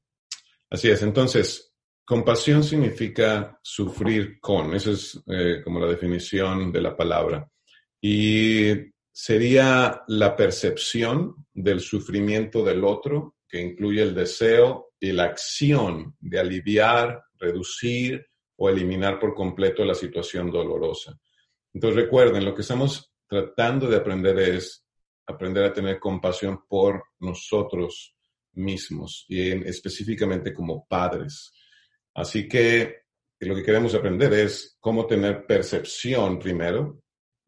Así 0.70 0.88
es. 0.88 1.02
Entonces, 1.02 1.74
compasión 2.04 2.62
significa 2.62 3.58
sufrir 3.62 4.38
con. 4.40 4.74
Esa 4.74 4.92
es 4.92 5.20
eh, 5.26 5.60
como 5.64 5.80
la 5.80 5.88
definición 5.88 6.70
de 6.70 6.80
la 6.80 6.96
palabra. 6.96 7.50
Y 8.00 8.70
sería 9.22 10.02
la 10.08 10.34
percepción 10.34 11.46
del 11.52 11.80
sufrimiento 11.80 12.64
del 12.64 12.82
otro, 12.84 13.36
que 13.46 13.60
incluye 13.60 14.00
el 14.00 14.14
deseo 14.14 14.94
y 14.98 15.12
la 15.12 15.24
acción 15.24 16.16
de 16.20 16.40
aliviar, 16.40 17.22
reducir 17.38 18.26
o 18.56 18.70
eliminar 18.70 19.18
por 19.18 19.34
completo 19.34 19.84
la 19.84 19.94
situación 19.94 20.50
dolorosa. 20.50 21.20
Entonces 21.74 22.02
recuerden, 22.04 22.46
lo 22.46 22.54
que 22.54 22.62
estamos 22.62 23.12
tratando 23.28 23.90
de 23.90 23.98
aprender 23.98 24.38
es 24.38 24.86
aprender 25.26 25.64
a 25.64 25.72
tener 25.74 26.00
compasión 26.00 26.62
por 26.66 27.04
nosotros 27.18 28.16
mismos 28.54 29.26
y 29.28 29.50
específicamente 29.50 30.54
como 30.54 30.86
padres. 30.86 31.52
Así 32.14 32.48
que 32.48 33.02
lo 33.40 33.54
que 33.54 33.64
queremos 33.64 33.94
aprender 33.94 34.32
es 34.32 34.78
cómo 34.80 35.06
tener 35.06 35.44
percepción 35.44 36.38
primero 36.38 36.99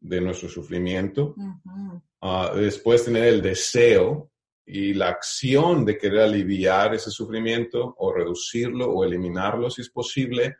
de 0.03 0.19
nuestro 0.19 0.49
sufrimiento, 0.49 1.33
ah, 2.21 2.51
después 2.53 3.05
tener 3.05 3.23
el 3.25 3.41
deseo 3.41 4.29
y 4.65 4.93
la 4.93 5.09
acción 5.09 5.85
de 5.85 5.97
querer 5.97 6.21
aliviar 6.21 6.93
ese 6.93 7.09
sufrimiento 7.09 7.95
o 7.97 8.13
reducirlo 8.13 8.91
o 8.91 9.03
eliminarlo 9.05 9.69
si 9.69 9.81
es 9.81 9.89
posible 9.89 10.57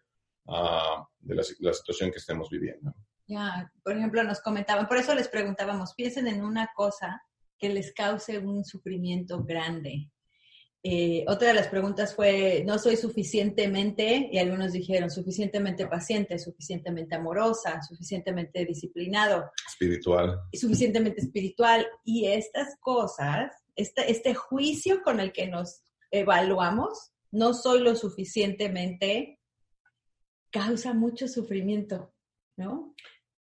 ah, 0.47 1.05
de 1.19 1.35
la, 1.35 1.43
la, 1.59 1.73
situación 1.73 2.09
que 2.09 2.19
estemos 2.19 2.49
viviendo. 2.49 2.93
Ya, 3.27 3.69
por 3.83 3.97
ejemplo, 3.97 4.23
nos 4.23 4.41
comentaban, 4.41 4.87
por 4.87 4.97
eso 4.97 5.13
les 5.13 5.27
preguntábamos, 5.27 5.93
piensen 5.93 6.27
en 6.27 6.43
una 6.43 6.69
cosa 6.73 7.21
que 7.57 7.69
les 7.69 7.93
cause 7.93 8.39
un 8.39 8.63
sufrimiento 8.63 9.43
grande. 9.43 10.09
Eh, 10.85 11.23
otra 11.29 11.47
de 11.47 11.53
las 11.53 11.69
preguntas 11.69 12.13
fue, 12.13 12.63
no 12.65 12.77
soy 12.77 12.97
suficientemente, 12.97 14.29
y 14.29 14.37
algunos 14.37 14.73
dijeron, 14.73 15.09
suficientemente 15.09 15.87
paciente, 15.87 16.37
suficientemente 16.37 17.15
amorosa, 17.15 17.81
suficientemente 17.81 18.65
disciplinado. 18.65 19.49
Espiritual. 19.65 20.41
Suficientemente 20.51 21.21
espiritual. 21.21 21.87
Y 22.03 22.25
estas 22.25 22.75
cosas, 22.81 23.53
este, 23.77 24.11
este 24.11 24.33
juicio 24.33 25.01
con 25.03 25.21
el 25.21 25.31
que 25.31 25.47
nos 25.47 25.83
evaluamos, 26.11 27.13
no 27.31 27.53
soy 27.53 27.79
lo 27.79 27.95
suficientemente, 27.95 29.39
causa 30.51 30.93
mucho 30.93 31.29
sufrimiento, 31.29 32.13
¿no? 32.57 32.93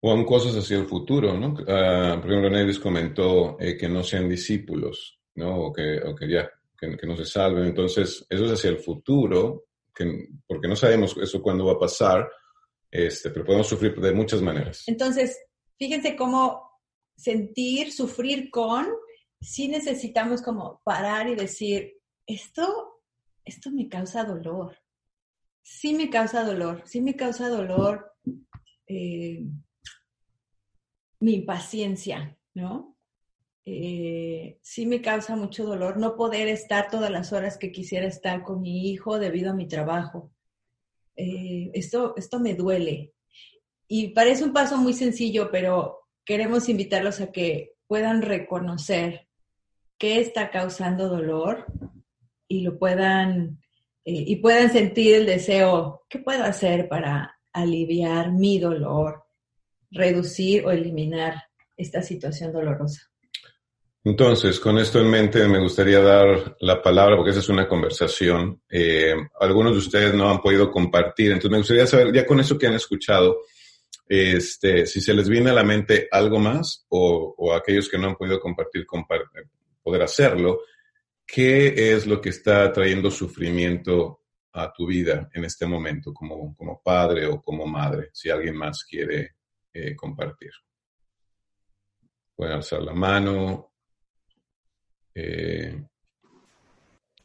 O 0.02 0.12
aún 0.12 0.25
cosas 0.25 0.56
hacia 0.56 0.78
el 0.78 0.88
futuro, 0.88 1.38
¿no? 1.38 1.54
Uh, 1.54 2.21
por 2.21 2.32
ejemplo, 2.32 2.84
comentó 2.84 3.58
eh, 3.60 3.78
que 3.78 3.88
no 3.88 4.04
sean 4.04 4.30
discípulos, 4.30 5.19
¿no? 5.36 5.58
O 5.58 5.73
que, 5.73 5.99
o 6.02 6.13
que 6.15 6.30
ya 6.30 6.49
que, 6.79 7.07
no 7.07 7.15
se 7.15 7.25
salven. 7.25 7.65
Entonces, 7.65 8.25
eso 8.29 8.45
es 8.45 8.51
hacia 8.51 8.69
el 8.69 8.79
futuro, 8.79 9.65
que, 9.93 10.29
porque 10.47 10.67
no 10.67 10.75
sabemos 10.75 11.15
eso 11.21 11.41
cuándo 11.41 11.65
va 11.65 11.73
a 11.73 11.79
pasar, 11.79 12.29
este, 12.89 13.29
pero 13.31 13.45
podemos 13.45 13.67
sufrir 13.67 13.95
de 13.95 14.13
muchas 14.13 14.41
maneras. 14.41 14.83
Entonces, 14.87 15.37
fíjense 15.77 16.15
cómo 16.15 16.69
sentir, 17.15 17.91
sufrir 17.91 18.49
con, 18.49 18.87
si 19.41 19.67
necesitamos 19.67 20.41
como 20.41 20.81
parar 20.83 21.27
y 21.27 21.35
decir, 21.35 21.97
esto, 22.25 23.01
esto 23.43 23.71
me 23.71 23.89
causa 23.89 24.23
dolor. 24.23 24.77
Sí 25.61 25.93
me 25.93 26.09
causa 26.09 26.43
dolor, 26.43 26.83
sí 26.85 27.01
me 27.01 27.15
causa 27.15 27.49
dolor 27.49 28.13
eh, 28.87 29.43
mi 31.19 31.35
impaciencia, 31.35 32.37
¿no? 32.53 32.97
Eh, 33.71 34.58
sí 34.62 34.88
me 34.88 35.01
causa 35.01 35.36
mucho 35.36 35.63
dolor 35.65 35.97
no 35.97 36.15
poder 36.15 36.47
estar 36.47 36.89
todas 36.89 37.12
las 37.12 37.32
horas 37.34 37.58
que 37.58 37.71
quisiera 37.71 38.08
estar 38.08 38.41
con 38.41 38.62
mi 38.62 38.89
hijo 38.89 39.19
debido 39.19 39.51
a 39.51 39.55
mi 39.55 39.67
trabajo. 39.67 40.32
Eh, 41.15 41.69
esto, 41.73 42.15
esto 42.17 42.39
me 42.39 42.55
duele. 42.55 43.13
Y 43.88 44.10
parece 44.10 44.43
un 44.43 44.53
paso 44.53 44.77
muy 44.77 44.93
sencillo, 44.93 45.51
pero 45.51 46.08
queremos 46.25 46.67
invitarlos 46.67 47.21
a 47.21 47.32
que 47.32 47.75
puedan 47.88 48.21
reconocer 48.23 49.27
qué 49.99 50.19
está 50.19 50.49
causando 50.49 51.10
dolor 51.10 51.65
y 52.47 52.62
lo 52.62 52.79
puedan 52.79 53.60
eh, 54.05 54.23
y 54.25 54.38
puedan 54.38 54.71
sentir 54.71 55.13
el 55.15 55.25
deseo, 55.27 56.05
¿qué 56.10 56.19
puedo 56.19 56.43
hacer 56.43 56.89
para 56.89 57.38
aliviar 57.53 58.32
mi 58.32 58.58
dolor, 58.58 59.25
reducir 59.91 60.65
o 60.65 60.71
eliminar 60.71 61.43
esta 61.77 62.01
situación 62.01 62.51
dolorosa? 62.51 63.09
Entonces, 64.03 64.59
con 64.62 64.77
esto 64.77 64.99
en 64.99 65.09
mente, 65.09 65.45
me 65.47 65.59
gustaría 65.59 65.99
dar 65.99 66.55
la 66.62 66.81
palabra, 66.81 67.17
porque 67.17 67.31
esa 67.31 67.41
es 67.41 67.49
una 67.49 67.67
conversación. 67.67 68.62
Eh, 68.69 69.13
algunos 69.41 69.73
de 69.73 69.79
ustedes 69.79 70.13
no 70.13 70.29
han 70.29 70.39
podido 70.41 70.71
compartir, 70.71 71.27
entonces 71.31 71.51
me 71.51 71.57
gustaría 71.57 71.85
saber, 71.85 72.13
ya 72.13 72.25
con 72.25 72.39
eso 72.39 72.57
que 72.57 72.67
han 72.67 72.75
escuchado, 72.75 73.41
este, 74.07 74.85
si 74.85 75.01
se 75.01 75.13
les 75.13 75.27
viene 75.27 75.49
a 75.49 75.53
la 75.53 75.63
mente 75.63 76.07
algo 76.12 76.39
más 76.39 76.85
o, 76.89 77.35
o 77.38 77.53
aquellos 77.53 77.89
que 77.89 77.97
no 77.97 78.07
han 78.07 78.15
podido 78.15 78.39
compartir, 78.39 78.85
poder 79.83 80.01
hacerlo, 80.01 80.62
¿qué 81.25 81.93
es 81.93 82.07
lo 82.07 82.21
que 82.21 82.29
está 82.29 82.71
trayendo 82.71 83.12
sufrimiento 83.12 84.21
a 84.53 84.71
tu 84.71 84.88
vida 84.88 85.29
en 85.33 85.43
este 85.43 85.65
momento 85.65 86.13
como, 86.13 86.55
como 86.55 86.81
padre 86.81 87.27
o 87.27 87.41
como 87.41 87.67
madre? 87.67 88.09
Si 88.13 88.29
alguien 88.29 88.55
más 88.55 88.83
quiere 88.83 89.35
eh, 89.73 89.95
compartir. 89.95 90.51
Pueden 92.33 92.55
alzar 92.55 92.81
la 92.81 92.93
mano 92.93 93.68
eh, 95.15 95.82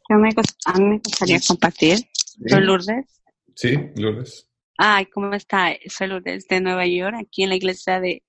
Yo 0.09 0.17
me, 0.17 0.31
a 0.67 0.79
mí 0.79 0.85
me 0.85 0.99
gustaría 0.99 1.41
compartir. 1.47 1.99
Soy 2.47 2.61
Lourdes. 2.61 3.23
Sí, 3.55 3.79
Lourdes. 3.97 4.49
Ay, 4.77 5.07
¿cómo 5.07 5.33
está? 5.35 5.77
Soy 5.87 6.09
Lourdes 6.09 6.49
de 6.49 6.61
Nueva 6.61 6.87
York, 6.87 7.17
aquí 7.19 7.45
en 7.45 7.51
la 7.51 7.57
iglesia 7.57 8.01
de 8.01 8.23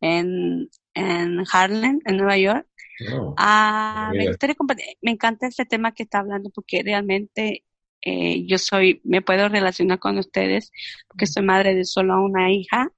en, 0.00 0.70
en 0.94 1.44
Harlem, 1.52 2.00
en 2.04 2.16
Nueva 2.16 2.38
York. 2.38 2.66
Oh, 3.14 3.34
ah, 3.38 4.12
me 4.14 4.28
gustaría 4.28 4.54
compartir, 4.54 4.84
me 5.00 5.12
encanta 5.12 5.46
este 5.46 5.64
tema 5.64 5.92
que 5.92 6.02
está 6.02 6.18
hablando 6.18 6.50
porque 6.50 6.82
realmente 6.82 7.64
eh, 8.02 8.44
yo 8.46 8.58
soy, 8.58 9.00
me 9.04 9.22
puedo 9.22 9.48
relacionar 9.48 9.98
con 9.98 10.18
ustedes 10.18 10.70
porque 11.08 11.26
soy 11.26 11.42
madre 11.42 11.74
de 11.74 11.84
solo 11.84 12.22
una 12.22 12.52
hija, 12.52 12.92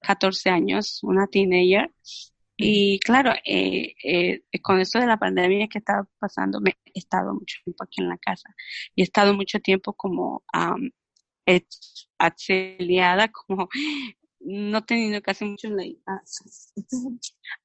14 0.00 0.50
años, 0.50 1.00
una 1.02 1.26
teenager, 1.26 1.90
y 2.60 2.98
claro, 3.00 3.32
eh, 3.44 3.94
eh, 4.04 4.42
con 4.62 4.80
esto 4.80 4.98
de 4.98 5.06
la 5.06 5.18
pandemia 5.18 5.68
que 5.68 5.78
estaba 5.78 6.06
pasando, 6.18 6.60
me 6.60 6.76
he 6.84 6.98
estado 6.98 7.34
mucho 7.34 7.58
tiempo 7.64 7.84
aquí 7.84 8.02
en 8.02 8.08
la 8.08 8.18
casa. 8.18 8.54
Y 8.94 9.02
he 9.02 9.04
estado 9.04 9.34
mucho 9.34 9.60
tiempo 9.60 9.92
como 9.94 10.44
um, 10.54 10.90
como 13.32 13.68
no 14.40 14.84
teniendo 14.84 15.20
casi 15.22 15.44
mucho 15.44 15.68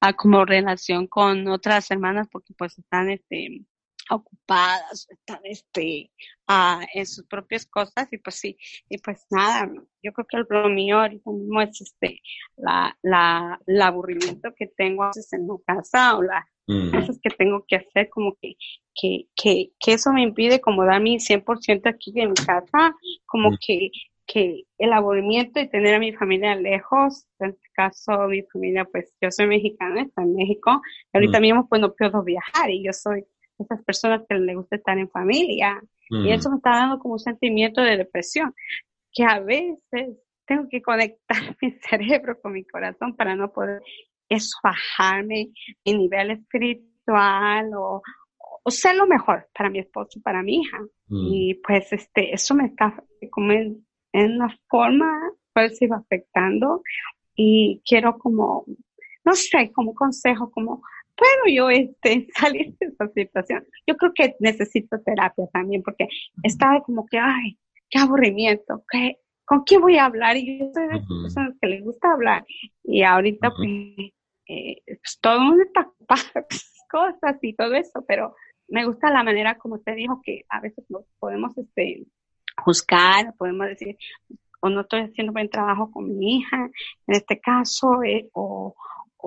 a, 0.00 0.12
como 0.12 0.44
relación 0.44 1.06
con 1.06 1.48
otras 1.48 1.90
hermanas 1.90 2.28
porque 2.30 2.54
pues 2.54 2.78
están 2.78 3.10
este 3.10 3.64
ocupadas, 4.10 5.06
están 5.10 5.40
este, 5.44 6.10
en 6.94 7.06
sus 7.06 7.26
propias 7.26 7.66
cosas 7.66 8.12
y 8.12 8.18
pues 8.18 8.36
sí, 8.36 8.56
y 8.88 8.98
pues 8.98 9.26
nada, 9.30 9.70
yo 10.02 10.12
creo 10.12 10.26
que 10.46 10.54
lo 10.54 10.68
mío 10.68 11.00
ahorita 11.00 11.30
mismo 11.30 11.60
es 11.60 11.80
este, 11.80 12.20
la, 12.56 12.96
la, 13.02 13.60
el 13.66 13.82
aburrimiento 13.82 14.54
que 14.54 14.66
tengo 14.68 15.04
a 15.04 15.08
veces 15.08 15.32
en 15.32 15.46
la 15.46 15.54
casa 15.66 16.16
o 16.16 16.22
las 16.22 16.44
mm. 16.66 16.90
cosas 16.92 17.18
que 17.22 17.30
tengo 17.30 17.64
que 17.66 17.76
hacer, 17.76 18.08
como 18.10 18.36
que, 18.40 18.54
que, 18.94 19.26
que, 19.34 19.70
que 19.78 19.92
eso 19.92 20.12
me 20.12 20.22
impide 20.22 20.60
como 20.60 20.84
dar 20.84 21.00
mi 21.00 21.16
100% 21.16 21.88
aquí 21.88 22.12
en 22.16 22.30
mi 22.30 22.34
casa, 22.34 22.94
como 23.26 23.50
mm. 23.50 23.58
que, 23.66 23.90
que 24.26 24.64
el 24.78 24.92
aburrimiento 24.92 25.60
y 25.60 25.68
tener 25.68 25.94
a 25.94 25.98
mi 25.98 26.12
familia 26.12 26.54
lejos, 26.54 27.26
en 27.38 27.50
este 27.50 27.68
caso 27.72 28.28
mi 28.28 28.42
familia, 28.42 28.84
pues 28.84 29.14
yo 29.20 29.30
soy 29.30 29.46
mexicana, 29.46 30.02
está 30.02 30.22
en 30.22 30.34
México, 30.34 30.80
y 31.12 31.16
ahorita 31.16 31.38
mm. 31.38 31.42
mismo 31.42 31.68
pues 31.68 31.80
no 31.80 31.94
puedo 31.94 32.22
viajar 32.22 32.70
y 32.70 32.84
yo 32.84 32.92
soy 32.92 33.24
esas 33.58 33.82
personas 33.84 34.22
que 34.28 34.34
les 34.36 34.56
gusta 34.56 34.76
estar 34.76 34.98
en 34.98 35.10
familia. 35.10 35.80
Y 36.08 36.16
mm. 36.16 36.26
eso 36.28 36.50
me 36.50 36.56
está 36.56 36.70
dando 36.70 36.98
como 36.98 37.14
un 37.14 37.20
sentimiento 37.20 37.80
de 37.80 37.96
depresión, 37.96 38.54
que 39.12 39.24
a 39.24 39.40
veces 39.40 40.18
tengo 40.46 40.68
que 40.68 40.82
conectar 40.82 41.38
mi 41.62 41.72
cerebro 41.72 42.40
con 42.40 42.52
mi 42.52 42.64
corazón 42.64 43.16
para 43.16 43.34
no 43.34 43.52
poder 43.52 43.82
eso 44.28 44.58
bajarme 44.62 45.52
mi 45.84 45.94
nivel 45.94 46.32
espiritual 46.32 47.70
o, 47.74 48.02
o 48.66 48.70
ser 48.72 48.96
lo 48.96 49.06
mejor 49.06 49.48
para 49.56 49.70
mi 49.70 49.78
esposo 49.78 50.18
y 50.18 50.22
para 50.22 50.42
mi 50.42 50.56
hija. 50.56 50.80
Mm. 51.06 51.26
Y 51.32 51.54
pues 51.64 51.92
este, 51.92 52.34
eso 52.34 52.52
me 52.54 52.66
está 52.66 53.00
como 53.30 53.52
en, 53.52 53.86
una 54.12 54.48
forma, 54.68 55.06
pues 55.52 55.78
se 55.78 55.86
va 55.86 55.98
afectando 55.98 56.82
y 57.34 57.82
quiero 57.86 58.18
como, 58.18 58.64
no 59.24 59.34
sé, 59.34 59.70
como 59.72 59.94
consejo, 59.94 60.50
como 60.50 60.82
puedo 61.16 61.54
yo 61.54 61.70
este, 61.70 62.28
salir 62.38 62.76
de 62.78 62.86
esa 62.86 63.08
situación. 63.08 63.64
Yo 63.86 63.96
creo 63.96 64.12
que 64.14 64.36
necesito 64.40 65.00
terapia 65.00 65.46
también 65.52 65.82
porque 65.82 66.08
estaba 66.42 66.82
como 66.82 67.06
que, 67.06 67.18
ay, 67.18 67.58
qué 67.90 67.98
aburrimiento, 67.98 68.84
¿qué, 68.90 69.18
¿con 69.44 69.62
quién 69.62 69.80
voy 69.80 69.96
a 69.96 70.06
hablar? 70.06 70.36
Y 70.36 70.58
yo 70.58 70.70
soy 70.72 70.88
de 70.88 70.96
esas 70.96 71.08
personas 71.22 71.54
que 71.60 71.68
les 71.68 71.84
gusta 71.84 72.12
hablar. 72.12 72.44
Y 72.84 73.02
ahorita, 73.02 73.52
pues, 73.56 74.12
eh, 74.48 74.82
pues, 74.86 75.18
todo 75.20 75.34
el 75.36 75.40
mundo 75.40 75.64
está 75.64 75.90
cosas 76.88 77.36
y 77.42 77.54
todo 77.54 77.74
eso, 77.74 78.04
pero 78.06 78.34
me 78.68 78.84
gusta 78.84 79.10
la 79.10 79.22
manera 79.22 79.58
como 79.58 79.80
te 79.80 79.94
dijo 79.94 80.20
que 80.24 80.44
a 80.48 80.60
veces 80.60 80.84
nos 80.88 81.04
podemos 81.18 81.56
este, 81.58 82.06
juzgar, 82.56 83.34
podemos 83.36 83.66
decir, 83.66 83.96
o 84.60 84.68
no 84.68 84.82
estoy 84.82 85.02
haciendo 85.02 85.32
buen 85.32 85.50
trabajo 85.50 85.90
con 85.90 86.16
mi 86.16 86.38
hija, 86.38 86.56
en 87.06 87.14
este 87.14 87.40
caso, 87.40 88.02
eh, 88.02 88.28
o, 88.32 88.74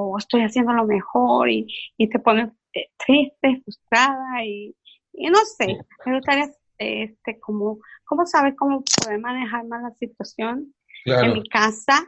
o 0.01 0.17
estoy 0.17 0.41
haciendo 0.41 0.71
lo 0.73 0.85
mejor 0.85 1.49
y, 1.49 1.67
y 1.97 2.09
te 2.09 2.19
pones 2.19 2.49
eh, 2.73 2.89
triste, 3.05 3.61
frustrada 3.63 4.43
y, 4.45 4.73
y 5.13 5.29
no 5.29 5.39
sé, 5.57 5.77
me 6.05 6.15
gustaría 6.15 6.49
este, 6.77 7.39
como, 7.39 7.79
¿cómo 8.05 8.25
saber 8.25 8.55
cómo 8.55 8.81
poder 8.81 9.19
manejar 9.19 9.65
más 9.65 9.83
la 9.83 9.93
situación 9.99 10.73
en 11.05 11.33
mi 11.33 11.47
casa 11.49 12.07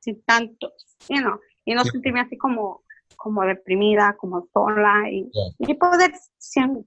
sin 0.00 0.20
tanto, 0.22 0.72
you 1.08 1.18
know, 1.18 1.38
y 1.64 1.74
no 1.74 1.84
sentirme 1.84 2.20
así 2.20 2.36
como, 2.36 2.82
como 3.16 3.42
deprimida, 3.42 4.16
como 4.16 4.48
sola 4.52 5.08
y, 5.10 5.30
y 5.58 5.74
poder 5.74 6.12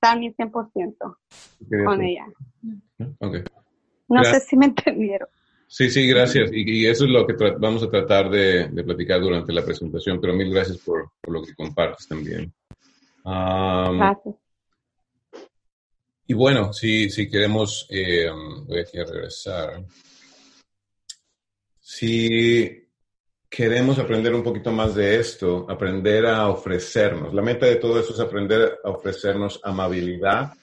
dar 0.01 0.19
mi 0.19 0.33
100% 0.33 1.17
con 1.85 2.01
ella. 2.01 2.25
Okay. 3.19 3.43
No 4.09 4.23
sé 4.25 4.39
si 4.41 4.57
me 4.57 4.65
entendieron. 4.65 5.29
Sí, 5.75 5.89
sí, 5.89 6.07
gracias. 6.07 6.51
Y, 6.53 6.85
eso 6.85 7.05
es 7.05 7.09
lo 7.09 7.25
que 7.25 7.33
vamos 7.57 7.81
a 7.81 7.89
tratar 7.89 8.29
de, 8.29 8.67
de, 8.67 8.83
platicar 8.83 9.19
durante 9.19 9.51
la 9.51 9.65
presentación, 9.65 10.21
pero 10.21 10.35
mil 10.35 10.53
gracias 10.53 10.77
por, 10.77 11.13
por 11.19 11.33
lo 11.33 11.41
que 11.41 11.55
compartes 11.55 12.07
también. 12.07 12.53
gracias. 13.25 14.35
Y 16.27 16.33
bueno, 16.35 16.71
si, 16.73 17.09
si 17.09 17.27
queremos, 17.27 17.87
eh, 17.89 18.29
voy 18.67 18.81
a 18.81 19.03
regresar. 19.03 19.83
Si 21.79 22.87
queremos 23.49 23.97
aprender 23.97 24.35
un 24.35 24.43
poquito 24.43 24.71
más 24.71 24.93
de 24.93 25.19
esto, 25.19 25.65
aprender 25.67 26.27
a 26.27 26.49
ofrecernos. 26.49 27.33
La 27.33 27.41
meta 27.41 27.65
de 27.65 27.77
todo 27.77 27.99
esto 27.99 28.13
es 28.13 28.19
aprender 28.19 28.77
a 28.83 28.89
ofrecernos 28.91 29.59
amabilidad 29.63 30.53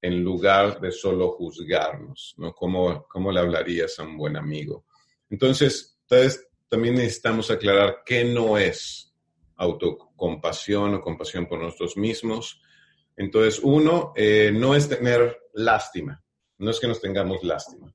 en 0.00 0.22
lugar 0.22 0.80
de 0.80 0.92
solo 0.92 1.32
juzgarnos, 1.32 2.34
¿no? 2.38 2.52
¿Cómo, 2.54 3.06
cómo 3.08 3.32
le 3.32 3.40
hablarías 3.40 3.98
a 3.98 4.04
un 4.04 4.16
buen 4.16 4.36
amigo? 4.36 4.86
Entonces, 5.30 5.98
entonces, 6.08 6.48
también 6.68 6.94
necesitamos 6.94 7.50
aclarar 7.50 8.02
qué 8.04 8.24
no 8.24 8.56
es 8.56 9.14
autocompasión 9.56 10.94
o 10.94 11.00
compasión 11.00 11.46
por 11.46 11.60
nosotros 11.60 11.96
mismos. 11.96 12.62
Entonces, 13.16 13.60
uno, 13.62 14.12
eh, 14.16 14.50
no 14.54 14.74
es 14.74 14.88
tener 14.88 15.36
lástima, 15.54 16.22
no 16.58 16.70
es 16.70 16.78
que 16.78 16.86
nos 16.86 17.00
tengamos 17.00 17.42
lástima. 17.42 17.92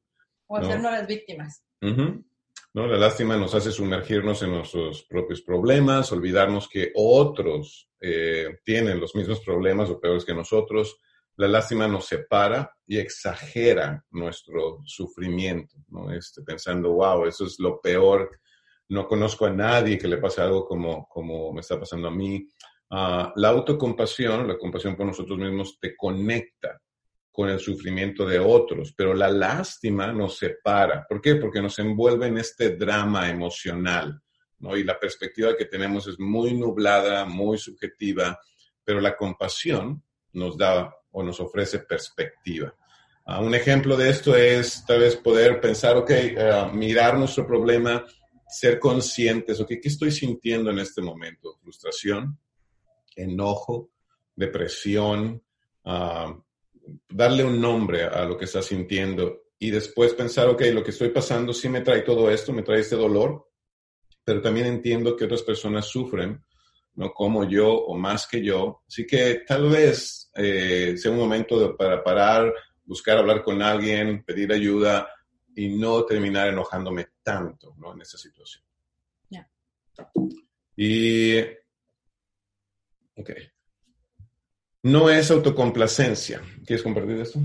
O 0.48 0.58
hacernos 0.58 0.92
las 0.92 1.08
víctimas. 1.08 1.64
¿no? 1.82 2.88
La 2.88 2.98
lástima 2.98 3.38
nos 3.38 3.56
hace 3.56 3.72
sumergirnos 3.72 4.44
en 4.44 4.52
nuestros 4.52 5.04
propios 5.04 5.42
problemas, 5.42 6.12
olvidarnos 6.12 6.68
que 6.68 6.92
otros 6.96 7.90
eh, 8.00 8.60
tienen 8.64 9.00
los 9.00 9.16
mismos 9.16 9.40
problemas 9.40 9.90
o 9.90 10.00
peores 10.00 10.26
que 10.26 10.34
nosotros. 10.34 10.98
La 11.38 11.48
lástima 11.48 11.88
nos 11.88 12.06
separa 12.06 12.72
y 12.86 12.98
exagera 12.98 14.04
nuestro 14.12 14.80
sufrimiento, 14.86 15.78
¿no? 15.88 16.12
Este, 16.14 16.44
pensando, 16.44 16.94
wow, 16.94 17.26
eso 17.26 17.46
es 17.46 17.60
lo 17.60 17.82
peor, 17.82 18.40
no 18.90 19.08
conozco 19.08 19.46
a 19.46 19.50
nadie 19.50 19.98
que 19.98 20.08
le 20.08 20.18
pase 20.18 20.42
algo 20.42 20.66
como, 20.66 21.08
como 21.08 21.52
me 21.52 21.62
está 21.62 21.80
pasando 21.80 22.08
a 22.08 22.12
mí. 22.12 22.48
Ah, 22.92 23.34
la 23.36 23.50
autocompasión, 23.50 24.48
la 24.48 24.58
compasión 24.58 24.96
por 24.96 25.08
nosotros 25.08 25.38
mismos, 25.40 25.80
te 25.80 25.96
conecta 25.96 26.80
con 27.32 27.50
el 27.50 27.60
sufrimiento 27.60 28.28
de 28.28 28.38
otros, 28.38 28.94
pero 28.96 29.16
la 29.16 29.30
lástima 29.30 30.14
nos 30.14 30.38
separa. 30.38 31.04
¿Por 31.10 31.20
qué? 31.20 31.36
Porque 31.36 31.64
nos 31.64 31.80
envuelve 31.80 32.28
en 32.28 32.38
este 32.38 32.76
drama 32.76 33.28
emocional, 33.28 34.22
¿no? 34.60 34.78
Y 34.78 34.84
la 34.84 35.00
perspectiva 35.00 35.58
que 35.58 35.66
tenemos 35.66 36.06
es 36.08 36.20
muy 36.20 36.54
nublada, 36.54 37.26
muy 37.26 37.58
subjetiva, 37.58 38.40
pero 38.84 39.02
la 39.02 39.18
compasión 39.18 40.04
nos 40.34 40.56
da 40.56 40.94
o 41.14 41.24
nos 41.24 41.40
ofrece 41.40 41.80
perspectiva. 41.80 42.76
Uh, 43.26 43.42
un 43.42 43.56
ejemplo 43.56 43.96
de 43.96 44.10
esto 44.10 44.36
es 44.36 44.86
tal 44.86 45.00
vez 45.00 45.16
poder 45.16 45.62
pensar, 45.62 45.96
ok, 45.96 46.12
uh, 46.12 46.76
mirar 46.76 47.18
nuestro 47.18 47.48
problema, 47.48 48.06
ser 48.48 48.80
conscientes, 48.80 49.60
ok, 49.62 49.70
¿qué 49.82 49.88
estoy 49.88 50.12
sintiendo 50.12 50.70
en 50.70 50.80
este 50.80 51.02
momento? 51.02 51.58
Frustración, 51.62 52.38
enojo, 53.16 53.92
depresión, 54.36 55.42
uh, 55.86 56.44
darle 57.10 57.44
un 57.44 57.62
nombre 57.62 58.04
a 58.04 58.26
lo 58.26 58.38
que 58.38 58.46
estás 58.46 58.66
sintiendo 58.66 59.44
y 59.58 59.72
después 59.72 60.14
pensar, 60.14 60.50
ok, 60.50 60.62
lo 60.74 60.84
que 60.84 60.92
estoy 60.92 61.10
pasando 61.10 61.54
sí 61.54 61.70
me 61.70 61.82
trae 61.82 62.02
todo 62.02 62.30
esto, 62.30 62.52
me 62.52 62.64
trae 62.64 62.82
este 62.82 62.98
dolor, 62.98 63.50
pero 64.26 64.42
también 64.42 64.66
entiendo 64.66 65.16
que 65.16 65.26
otras 65.26 65.44
personas 65.44 65.86
sufren, 65.86 66.44
no 66.96 67.14
como 67.14 67.48
yo 67.48 67.74
o 67.74 67.98
más 67.98 68.28
que 68.28 68.44
yo. 68.44 68.84
Así 68.88 69.06
que 69.06 69.44
tal 69.48 69.70
vez 69.70 70.30
eh, 70.36 70.96
sea 70.98 71.12
un 71.12 71.18
momento 71.18 71.76
para 71.76 72.04
parar, 72.04 72.54
buscar 72.86 73.18
hablar 73.18 73.44
con 73.44 73.62
alguien, 73.62 74.24
pedir 74.24 74.52
ayuda 74.52 75.10
y 75.56 75.70
no 75.70 76.04
terminar 76.06 76.48
enojándome 76.48 77.08
tanto 77.24 77.76
¿no? 77.78 77.94
en 77.94 78.02
esa 78.02 78.18
situación. 78.18 78.64
Yeah. 79.30 79.50
Y, 80.76 81.40
ok. 83.16 83.30
No 84.84 85.10
es 85.10 85.32
autocomplacencia. 85.32 86.42
¿Quieres 86.66 86.84
compartir 86.84 87.18
esto? 87.20 87.40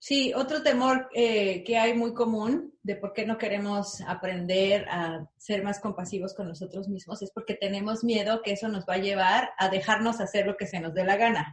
Sí, 0.00 0.32
otro 0.32 0.62
temor 0.62 1.08
eh, 1.12 1.64
que 1.64 1.76
hay 1.76 1.92
muy 1.92 2.14
común 2.14 2.72
de 2.82 2.94
por 2.94 3.12
qué 3.12 3.26
no 3.26 3.36
queremos 3.36 4.00
aprender 4.06 4.88
a 4.88 5.28
ser 5.36 5.64
más 5.64 5.80
compasivos 5.80 6.34
con 6.34 6.46
nosotros 6.46 6.88
mismos 6.88 7.20
es 7.20 7.32
porque 7.32 7.54
tenemos 7.54 8.04
miedo 8.04 8.40
que 8.42 8.52
eso 8.52 8.68
nos 8.68 8.84
va 8.84 8.94
a 8.94 8.98
llevar 8.98 9.50
a 9.58 9.68
dejarnos 9.68 10.20
hacer 10.20 10.46
lo 10.46 10.56
que 10.56 10.68
se 10.68 10.78
nos 10.78 10.94
dé 10.94 11.04
la 11.04 11.16
gana, 11.16 11.52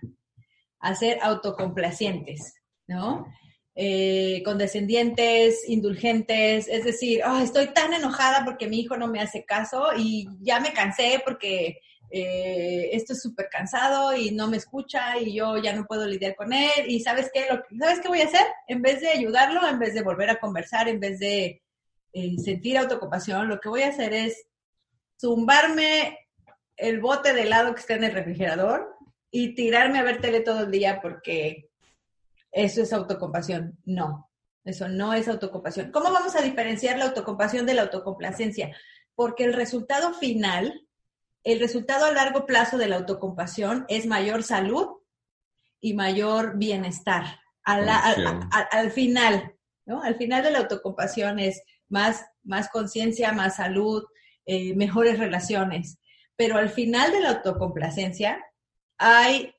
a 0.79 0.93
ser 0.93 1.17
autocomplacientes, 1.23 2.53
¿no? 2.85 3.25
Eh, 3.73 4.43
condescendientes, 4.45 5.67
indulgentes, 5.67 6.67
es 6.67 6.85
decir, 6.85 7.23
oh, 7.25 7.39
estoy 7.39 7.73
tan 7.73 7.93
enojada 7.93 8.45
porque 8.45 8.67
mi 8.67 8.79
hijo 8.79 8.95
no 8.95 9.07
me 9.07 9.21
hace 9.21 9.43
caso 9.43 9.87
y 9.97 10.27
ya 10.39 10.59
me 10.59 10.71
cansé 10.71 11.19
porque 11.25 11.79
eh, 12.09 12.89
esto 12.93 13.13
es 13.13 13.21
súper 13.21 13.49
cansado 13.49 14.15
y 14.15 14.31
no 14.31 14.47
me 14.47 14.57
escucha 14.57 15.17
y 15.19 15.33
yo 15.33 15.57
ya 15.57 15.73
no 15.73 15.85
puedo 15.85 16.05
lidiar 16.05 16.35
con 16.35 16.53
él 16.53 16.85
y 16.87 16.99
¿sabes 16.99 17.29
qué? 17.33 17.47
Lo, 17.49 17.63
¿Sabes 17.79 17.99
qué 17.99 18.07
voy 18.07 18.21
a 18.21 18.25
hacer? 18.25 18.45
En 18.67 18.81
vez 18.81 19.01
de 19.01 19.09
ayudarlo, 19.09 19.67
en 19.67 19.79
vez 19.79 19.93
de 19.93 20.03
volver 20.03 20.29
a 20.29 20.39
conversar, 20.39 20.87
en 20.87 20.99
vez 20.99 21.19
de 21.19 21.61
eh, 22.13 22.35
sentir 22.43 22.77
autocompasión, 22.77 23.47
lo 23.47 23.59
que 23.59 23.69
voy 23.69 23.81
a 23.81 23.89
hacer 23.89 24.13
es 24.13 24.47
zumbarme 25.19 26.19
el 26.77 26.99
bote 26.99 27.33
de 27.33 27.43
helado 27.43 27.73
que 27.73 27.81
está 27.81 27.95
en 27.95 28.03
el 28.03 28.13
refrigerador 28.13 28.95
y 29.31 29.55
tirarme 29.55 29.99
a 29.99 30.03
ver 30.03 30.21
tele 30.21 30.41
todo 30.41 30.61
el 30.61 30.71
día 30.71 31.01
porque 31.01 31.69
eso 32.51 32.81
es 32.81 32.93
autocompasión. 32.93 33.77
No, 33.83 34.29
eso 34.63 34.87
no 34.87 35.13
es 35.13 35.27
autocompasión. 35.27 35.91
¿Cómo 35.91 36.11
vamos 36.11 36.35
a 36.35 36.41
diferenciar 36.41 36.97
la 36.97 37.05
autocompasión 37.05 37.65
de 37.65 37.73
la 37.73 37.83
autocomplacencia? 37.83 38.75
Porque 39.13 39.43
el 39.43 39.53
resultado 39.53 40.13
final 40.13 40.84
el 41.45 41.59
resultado 41.59 42.05
a 42.05 42.11
largo 42.11 42.45
plazo 42.45 42.77
de 42.77 42.87
la 42.87 42.97
autocompasión 42.97 43.85
es 43.87 44.07
mayor 44.07 44.43
salud 44.43 44.87
y 45.79 45.93
mayor 45.93 46.57
bienestar. 46.57 47.39
Al, 47.63 48.91
final, 48.91 49.55
¿no? 49.85 50.01
Al 50.01 50.15
final 50.15 50.43
de 50.43 50.51
la 50.51 50.59
autocompasión 50.59 51.39
es 51.39 51.61
más, 51.87 52.25
más 52.43 52.69
conciencia, 52.69 53.31
más 53.31 53.57
salud, 53.57 54.03
eh, 54.45 54.75
mejores 54.75 55.19
relaciones. 55.19 55.99
Pero 56.35 56.57
al 56.57 56.69
final 56.69 57.11
de 57.11 57.21
la 57.21 57.29
autocomplacencia 57.29 58.43
hay, 58.97 59.53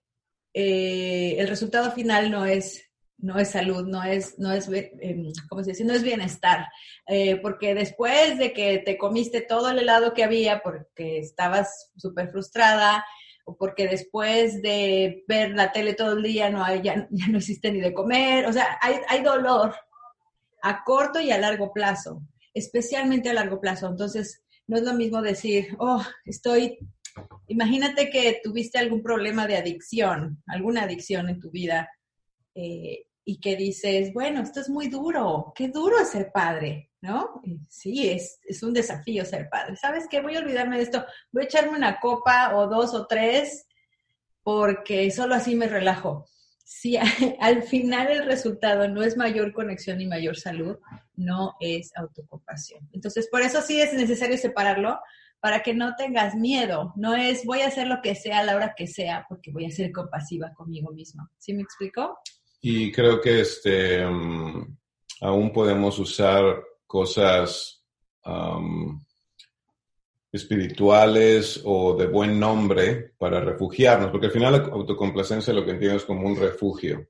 eh, 0.55 1.37
el 1.39 1.49
resultado 1.49 1.93
final 1.93 2.33
no 2.33 2.47
es 2.47 2.86
no 3.19 3.39
es 3.39 3.51
salud, 3.51 3.87
no 3.87 4.03
es, 4.03 4.39
no 4.39 4.53
es, 4.53 4.69
eh, 4.71 5.33
¿cómo 5.49 5.63
se 5.63 5.71
dice? 5.71 5.85
No 5.85 5.95
es 5.95 6.03
bienestar. 6.03 6.67
Eh, 7.07 7.37
porque 7.37 7.75
después 7.75 8.39
de 8.39 8.53
que 8.53 8.79
te 8.79 8.99
comiste 8.99 9.41
todo 9.41 9.71
el 9.71 9.79
helado 9.79 10.15
que 10.15 10.25
había 10.25 10.61
porque 10.61 11.19
estabas 11.19 11.91
súper 11.97 12.31
frustrada, 12.31 13.05
o 13.47 13.57
porque 13.57 13.87
después 13.87 14.61
de 14.61 15.25
ver 15.29 15.53
la 15.53 15.71
tele 15.71 15.95
todo 15.95 16.15
el 16.15 16.23
día 16.23 16.51
no 16.51 16.65
hay, 16.65 16.83
ya, 16.83 17.09
no 17.11 17.39
existe 17.39 17.71
ni 17.71 17.81
de 17.81 17.95
comer, 17.95 18.47
o 18.47 18.53
sea, 18.53 18.77
hay, 18.83 18.97
hay 19.09 19.23
dolor 19.23 19.75
a 20.63 20.83
corto 20.83 21.21
y 21.21 21.31
a 21.31 21.39
largo 21.39 21.73
plazo, 21.73 22.23
especialmente 22.53 23.31
a 23.31 23.35
largo 23.35 23.61
plazo. 23.61 23.87
Entonces, 23.87 24.43
no 24.67 24.77
es 24.77 24.83
lo 24.83 24.95
mismo 24.95 25.23
decir, 25.23 25.77
oh, 25.79 26.05
estoy, 26.25 26.77
imagínate 27.47 28.11
que 28.11 28.41
tuviste 28.43 28.79
algún 28.79 29.01
problema 29.01 29.47
de 29.47 29.57
adicción, 29.57 30.43
alguna 30.49 30.83
adicción 30.83 31.29
en 31.29 31.39
tu 31.39 31.53
vida 31.53 31.89
eh, 32.57 33.07
y 33.25 33.39
que 33.39 33.55
dices, 33.55 34.13
bueno, 34.15 34.41
esto 34.41 34.61
es 34.61 34.71
muy 34.71 34.89
duro, 34.89 35.53
qué 35.55 35.69
duro 35.69 35.99
es 35.99 36.11
ser 36.11 36.31
padre, 36.33 36.91
¿no? 37.03 37.43
Sí, 37.69 38.09
es, 38.09 38.41
es 38.45 38.63
un 38.63 38.73
desafío 38.73 39.25
ser 39.25 39.49
padre. 39.51 39.77
¿Sabes 39.77 40.07
qué? 40.09 40.23
Voy 40.23 40.37
a 40.37 40.39
olvidarme 40.39 40.77
de 40.79 40.85
esto, 40.85 41.05
voy 41.33 41.43
a 41.43 41.47
echarme 41.47 41.77
una 41.77 42.01
copa 42.01 42.57
o 42.57 42.67
dos 42.67 42.95
o 42.95 43.07
tres 43.07 43.67
porque 44.43 45.11
solo 45.11 45.35
así 45.35 45.55
me 45.55 45.69
relajo. 45.69 46.27
Si 46.65 46.97
al 47.41 47.63
final 47.65 48.09
el 48.09 48.25
resultado 48.25 48.89
no 48.89 49.03
es 49.03 49.17
mayor 49.17 49.53
conexión 49.53 50.01
y 50.01 50.07
mayor 50.07 50.37
salud, 50.37 50.79
no 51.15 51.57
es 51.61 51.91
autocompasión. 51.97 52.89
Entonces, 52.93 53.29
por 53.29 53.43
eso 53.43 53.61
sí 53.61 53.81
es 53.81 53.93
necesario 53.93 54.39
separarlo, 54.39 54.99
para 55.41 55.63
que 55.63 55.75
no 55.75 55.95
tengas 55.97 56.35
miedo. 56.35 56.93
No 56.97 57.15
es 57.15 57.45
voy 57.45 57.61
a 57.61 57.69
hacer 57.69 57.87
lo 57.87 58.01
que 58.03 58.15
sea 58.15 58.41
a 58.41 58.45
la 58.45 58.57
hora 58.57 58.75
que 58.77 58.87
sea, 58.87 59.27
porque 59.29 59.53
voy 59.53 59.67
a 59.67 59.71
ser 59.71 59.93
compasiva 59.93 60.53
conmigo 60.55 60.93
misma. 60.93 61.31
¿Sí 61.39 61.55
me 61.55 61.63
explico? 61.63 62.19
Y 62.61 62.91
creo 62.91 63.21
que 63.21 63.41
este, 63.41 64.05
um, 64.05 64.77
aún 65.21 65.53
podemos 65.53 65.99
usar 65.99 66.63
cosas, 66.87 67.85
um, 68.25 69.01
espirituales 70.37 71.63
o 71.65 71.95
de 71.95 72.07
buen 72.07 72.39
nombre 72.39 73.15
para 73.19 73.41
refugiarnos, 73.41 74.11
porque 74.11 74.27
al 74.27 74.33
final 74.33 74.53
la 74.53 74.59
autocomplacencia 74.73 75.53
lo 75.53 75.65
que 75.65 75.73
entiendo 75.73 75.97
es 75.97 76.05
como 76.05 76.27
un 76.27 76.37
refugio, 76.37 77.09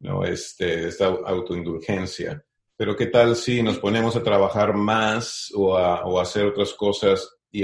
¿no? 0.00 0.24
Este, 0.24 0.88
esta 0.88 1.06
autoindulgencia. 1.06 2.44
Pero 2.76 2.96
qué 2.96 3.06
tal 3.06 3.36
si 3.36 3.62
nos 3.62 3.78
ponemos 3.78 4.16
a 4.16 4.22
trabajar 4.22 4.74
más 4.74 5.52
o 5.54 5.76
a, 5.76 6.02
hacer 6.20 6.46
otras 6.46 6.74
cosas 6.74 7.36
y, 7.52 7.62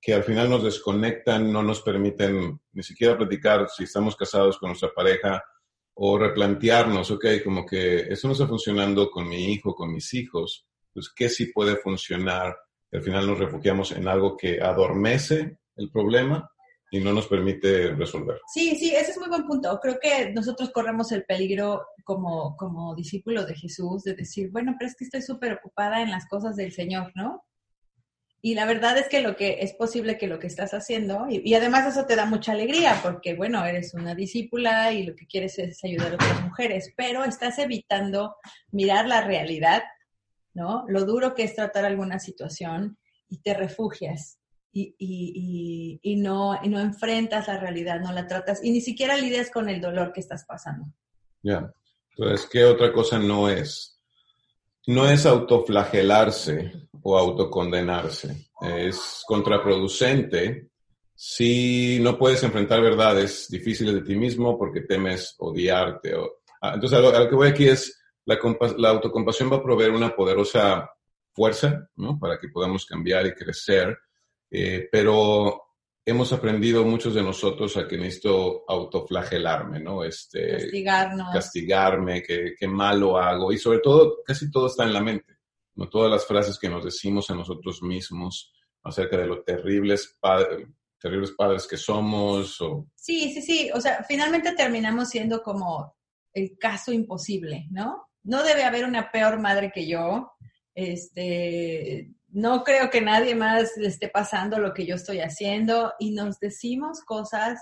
que 0.00 0.14
al 0.14 0.22
final 0.22 0.48
nos 0.48 0.62
desconectan, 0.62 1.52
no 1.52 1.62
nos 1.62 1.82
permiten 1.82 2.60
ni 2.72 2.82
siquiera 2.84 3.18
platicar 3.18 3.68
si 3.68 3.84
estamos 3.84 4.14
casados 4.14 4.58
con 4.58 4.70
nuestra 4.70 4.92
pareja 4.94 5.42
o 6.00 6.16
replantearnos, 6.16 7.10
ok, 7.10 7.26
como 7.42 7.66
que 7.66 8.00
eso 8.02 8.28
no 8.28 8.32
está 8.32 8.46
funcionando 8.46 9.10
con 9.10 9.28
mi 9.28 9.52
hijo, 9.52 9.74
con 9.74 9.92
mis 9.92 10.14
hijos, 10.14 10.64
pues 10.94 11.12
qué 11.14 11.28
sí 11.28 11.46
puede 11.46 11.76
funcionar. 11.76 12.56
Al 12.92 13.02
final 13.02 13.26
nos 13.26 13.38
refugiamos 13.38 13.90
en 13.90 14.06
algo 14.06 14.36
que 14.36 14.60
adormece 14.60 15.58
el 15.74 15.90
problema 15.90 16.48
y 16.92 17.00
no 17.00 17.12
nos 17.12 17.26
permite 17.26 17.94
resolver. 17.96 18.40
Sí, 18.54 18.76
sí, 18.76 18.94
ese 18.94 19.10
es 19.10 19.18
muy 19.18 19.28
buen 19.28 19.44
punto. 19.44 19.76
Creo 19.82 19.98
que 20.00 20.32
nosotros 20.32 20.70
corremos 20.70 21.10
el 21.10 21.24
peligro 21.24 21.84
como, 22.04 22.56
como 22.56 22.94
discípulos 22.94 23.48
de 23.48 23.56
Jesús 23.56 24.04
de 24.04 24.14
decir, 24.14 24.50
bueno, 24.52 24.76
pero 24.78 24.88
es 24.88 24.96
que 24.96 25.04
estoy 25.04 25.22
súper 25.22 25.54
ocupada 25.54 26.00
en 26.00 26.12
las 26.12 26.28
cosas 26.28 26.54
del 26.54 26.70
Señor, 26.70 27.10
¿no? 27.16 27.44
Y 28.40 28.54
la 28.54 28.66
verdad 28.66 28.96
es 28.96 29.08
que 29.08 29.20
lo 29.20 29.34
que 29.34 29.58
es 29.60 29.74
posible 29.74 30.16
que 30.16 30.28
lo 30.28 30.38
que 30.38 30.46
estás 30.46 30.72
haciendo, 30.72 31.26
y, 31.28 31.52
además 31.54 31.88
eso 31.88 32.06
te 32.06 32.14
da 32.14 32.24
mucha 32.24 32.52
alegría, 32.52 33.00
porque 33.02 33.34
bueno, 33.34 33.64
eres 33.64 33.94
una 33.94 34.14
discípula 34.14 34.92
y 34.92 35.02
lo 35.02 35.16
que 35.16 35.26
quieres 35.26 35.58
es 35.58 35.82
ayudar 35.82 36.12
a 36.12 36.14
otras 36.14 36.44
mujeres, 36.44 36.92
pero 36.96 37.24
estás 37.24 37.58
evitando 37.58 38.36
mirar 38.70 39.08
la 39.08 39.22
realidad, 39.22 39.82
¿no? 40.54 40.84
Lo 40.86 41.04
duro 41.04 41.34
que 41.34 41.42
es 41.42 41.56
tratar 41.56 41.84
alguna 41.84 42.20
situación 42.20 42.96
y 43.28 43.38
te 43.38 43.54
refugias 43.54 44.38
y, 44.72 44.94
y, 44.98 45.98
y, 46.00 46.16
no, 46.16 46.60
no 46.62 46.78
enfrentas 46.78 47.48
la 47.48 47.58
realidad, 47.58 47.98
no 48.00 48.12
la 48.12 48.28
tratas 48.28 48.62
y 48.62 48.70
ni 48.70 48.80
siquiera 48.80 49.16
lidias 49.16 49.50
con 49.50 49.68
el 49.68 49.80
dolor 49.80 50.12
que 50.12 50.20
estás 50.20 50.44
pasando. 50.44 50.86
Ya, 51.42 51.72
entonces, 52.16 52.48
¿qué 52.50 52.64
otra 52.64 52.92
cosa 52.92 53.18
no 53.18 53.48
es? 53.48 54.00
No 54.86 55.08
es 55.08 55.26
autoflagelarse 55.26 56.87
o 57.10 57.18
autocondenarse. 57.18 58.48
Es 58.60 59.22
contraproducente 59.26 60.68
si 61.14 61.98
no 62.00 62.18
puedes 62.18 62.42
enfrentar 62.42 62.80
verdades 62.80 63.48
difíciles 63.48 63.94
de 63.94 64.02
ti 64.02 64.16
mismo 64.16 64.58
porque 64.58 64.82
temes 64.82 65.34
odiarte. 65.38 66.14
O, 66.14 66.40
ah, 66.60 66.72
entonces, 66.74 66.98
a 66.98 67.02
lo, 67.02 67.28
que 67.28 67.34
voy 67.34 67.48
aquí 67.48 67.68
es, 67.68 68.00
la, 68.24 68.38
la 68.76 68.90
autocompasión 68.90 69.50
va 69.50 69.56
a 69.56 69.62
proveer 69.62 69.90
una 69.90 70.14
poderosa 70.14 70.90
fuerza 71.32 71.88
¿no? 71.96 72.18
para 72.18 72.38
que 72.38 72.48
podamos 72.48 72.84
cambiar 72.86 73.26
y 73.26 73.34
crecer 73.34 73.96
eh, 74.50 74.88
pero 74.90 75.62
hemos 76.04 76.32
aprendido 76.32 76.84
muchos 76.84 77.14
de 77.14 77.22
nosotros 77.22 77.76
a 77.76 77.86
que 77.86 77.98
necesito 77.98 78.64
autoflagelarme, 78.66 79.80
¿no? 79.80 80.04
Este, 80.04 80.52
Castigarnos. 80.52 81.34
Castigarme, 81.34 82.22
que 82.22 82.66
malo 82.66 83.18
hago. 83.18 83.52
Y 83.52 83.58
sobre 83.58 83.80
todo, 83.80 84.22
casi 84.24 84.50
todo 84.50 84.68
está 84.68 84.84
en 84.84 84.94
la 84.94 85.02
mente. 85.02 85.37
¿No? 85.78 85.88
Todas 85.88 86.10
las 86.10 86.26
frases 86.26 86.58
que 86.58 86.68
nos 86.68 86.84
decimos 86.84 87.30
a 87.30 87.34
nosotros 87.34 87.82
mismos 87.82 88.52
acerca 88.82 89.16
de 89.16 89.26
lo 89.26 89.42
terribles, 89.42 90.18
terribles 91.00 91.32
padres 91.32 91.66
que 91.66 91.76
somos. 91.76 92.60
O... 92.60 92.88
Sí, 92.96 93.32
sí, 93.32 93.40
sí. 93.40 93.70
O 93.72 93.80
sea, 93.80 94.04
finalmente 94.06 94.52
terminamos 94.52 95.08
siendo 95.08 95.40
como 95.40 95.96
el 96.34 96.58
caso 96.58 96.92
imposible, 96.92 97.68
¿no? 97.70 98.08
No 98.24 98.42
debe 98.42 98.64
haber 98.64 98.84
una 98.84 99.10
peor 99.10 99.40
madre 99.40 99.70
que 99.72 99.86
yo. 99.86 100.32
Este, 100.74 102.12
no 102.28 102.64
creo 102.64 102.90
que 102.90 103.00
nadie 103.00 103.36
más 103.36 103.76
le 103.76 103.86
esté 103.86 104.08
pasando 104.08 104.58
lo 104.58 104.74
que 104.74 104.84
yo 104.84 104.96
estoy 104.96 105.20
haciendo 105.20 105.92
y 106.00 106.10
nos 106.10 106.40
decimos 106.40 107.02
cosas 107.04 107.60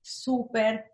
súper 0.00 0.84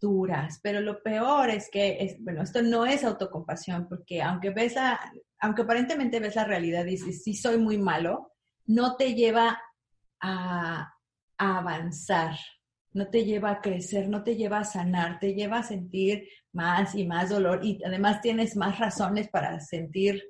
duras, 0.00 0.58
pero 0.62 0.80
lo 0.80 1.02
peor 1.02 1.50
es 1.50 1.68
que, 1.70 1.98
es, 2.00 2.16
bueno, 2.24 2.42
esto 2.42 2.60
no 2.60 2.84
es 2.84 3.04
autocompasión, 3.04 3.86
porque 3.88 4.20
aunque 4.20 4.50
ves 4.50 4.74
la, 4.74 4.98
aunque 5.42 5.62
aparentemente 5.62 6.20
ves 6.20 6.36
la 6.36 6.44
realidad 6.44 6.86
y 6.86 6.90
dices, 6.90 7.24
sí 7.24 7.34
soy 7.34 7.58
muy 7.58 7.76
malo, 7.76 8.32
no 8.66 8.96
te 8.96 9.14
lleva 9.14 9.60
a, 10.20 10.94
avanzar, 11.36 12.36
no 12.92 13.10
te 13.10 13.24
lleva 13.24 13.50
a 13.50 13.60
crecer, 13.60 14.08
no 14.08 14.22
te 14.22 14.36
lleva 14.36 14.60
a 14.60 14.64
sanar, 14.64 15.18
te 15.18 15.34
lleva 15.34 15.58
a 15.58 15.62
sentir 15.64 16.28
más 16.52 16.94
y 16.94 17.04
más 17.04 17.30
dolor 17.30 17.58
y 17.64 17.80
además 17.84 18.20
tienes 18.20 18.54
más 18.56 18.78
razones 18.78 19.28
para 19.28 19.58
sentir 19.58 20.22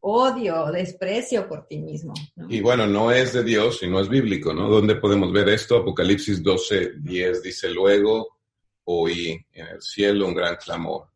odio, 0.00 0.72
desprecio 0.72 1.48
por 1.48 1.68
ti 1.68 1.78
mismo. 1.78 2.14
Y 2.48 2.60
bueno, 2.60 2.88
no 2.88 3.12
es 3.12 3.34
de 3.34 3.44
Dios 3.44 3.80
y 3.84 3.88
no 3.88 4.00
es 4.00 4.08
bíblico, 4.08 4.52
¿no? 4.52 4.68
¿Dónde 4.68 4.96
podemos 4.96 5.32
ver 5.32 5.48
esto? 5.50 5.76
Apocalipsis 5.76 6.42
12, 6.42 6.94
10 6.98 7.42
dice, 7.44 7.70
luego 7.70 8.40
oí 8.84 9.40
en 9.52 9.66
el 9.68 9.80
cielo 9.80 10.26
un 10.26 10.34
gran 10.34 10.56
clamor. 10.56 11.06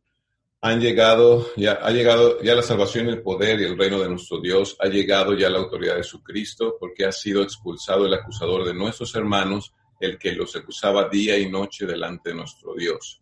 Han 0.64 0.80
llegado, 0.80 1.50
ya 1.56 1.72
ha 1.72 1.90
llegado 1.90 2.40
ya 2.40 2.54
la 2.54 2.62
salvación, 2.62 3.08
el 3.08 3.20
poder 3.20 3.60
y 3.60 3.64
el 3.64 3.76
reino 3.76 4.00
de 4.00 4.08
nuestro 4.08 4.40
Dios, 4.40 4.76
ha 4.78 4.86
llegado 4.86 5.34
ya 5.34 5.50
la 5.50 5.58
autoridad 5.58 5.96
de 5.96 6.04
su 6.04 6.22
Cristo, 6.22 6.76
porque 6.78 7.04
ha 7.04 7.10
sido 7.10 7.42
expulsado 7.42 8.06
el 8.06 8.14
acusador 8.14 8.64
de 8.64 8.72
nuestros 8.72 9.12
hermanos, 9.16 9.74
el 9.98 10.18
que 10.18 10.32
los 10.32 10.54
acusaba 10.54 11.08
día 11.08 11.36
y 11.36 11.50
noche 11.50 11.84
delante 11.84 12.30
de 12.30 12.36
nuestro 12.36 12.74
Dios. 12.74 13.20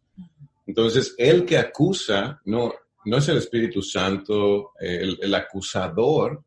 Entonces, 0.66 1.14
el 1.16 1.47
que 1.47 1.57
acusa, 1.57 2.41
no, 2.45 2.74
no 3.07 3.16
es 3.16 3.28
el 3.28 3.38
Espíritu 3.38 3.82
Santo, 3.82 4.72
el, 4.78 5.34
acusador 5.34 6.45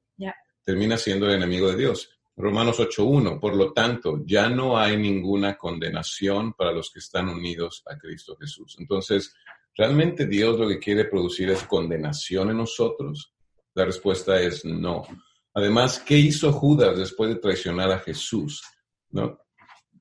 termina 0.63 0.95
siendo 0.97 1.25
el 1.25 1.35
enemigo 1.35 1.69
de 1.69 1.75
Dios. 1.75 2.09
Romanos 2.37 2.79
8.1, 2.79 3.39
por 3.39 3.55
lo 3.55 3.73
tanto, 3.73 4.21
ya 4.25 4.47
no 4.47 4.77
hay 4.77 4.95
ninguna 4.95 5.57
condenación 5.57 6.53
para 6.53 6.71
los 6.71 6.91
que 6.91 6.99
están 6.99 7.29
unidos 7.29 7.83
a 7.85 7.97
Cristo 7.97 8.37
Jesús. 8.39 8.77
Entonces, 8.79 9.35
¿realmente 9.76 10.26
Dios 10.28 10.59
lo 10.59 10.67
que 10.67 10.80
quiere 10.80 11.05
producir 11.05 11.49
es 11.49 11.63
condenación 11.63 12.49
en 12.49 12.57
nosotros? 12.57 13.34
La 13.76 13.86
respuesta 13.86 14.39
es 14.39 14.63
no. 14.65 15.05
Además, 15.53 15.99
¿qué 15.99 16.17
hizo 16.17 16.51
Judas 16.51 16.97
después 16.97 17.30
de 17.30 17.39
traicionar 17.39 17.91
a 17.91 17.99
Jesús? 17.99 18.61
¿No? 19.11 19.39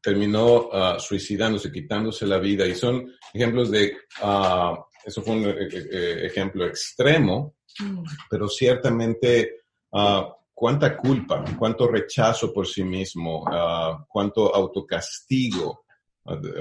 Terminó 0.01 0.71
ah, 0.73 0.99
suicidándose, 0.99 1.71
quitándose 1.71 2.27
la 2.27 2.39
vida. 2.39 2.67
Y 2.67 2.75
son 2.75 3.13
ejemplos 3.33 3.71
de 3.71 3.97
uh, 4.23 4.77
eso 5.05 5.23
fue 5.23 5.35
un 5.35 5.45
eh, 5.45 5.69
eh, 5.71 5.89
eh, 5.91 6.27
ejemplo 6.27 6.67
extremo, 6.67 7.57
mm. 7.79 8.03
pero 8.31 8.49
ciertamente 8.49 9.63
uh, 9.91 10.23
cuánta 10.53 10.97
culpa, 10.97 11.45
cuánto 11.59 11.89
rechazo 11.89 12.53
por 12.53 12.67
sí 12.67 12.85
mismo, 12.85 13.43
uh, 13.43 14.05
cuánto 14.09 14.55
autocastigo, 14.55 15.85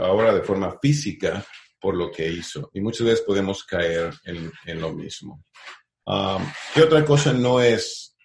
ahora 0.02 0.34
de 0.34 0.42
forma 0.42 0.78
física, 0.82 1.46
por 1.82 1.96
lo 1.96 2.12
que 2.12 2.30
hizo. 2.30 2.70
Y 2.74 2.80
muchas 2.80 3.08
veces 3.08 3.26
podemos 3.26 3.64
caer 3.64 4.14
en, 4.24 4.52
en 4.66 4.80
lo 4.80 4.94
mismo. 4.94 5.44
¿Qué 6.74 6.82
otra 6.82 7.04
cosa 7.06 7.34
no 7.34 7.60
es, 7.60 8.16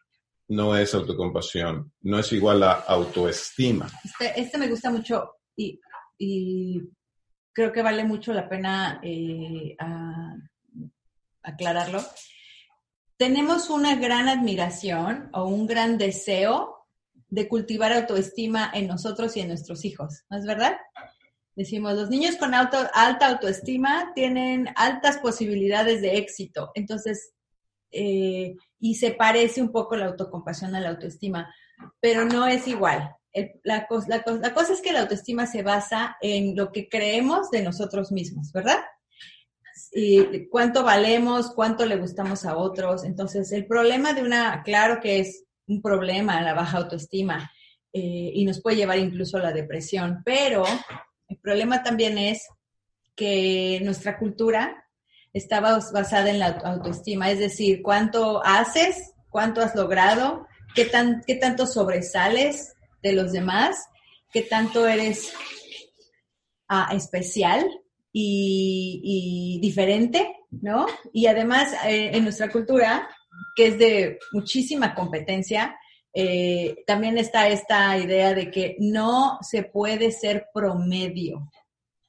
no 0.48 0.76
es 0.76 0.94
autocompasión? 0.94 1.92
No 2.02 2.18
es 2.18 2.32
igual 2.32 2.62
a 2.62 2.72
autoestima. 2.72 3.88
Este, 4.04 4.40
este 4.40 4.58
me 4.58 4.68
gusta 4.68 4.90
mucho 4.90 5.36
y, 5.56 5.80
y 6.18 6.82
creo 7.52 7.72
que 7.72 7.82
vale 7.82 8.04
mucho 8.04 8.32
la 8.32 8.48
pena 8.48 9.00
eh, 9.02 9.76
aclararlo. 11.42 12.04
Tenemos 13.16 13.70
una 13.70 13.96
gran 13.96 14.28
admiración 14.28 15.30
o 15.32 15.44
un 15.44 15.66
gran 15.66 15.96
deseo 15.96 16.74
de 17.28 17.48
cultivar 17.48 17.92
autoestima 17.92 18.70
en 18.74 18.86
nosotros 18.86 19.36
y 19.36 19.40
en 19.40 19.48
nuestros 19.48 19.84
hijos, 19.84 20.24
¿no 20.28 20.38
es 20.38 20.44
verdad? 20.44 20.76
Decimos, 21.56 21.94
los 21.94 22.10
niños 22.10 22.36
con 22.36 22.54
alta 22.54 23.26
autoestima 23.26 24.12
tienen 24.14 24.68
altas 24.76 25.18
posibilidades 25.18 26.02
de 26.02 26.18
éxito. 26.18 26.70
Entonces, 26.74 27.32
eh, 27.90 28.54
y 28.78 28.94
se 28.94 29.12
parece 29.12 29.62
un 29.62 29.72
poco 29.72 29.96
la 29.96 30.06
autocompasión 30.06 30.74
a 30.74 30.80
la 30.80 30.90
autoestima, 30.90 31.52
pero 32.00 32.24
no 32.24 32.46
es 32.46 32.68
igual 32.68 33.16
la, 33.64 33.86
cosa 33.86 34.72
es 34.72 34.80
que 34.80 34.92
la 34.92 35.00
autoestima 35.00 35.46
se 35.46 35.62
basa 35.62 36.16
en 36.20 36.56
lo 36.56 36.72
que 36.72 36.88
creemos 36.88 37.50
de 37.50 37.62
nosotros 37.62 38.12
mismos, 38.12 38.52
¿verdad? 38.52 38.78
Y 39.92 40.48
cuánto 40.48 40.82
valemos, 40.82 41.52
cuánto 41.54 41.86
le 41.86 41.96
gustamos 41.96 42.44
a 42.44 42.56
otros. 42.56 43.04
Entonces, 43.04 43.52
el 43.52 43.66
problema 43.66 44.14
de 44.14 44.22
una, 44.22 44.62
claro 44.62 45.00
que 45.00 45.20
es 45.20 45.44
un 45.66 45.82
problema 45.82 46.40
la 46.42 46.54
baja 46.54 46.78
autoestima 46.78 47.50
eh, 47.92 48.30
y 48.34 48.44
nos 48.44 48.62
puede 48.62 48.76
llevar 48.76 48.98
incluso 48.98 49.36
a 49.36 49.42
la 49.42 49.52
depresión, 49.52 50.22
pero 50.24 50.64
el 51.28 51.38
problema 51.38 51.82
también 51.82 52.18
es 52.18 52.48
que 53.14 53.80
nuestra 53.82 54.18
cultura 54.18 54.84
está 55.32 55.60
basada 55.60 56.30
en 56.30 56.38
la 56.38 56.58
autoestima, 56.64 57.30
es 57.30 57.38
decir, 57.38 57.82
cuánto 57.82 58.44
haces, 58.44 59.12
cuánto 59.30 59.60
has 59.60 59.74
logrado, 59.74 60.46
qué, 60.74 60.84
tan, 60.86 61.22
qué 61.26 61.34
tanto 61.34 61.66
sobresales, 61.66 62.76
de 63.06 63.12
los 63.12 63.32
demás, 63.32 63.88
qué 64.32 64.42
tanto 64.42 64.86
eres 64.86 65.32
ah, 66.68 66.90
especial 66.92 67.64
y, 68.12 69.58
diferente, 69.60 70.34
¿no? 70.50 70.86
Y 71.12 71.26
además 71.26 71.72
eh, 71.84 72.10
en 72.14 72.24
nuestra 72.24 72.50
cultura, 72.50 73.08
que 73.54 73.68
es 73.68 73.78
de 73.78 74.18
muchísima 74.32 74.94
competencia, 74.94 75.76
eh, 76.18 76.82
también 76.86 77.18
está 77.18 77.46
esta 77.48 77.98
idea 77.98 78.32
de 78.32 78.50
que 78.50 78.74
no 78.78 79.38
se 79.42 79.64
puede 79.64 80.10
ser 80.10 80.46
promedio, 80.54 81.50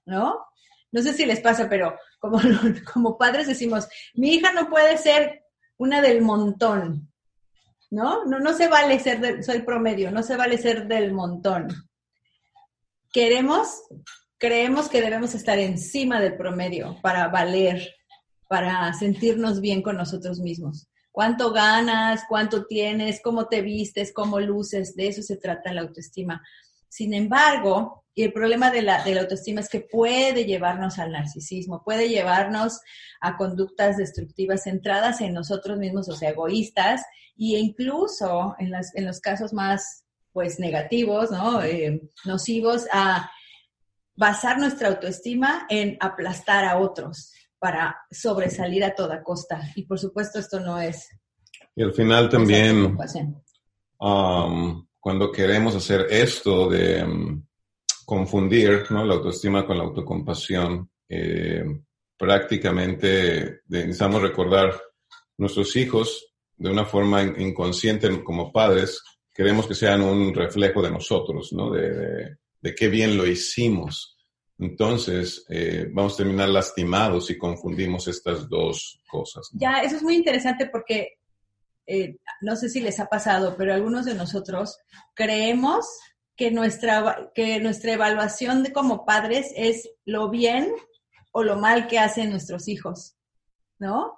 ¿no? 0.05 0.45
No 0.93 1.01
sé 1.01 1.11
si 1.11 1.25
les 1.25 1.41
pasa, 1.41 1.67
pero 1.67 1.93
como, 2.17 2.39
como 2.93 3.17
padres 3.17 3.47
decimos, 3.47 3.85
mi 4.13 4.35
hija 4.35 4.53
no 4.53 4.69
puede 4.69 4.97
ser 4.97 5.43
una 5.75 5.99
del 5.99 6.21
montón, 6.21 7.11
¿no? 7.91 8.23
No, 8.23 8.39
no 8.39 8.53
se 8.53 8.69
vale 8.69 8.97
ser, 9.01 9.19
del, 9.19 9.43
soy 9.43 9.63
promedio, 9.63 10.09
no 10.09 10.23
se 10.23 10.37
vale 10.37 10.57
ser 10.57 10.87
del 10.87 11.11
montón. 11.11 11.67
Queremos, 13.11 13.81
creemos 14.37 14.87
que 14.87 15.01
debemos 15.01 15.35
estar 15.35 15.59
encima 15.59 16.21
del 16.21 16.37
promedio 16.37 16.97
para 17.01 17.27
valer, 17.27 17.93
para 18.47 18.93
sentirnos 18.93 19.59
bien 19.59 19.81
con 19.81 19.97
nosotros 19.97 20.39
mismos. 20.39 20.87
¿Cuánto 21.17 21.51
ganas? 21.51 22.25
¿Cuánto 22.29 22.67
tienes? 22.67 23.21
¿Cómo 23.23 23.47
te 23.47 23.63
vistes? 23.63 24.13
¿Cómo 24.13 24.39
luces? 24.39 24.95
De 24.95 25.07
eso 25.07 25.23
se 25.23 25.37
trata 25.37 25.73
la 25.73 25.81
autoestima. 25.81 26.43
Sin 26.89 27.11
embargo, 27.15 28.03
y 28.13 28.21
el 28.21 28.31
problema 28.31 28.69
de 28.69 28.83
la, 28.83 29.03
de 29.03 29.15
la 29.15 29.21
autoestima 29.21 29.61
es 29.61 29.67
que 29.67 29.79
puede 29.79 30.45
llevarnos 30.45 30.99
al 30.99 31.13
narcisismo, 31.13 31.83
puede 31.83 32.07
llevarnos 32.07 32.81
a 33.19 33.35
conductas 33.35 33.97
destructivas 33.97 34.65
centradas 34.65 35.19
en 35.21 35.33
nosotros 35.33 35.79
mismos, 35.79 36.07
o 36.07 36.15
sea, 36.15 36.29
egoístas, 36.29 37.01
e 37.35 37.57
incluso 37.57 38.55
en, 38.59 38.69
las, 38.69 38.93
en 38.93 39.07
los 39.07 39.19
casos 39.19 39.53
más 39.53 40.03
pues 40.33 40.59
negativos, 40.59 41.31
¿no? 41.31 41.63
Eh, 41.63 41.99
nocivos, 42.25 42.85
a 42.93 43.31
basar 44.15 44.59
nuestra 44.59 44.89
autoestima 44.89 45.65
en 45.67 45.97
aplastar 45.99 46.63
a 46.63 46.77
otros 46.77 47.33
para 47.59 47.97
sobresalir 48.11 48.83
a 48.83 48.95
toda 48.95 49.23
costa. 49.23 49.61
Y 49.75 49.83
por 49.83 49.99
supuesto 49.99 50.39
esto 50.39 50.59
no 50.59 50.79
es... 50.79 51.07
Y 51.75 51.83
al 51.83 51.93
final 51.93 52.29
también, 52.29 52.97
um, 53.99 54.87
cuando 54.99 55.31
queremos 55.31 55.75
hacer 55.75 56.07
esto 56.09 56.69
de... 56.69 57.03
Um, 57.03 57.47
confundir 58.07 58.85
¿no? 58.89 59.03
la 59.03 59.15
autoestima 59.15 59.67
con 59.67 59.77
la 59.77 59.83
autocompasión. 59.83 60.89
Eh, 61.09 61.61
prácticamente 62.17 63.59
necesitamos 63.67 64.21
recordar 64.21 64.81
nuestros 65.37 65.75
hijos 65.75 66.33
de 66.55 66.69
una 66.69 66.85
forma 66.85 67.21
inconsciente 67.21 68.23
como 68.23 68.53
padres, 68.53 69.03
queremos 69.33 69.67
que 69.67 69.75
sean 69.75 70.01
un 70.01 70.33
reflejo 70.33 70.81
de 70.81 70.89
nosotros, 70.89 71.51
¿no? 71.51 71.69
de, 71.69 72.37
de, 72.61 72.75
qué 72.75 72.87
bien 72.87 73.17
lo 73.17 73.27
hicimos. 73.27 74.16
Entonces, 74.59 75.45
eh, 75.49 75.87
vamos 75.91 76.15
a 76.15 76.17
terminar 76.17 76.49
lastimados 76.49 77.27
si 77.27 77.37
confundimos 77.37 78.07
estas 78.07 78.49
dos 78.49 78.99
cosas. 79.07 79.49
Ya, 79.53 79.81
eso 79.81 79.97
es 79.97 80.03
muy 80.03 80.15
interesante 80.15 80.67
porque 80.67 81.19
eh, 81.85 82.17
no 82.41 82.55
sé 82.55 82.69
si 82.69 82.81
les 82.81 82.99
ha 82.99 83.05
pasado, 83.05 83.55
pero 83.55 83.73
algunos 83.73 84.05
de 84.05 84.15
nosotros 84.15 84.79
creemos 85.13 85.85
que 86.35 86.51
nuestra, 86.51 87.31
que 87.33 87.59
nuestra 87.59 87.93
evaluación 87.93 88.63
de 88.63 88.73
como 88.73 89.05
padres 89.05 89.51
es 89.55 89.89
lo 90.05 90.29
bien 90.29 90.71
o 91.31 91.43
lo 91.43 91.55
mal 91.57 91.87
que 91.87 91.99
hacen 91.99 92.31
nuestros 92.31 92.67
hijos, 92.67 93.15
¿no? 93.79 94.13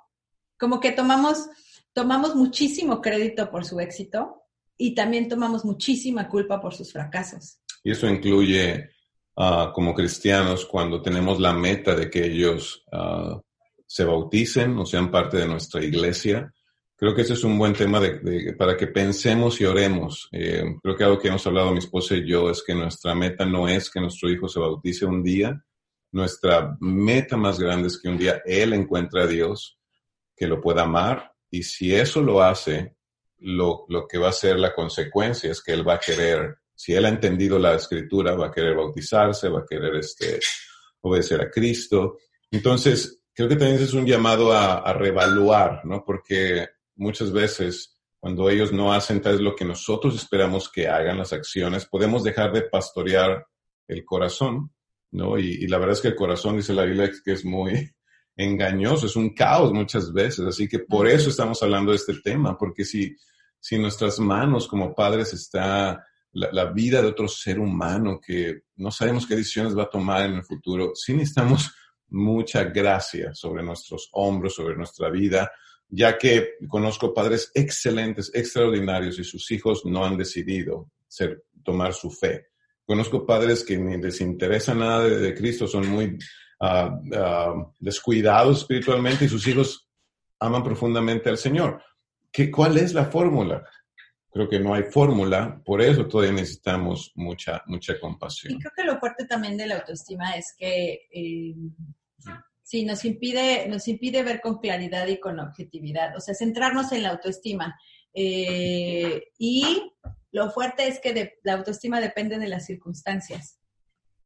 Como 0.57 0.79
que 0.79 0.91
tomamos, 0.91 1.49
tomamos 1.93 2.35
muchísimo 2.35 3.01
crédito 3.01 3.51
por 3.51 3.65
su 3.65 3.79
éxito 3.79 4.43
y 4.77 4.95
también 4.95 5.27
tomamos 5.27 5.63
muchísima 5.65 6.27
culpa 6.27 6.59
por 6.59 6.73
sus 6.73 6.91
fracasos. 6.91 7.59
Y 7.83 7.91
eso 7.91 8.07
incluye 8.07 8.89
uh, 9.35 9.71
como 9.73 9.93
cristianos 9.93 10.65
cuando 10.65 11.01
tenemos 11.01 11.39
la 11.39 11.53
meta 11.53 11.95
de 11.95 12.09
que 12.09 12.25
ellos 12.25 12.83
uh, 12.91 13.39
se 13.85 14.05
bauticen 14.05 14.77
o 14.77 14.85
sean 14.85 15.09
parte 15.09 15.37
de 15.37 15.47
nuestra 15.47 15.83
iglesia, 15.83 16.53
Creo 16.99 17.15
que 17.15 17.21
ese 17.21 17.31
es 17.31 17.45
un 17.45 17.57
buen 17.57 17.71
tema 17.71 17.97
de, 18.01 18.53
para 18.57 18.75
que 18.75 18.87
pensemos 18.87 19.61
y 19.61 19.63
oremos. 19.63 20.27
Eh, 20.33 20.65
creo 20.83 20.97
que 20.97 21.05
algo 21.05 21.17
que 21.17 21.29
hemos 21.29 21.47
hablado 21.47 21.71
mi 21.71 21.77
esposa 21.77 22.13
y 22.15 22.27
yo 22.27 22.49
es 22.49 22.61
que 22.61 22.75
nuestra 22.75 23.15
meta 23.15 23.45
no 23.45 23.69
es 23.69 23.89
que 23.89 24.01
nuestro 24.01 24.29
hijo 24.29 24.49
se 24.49 24.59
bautice 24.59 25.05
un 25.05 25.23
día. 25.23 25.63
Nuestra 26.11 26.75
meta 26.81 27.37
más 27.37 27.57
grande 27.57 27.87
es 27.87 28.01
que 28.01 28.09
un 28.09 28.17
día 28.17 28.41
él 28.45 28.73
encuentre 28.73 29.21
a 29.21 29.27
Dios, 29.27 29.79
que 30.35 30.45
lo 30.45 30.59
pueda 30.59 30.81
amar 30.81 31.31
y 31.49 31.63
si 31.63 31.95
eso 31.95 32.21
lo 32.21 32.43
hace, 32.43 32.97
lo, 33.37 33.85
lo 33.87 34.05
que 34.05 34.17
va 34.17 34.27
a 34.27 34.33
ser 34.33 34.59
la 34.59 34.75
consecuencia 34.75 35.49
es 35.49 35.63
que 35.63 35.71
él 35.71 35.87
va 35.87 35.93
a 35.93 35.99
querer, 35.99 36.57
si 36.79 36.93
él 36.93 37.03
ha 37.03 37.09
entendido 37.09 37.59
la 37.59 37.75
escritura, 37.75 38.35
va 38.35 38.47
a 38.47 38.51
querer 38.51 38.73
bautizarse, 38.73 39.49
va 39.49 39.59
a 39.59 39.65
querer 39.69 39.97
este, 39.97 40.39
obedecer 41.01 41.41
a 41.41 41.51
Cristo. 41.51 42.19
Entonces, 42.49 43.21
creo 43.33 43.49
que 43.49 43.57
también 43.57 43.83
es 43.83 43.93
un 43.93 44.05
llamado 44.05 44.53
a, 44.53 44.75
a 44.77 44.93
revaluar, 44.93 45.81
¿no? 45.83 46.05
Porque 46.05 46.69
muchas 46.95 47.33
veces 47.33 47.99
cuando 48.17 48.49
ellos 48.49 48.71
no 48.71 48.93
hacen 48.93 49.21
tal 49.21 49.43
lo 49.43 49.57
que 49.57 49.65
nosotros 49.65 50.15
esperamos 50.15 50.69
que 50.69 50.87
hagan 50.87 51.17
las 51.17 51.33
acciones, 51.33 51.85
podemos 51.85 52.23
dejar 52.23 52.53
de 52.53 52.61
pastorear 52.61 53.45
el 53.85 54.05
corazón, 54.05 54.71
¿no? 55.11 55.37
Y, 55.37 55.67
la 55.67 55.79
verdad 55.79 55.95
es 55.95 56.01
que 56.01 56.07
el 56.07 56.15
corazón, 56.15 56.55
dice 56.55 56.73
la 56.73 56.85
Biblia, 56.85 57.11
que 57.25 57.33
es 57.33 57.43
muy 57.43 57.91
engañoso, 58.37 59.05
es 59.05 59.17
un 59.17 59.33
caos 59.33 59.73
muchas 59.73 60.13
veces, 60.13 60.45
así 60.45 60.69
que 60.69 60.79
por 60.79 61.09
eso 61.09 61.29
estamos 61.29 61.61
hablando 61.61 61.91
de 61.91 61.97
este 61.97 62.13
tema, 62.23 62.57
porque 62.57 62.85
si, 62.85 63.13
si 63.59 63.77
nuestras 63.77 64.17
manos 64.19 64.65
como 64.65 64.95
padres 64.95 65.33
está 65.33 66.05
la, 66.33 66.65
vida 66.65 67.01
de 67.01 67.07
otro 67.07 67.27
ser 67.27 67.59
humano 67.59 68.19
que 68.19 68.61
no 68.77 68.91
sabemos 68.91 69.25
qué 69.25 69.35
decisiones 69.35 69.77
va 69.77 69.83
a 69.83 69.89
tomar 69.89 70.25
en 70.25 70.35
el 70.35 70.43
futuro, 70.43 70.91
sí 70.95 71.13
necesitamos 71.13 71.71
mucha 72.09 72.63
gracia 72.65 73.33
sobre 73.33 73.63
nuestros 73.63 74.09
hombros, 74.13 74.55
sobre 74.55 74.75
nuestra 74.75 75.09
vida, 75.09 75.51
ya 75.87 76.17
que 76.17 76.53
conozco 76.67 77.13
padres 77.13 77.51
excelentes, 77.53 78.31
extraordinarios 78.33 79.17
y 79.19 79.23
sus 79.23 79.49
hijos 79.51 79.85
no 79.85 80.05
han 80.05 80.17
decidido 80.17 80.91
ser, 81.07 81.43
tomar 81.63 81.93
su 81.93 82.11
fe. 82.11 82.47
Conozco 82.85 83.25
padres 83.25 83.63
que 83.63 83.77
ni 83.77 83.97
les 83.97 84.21
interesa 84.21 84.73
nada 84.73 85.03
de, 85.03 85.33
Cristo, 85.35 85.67
son 85.67 85.87
muy 85.87 86.17
uh, 86.59 86.65
uh, 86.65 87.73
descuidados 87.79 88.59
espiritualmente 88.59 89.25
y 89.25 89.29
sus 89.29 89.45
hijos 89.47 89.87
aman 90.39 90.63
profundamente 90.63 91.29
al 91.29 91.37
Señor. 91.37 91.83
¿Qué, 92.31 92.49
¿Cuál 92.49 92.77
es 92.77 92.93
la 92.93 93.05
fórmula? 93.05 93.63
Creo 94.31 94.47
que 94.47 94.59
no 94.59 94.73
hay 94.73 94.83
fórmula, 94.83 95.61
por 95.65 95.81
eso 95.81 96.07
todavía 96.07 96.33
necesitamos 96.33 97.11
mucha, 97.15 97.63
mucha 97.65 97.99
compasión. 97.99 98.53
Y 98.53 98.59
creo 98.59 98.71
que 98.75 98.83
lo 98.83 98.99
fuerte 98.99 99.25
también 99.25 99.57
de 99.57 99.67
la 99.67 99.77
autoestima 99.77 100.31
es 100.33 100.53
que 100.57 101.07
eh, 101.11 101.55
Sí, 102.69 102.85
nos 102.85 103.03
impide, 103.03 103.67
nos 103.67 103.87
impide 103.87 104.21
ver 104.21 104.41
con 104.41 104.59
claridad 104.59 105.07
y 105.07 105.19
con 105.19 105.39
objetividad, 105.39 106.15
o 106.15 106.19
sea, 106.19 106.35
centrarnos 106.35 106.91
en 106.91 107.01
la 107.01 107.09
autoestima. 107.09 107.75
Eh, 108.13 109.23
y 109.39 109.91
lo 110.29 110.51
fuerte 110.51 110.87
es 110.87 110.99
que 110.99 111.39
la 111.41 111.53
autoestima 111.53 111.99
depende 111.99 112.37
de 112.37 112.47
las 112.47 112.67
circunstancias. 112.67 113.58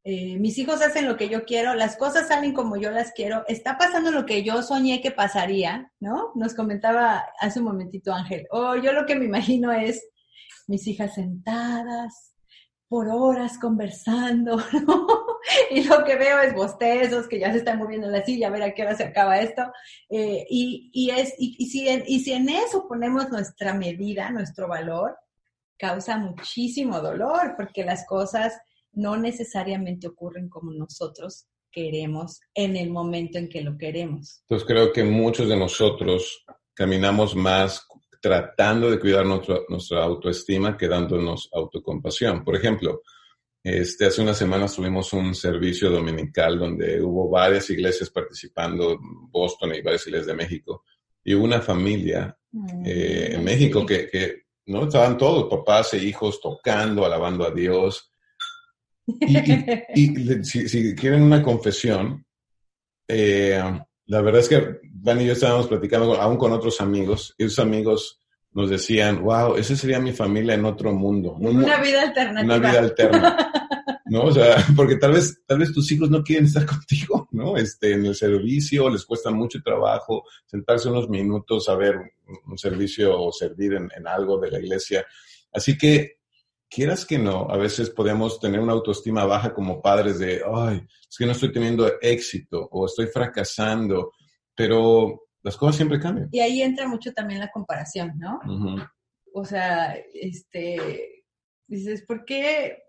Eh, 0.04 0.38
mis 0.38 0.58
hijos 0.58 0.82
hacen 0.82 1.08
lo 1.08 1.16
que 1.16 1.28
yo 1.30 1.44
quiero, 1.44 1.74
las 1.74 1.96
cosas 1.96 2.28
salen 2.28 2.52
como 2.52 2.76
yo 2.76 2.90
las 2.90 3.12
quiero, 3.12 3.42
está 3.48 3.78
pasando 3.78 4.10
lo 4.10 4.26
que 4.26 4.42
yo 4.42 4.62
soñé 4.62 5.00
que 5.00 5.10
pasaría, 5.10 5.90
¿no? 5.98 6.32
Nos 6.34 6.54
comentaba 6.54 7.24
hace 7.40 7.60
un 7.60 7.66
momentito 7.66 8.12
Ángel, 8.12 8.46
oh, 8.50 8.76
yo 8.76 8.92
lo 8.92 9.06
que 9.06 9.16
me 9.16 9.24
imagino 9.24 9.72
es 9.72 10.06
mis 10.66 10.86
hijas 10.86 11.14
sentadas, 11.14 12.34
por 12.94 13.08
horas 13.08 13.58
conversando, 13.58 14.56
¿no? 14.86 15.06
Y 15.70 15.84
lo 15.84 16.04
que 16.04 16.16
veo 16.16 16.40
es 16.40 16.54
bostezos, 16.54 17.26
que 17.26 17.38
ya 17.38 17.50
se 17.50 17.58
están 17.58 17.78
moviendo 17.78 18.06
en 18.06 18.12
la 18.12 18.24
silla, 18.24 18.46
a 18.48 18.50
ver 18.50 18.62
a 18.62 18.72
qué 18.72 18.82
hora 18.82 18.94
se 18.94 19.04
acaba 19.04 19.40
esto. 19.40 19.62
Eh, 20.08 20.46
y, 20.48 20.90
y, 20.92 21.10
es, 21.10 21.34
y, 21.38 21.66
si 21.66 21.88
en, 21.88 22.04
y 22.06 22.20
si 22.20 22.32
en 22.32 22.48
eso 22.48 22.86
ponemos 22.86 23.30
nuestra 23.30 23.74
medida, 23.74 24.30
nuestro 24.30 24.68
valor, 24.68 25.16
causa 25.76 26.18
muchísimo 26.18 27.00
dolor, 27.00 27.54
porque 27.56 27.84
las 27.84 28.06
cosas 28.06 28.56
no 28.94 29.16
necesariamente 29.16 30.08
ocurren 30.08 30.48
como 30.48 30.72
nosotros 30.72 31.46
queremos 31.70 32.40
en 32.54 32.76
el 32.76 32.90
momento 32.90 33.38
en 33.38 33.48
que 33.48 33.62
lo 33.62 33.76
queremos. 33.76 34.40
Entonces 34.42 34.66
creo 34.66 34.92
que 34.92 35.02
muchos 35.02 35.48
de 35.48 35.56
nosotros 35.56 36.44
caminamos 36.72 37.34
más 37.34 37.86
tratando 38.20 38.90
de 38.90 38.98
cuidar 38.98 39.26
nuestra 39.26 40.02
autoestima 40.02 40.78
que 40.78 40.88
dándonos 40.88 41.50
autocompasión. 41.52 42.42
Por 42.42 42.56
ejemplo, 42.56 43.02
este, 43.62 44.06
hace 44.06 44.22
unas 44.22 44.38
semanas 44.38 44.74
tuvimos 44.74 45.12
un 45.12 45.34
servicio 45.34 45.90
dominical 45.90 46.58
donde 46.58 47.02
hubo 47.02 47.28
varias 47.28 47.68
iglesias 47.70 48.10
participando, 48.10 48.98
Boston 49.00 49.74
y 49.74 49.82
varias 49.82 50.06
iglesias 50.06 50.26
de 50.26 50.34
México, 50.34 50.84
y 51.24 51.34
una 51.34 51.60
familia 51.60 52.36
mm, 52.52 52.82
eh, 52.86 53.34
en 53.34 53.44
México 53.44 53.84
que, 53.86 54.08
que, 54.08 54.44
¿no? 54.66 54.84
Estaban 54.84 55.16
todos, 55.16 55.48
papás 55.48 55.94
e 55.94 55.98
hijos, 55.98 56.40
tocando, 56.40 57.04
alabando 57.04 57.46
a 57.46 57.50
Dios. 57.50 58.10
Y, 59.06 60.44
si, 60.44 60.94
quieren 60.94 61.22
una 61.22 61.42
confesión, 61.42 62.24
eh, 63.08 63.62
la 64.06 64.20
verdad 64.20 64.40
es 64.40 64.48
que 64.48 64.80
Van 65.04 65.20
y 65.20 65.26
yo 65.26 65.34
estábamos 65.34 65.66
platicando 65.66 66.14
aún 66.14 66.38
con 66.38 66.52
otros 66.52 66.80
amigos, 66.80 67.34
y 67.36 67.44
esos 67.44 67.58
amigos 67.58 68.18
nos 68.52 68.70
decían, 68.70 69.22
wow, 69.22 69.56
esa 69.56 69.76
sería 69.76 70.00
mi 70.00 70.12
familia 70.12 70.54
en 70.54 70.64
otro 70.64 70.92
mundo. 70.92 71.34
Una 71.34 71.78
vida 71.78 72.02
alternativa. 72.02 72.56
Una 72.56 72.70
vida 72.70 72.78
alterna. 72.78 73.52
¿No? 74.06 74.24
O 74.24 74.32
sea, 74.32 74.56
porque 74.76 74.96
tal 74.96 75.12
vez, 75.12 75.42
tal 75.46 75.58
vez 75.58 75.72
tus 75.72 75.90
hijos 75.92 76.08
no 76.08 76.22
quieren 76.22 76.46
estar 76.46 76.64
contigo, 76.66 77.28
¿no? 77.32 77.56
Este, 77.56 77.92
en 77.92 78.06
el 78.06 78.14
servicio 78.14 78.88
les 78.88 79.04
cuesta 79.04 79.30
mucho 79.30 79.60
trabajo 79.62 80.24
sentarse 80.46 80.88
unos 80.88 81.08
minutos 81.08 81.68
a 81.68 81.74
ver 81.74 81.96
un 82.46 82.56
servicio 82.56 83.20
o 83.20 83.32
servir 83.32 83.74
en, 83.74 84.06
algo 84.06 84.38
de 84.38 84.52
la 84.52 84.58
iglesia. 84.58 85.04
Así 85.52 85.76
que, 85.76 86.13
quieras 86.74 87.06
que 87.06 87.18
no, 87.18 87.48
a 87.48 87.56
veces 87.56 87.90
podemos 87.90 88.40
tener 88.40 88.60
una 88.60 88.72
autoestima 88.72 89.24
baja 89.24 89.54
como 89.54 89.80
padres 89.80 90.18
de, 90.18 90.42
ay, 90.44 90.84
es 91.08 91.16
que 91.16 91.26
no 91.26 91.32
estoy 91.32 91.52
teniendo 91.52 91.88
éxito 92.00 92.68
o 92.70 92.86
estoy 92.86 93.06
fracasando, 93.06 94.12
pero 94.54 95.28
las 95.42 95.56
cosas 95.56 95.76
siempre 95.76 96.00
cambian. 96.00 96.28
Y 96.32 96.40
ahí 96.40 96.62
entra 96.62 96.88
mucho 96.88 97.12
también 97.12 97.40
la 97.40 97.50
comparación, 97.50 98.14
¿no? 98.18 98.40
O 99.32 99.44
sea, 99.44 99.96
este, 100.14 101.24
dices, 101.66 102.04
¿por 102.06 102.24
qué 102.24 102.83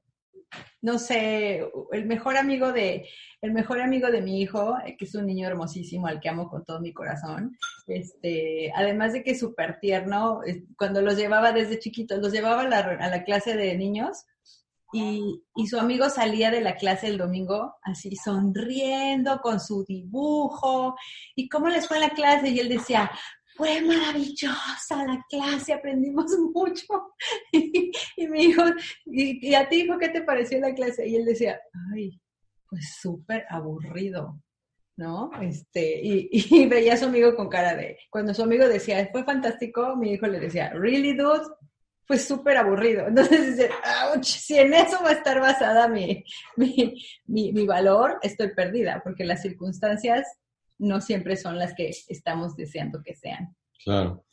no 0.82 1.00
sé, 1.00 1.68
el 1.92 2.06
mejor 2.06 2.38
amigo 2.38 2.72
de, 2.72 3.08
el 3.42 3.54
mejor 3.54 3.82
amigo 3.82 4.12
de 4.12 4.22
mi 4.22 4.42
hijo, 4.42 4.76
eh, 4.86 4.96
que 4.98 5.06
es 5.06 5.16
un 5.16 5.26
niño 5.26 5.48
hermosísimo 5.48 6.08
al 6.08 6.20
que 6.20 6.30
amo 6.30 6.50
con 6.50 6.64
todo 6.64 6.80
mi 6.80 6.94
corazón, 6.94 7.58
este, 7.88 8.72
además 8.76 9.14
de 9.14 9.24
que 9.24 9.32
es 9.32 9.40
súper 9.40 9.80
tierno, 9.80 10.42
cuando 10.78 11.02
los 11.02 11.18
llevaba 11.18 11.52
desde 11.52 11.80
chiquitos, 11.80 12.20
los 12.20 12.32
llevaba 12.32 12.64
a 12.64 13.10
la, 13.10 13.24
clase 13.24 13.56
de 13.56 13.76
niños 13.76 14.26
y, 14.94 15.42
y, 15.56 15.68
su 15.68 15.80
amigo 15.80 16.10
salía 16.10 16.52
de 16.52 16.62
la 16.62 16.76
clase 16.76 17.08
el 17.08 17.18
domingo 17.18 17.76
así 17.82 18.16
sonriendo 18.16 19.40
con 19.42 19.60
su 19.60 19.84
dibujo 19.84 20.96
y 21.36 21.50
cómo 21.50 21.70
les 21.70 21.88
fue 21.88 21.98
en 21.98 22.04
la 22.04 22.10
clase 22.12 22.50
y 22.50 22.60
él 22.60 22.70
decía, 22.70 23.12
fue 23.56 23.82
maravillosa 23.82 25.06
la 25.06 25.26
clase, 25.30 25.74
aprendimos 25.74 26.26
mucho. 26.54 27.14
y, 27.52 28.28
me 28.28 28.40
dijo, 28.40 28.64
¿y, 29.06 29.54
a 29.54 29.68
ti, 29.68 29.82
hijo, 29.82 29.98
qué 29.98 30.10
te 30.10 30.22
pareció 30.22 30.60
la 30.60 30.74
clase? 30.74 31.08
Y 31.08 31.16
él 31.16 31.26
decía, 31.26 31.60
ay, 31.94 32.20
pues 32.70 32.98
súper 33.00 33.46
aburrido, 33.50 34.42
¿no? 34.98 35.32
Este, 35.42 36.02
y, 36.04 36.68
veía 36.68 36.94
a 36.94 36.98
su 36.98 37.06
amigo 37.06 37.36
con 37.36 37.48
cara 37.50 37.76
de, 37.76 37.98
cuando 38.10 38.34
su 38.34 38.44
amigo 38.44 38.68
decía, 38.68 39.08
fue 39.12 39.24
fantástico, 39.24 39.96
mi 39.96 40.14
hijo 40.14 40.28
le 40.28 40.40
decía, 40.40 40.72
¿really, 40.72 41.16
dude? 41.16 41.48
Fue 42.08 42.20
súper 42.20 42.58
aburrido. 42.58 43.08
Entonces 43.08 43.56
dice, 43.56 43.72
si 44.22 44.60
en 44.60 44.74
eso 44.74 45.02
va 45.02 45.10
a 45.10 45.14
estar 45.14 45.40
basada 45.40 45.88
mi, 45.88 46.24
mi, 46.58 46.94
mi 47.26 47.66
valor, 47.66 48.20
estoy 48.22 48.54
perdida, 48.54 49.02
porque 49.04 49.24
las 49.24 49.42
circunstancias 49.42 50.28
no 50.78 51.02
siempre 51.02 51.38
son 51.38 51.58
las 51.58 51.74
que 51.74 51.92
estamos 52.08 52.56
deseando 52.56 53.02
que 53.04 53.16
sean. 53.16 53.56
Claro. 53.84 54.26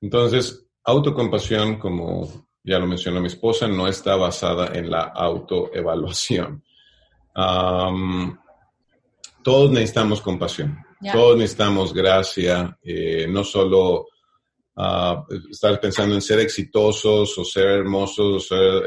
Entonces, 0.00 0.66
autocompasión, 0.84 1.78
como 1.78 2.48
ya 2.62 2.78
lo 2.78 2.86
mencionó 2.86 3.20
mi 3.20 3.28
esposa, 3.28 3.66
no 3.66 3.88
está 3.88 4.16
basada 4.16 4.78
en 4.78 4.90
la 4.90 5.02
autoevaluación. 5.02 6.62
todos 9.42 9.70
necesitamos 9.70 10.20
compasión, 10.20 10.78
todos 11.12 11.36
necesitamos 11.36 11.94
gracia, 11.94 12.78
eh, 12.82 13.26
no 13.28 13.44
solo 13.44 14.06
estar 15.50 15.80
pensando 15.80 16.14
en 16.14 16.22
ser 16.22 16.38
exitosos 16.38 17.36
o 17.36 17.44
ser 17.44 17.66
hermosos 17.66 18.36
o 18.36 18.40
ser 18.40 18.84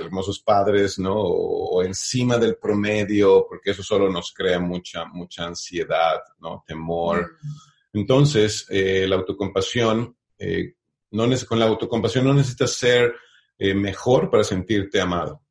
hermosos 0.00 0.40
padres, 0.40 0.98
¿no? 0.98 1.14
O, 1.14 1.82
encima 1.82 2.36
del 2.36 2.56
promedio, 2.56 3.46
porque 3.48 3.70
eso 3.70 3.82
solo 3.82 4.10
nos 4.10 4.32
crea 4.32 4.58
mucha, 4.58 5.04
mucha 5.04 5.46
ansiedad, 5.46 6.20
¿no? 6.40 6.64
Temor. 6.66 7.36
Mm. 7.40 7.98
Entonces, 8.00 8.66
eh, 8.70 9.06
la 9.08 9.16
autocompasión, 9.16 10.16
eh, 10.38 10.74
no 11.12 11.26
con 11.46 11.58
la 11.58 11.66
autocompasión 11.66 12.24
no 12.24 12.34
necesitas 12.34 12.72
ser 12.72 13.14
eh, 13.58 13.74
mejor 13.74 14.30
para 14.30 14.44
sentirte 14.44 15.00
amado. 15.00 15.42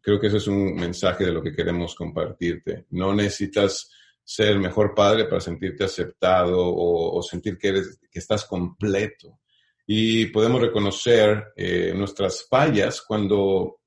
Creo 0.00 0.18
que 0.20 0.28
ese 0.28 0.38
es 0.38 0.46
un 0.46 0.74
mensaje 0.74 1.26
de 1.26 1.32
lo 1.32 1.42
que 1.42 1.52
queremos 1.52 1.94
compartirte. 1.94 2.86
No 2.90 3.14
necesitas 3.14 3.90
ser 4.28 4.48
el 4.48 4.58
mejor 4.58 4.94
padre 4.94 5.24
para 5.24 5.40
sentirte 5.40 5.84
aceptado 5.84 6.58
o, 6.60 7.22
sentir 7.22 7.56
que, 7.56 7.68
eres, 7.68 7.98
que 8.10 8.18
estás 8.18 8.44
completo. 8.44 9.40
Y 9.86 10.26
podemos 10.26 10.60
reconocer 10.60 11.46
eh, 11.56 11.94
nuestras 11.96 12.46
fallas 12.46 13.00
cuando, 13.00 13.80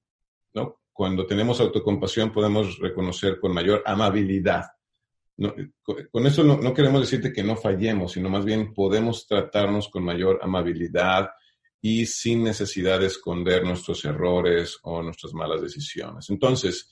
¿no? 0.56 0.82
cuando 0.92 1.28
tenemos 1.28 1.62
autocompasión, 1.62 2.32
podemos 2.32 2.80
reconocer 2.80 3.40
con 3.40 3.54
mayor 3.54 3.84
amabilidad. 3.86 4.64
con 5.38 6.26
eso 6.26 6.44
no, 6.44 6.58
no, 6.58 6.74
queremos 6.74 7.02
decirte 7.02 7.32
que 7.32 7.44
no 7.44 7.56
fallemos, 7.56 8.14
sino 8.14 8.28
más 8.28 8.44
bien 8.44 8.74
podemos 8.74 9.28
tratarnos 9.28 9.90
con 9.90 10.04
mayor 10.04 10.40
amabilidad 10.42 11.30
y 11.80 12.08
sin 12.08 12.44
necesidad 12.44 13.00
de 13.00 13.08
esconder 13.08 13.64
nuestros 13.64 14.04
errores 14.06 14.80
o 14.82 15.04
nuestras 15.04 15.34
malas 15.34 15.62
decisiones. 15.62 16.32
Entonces, 16.32 16.90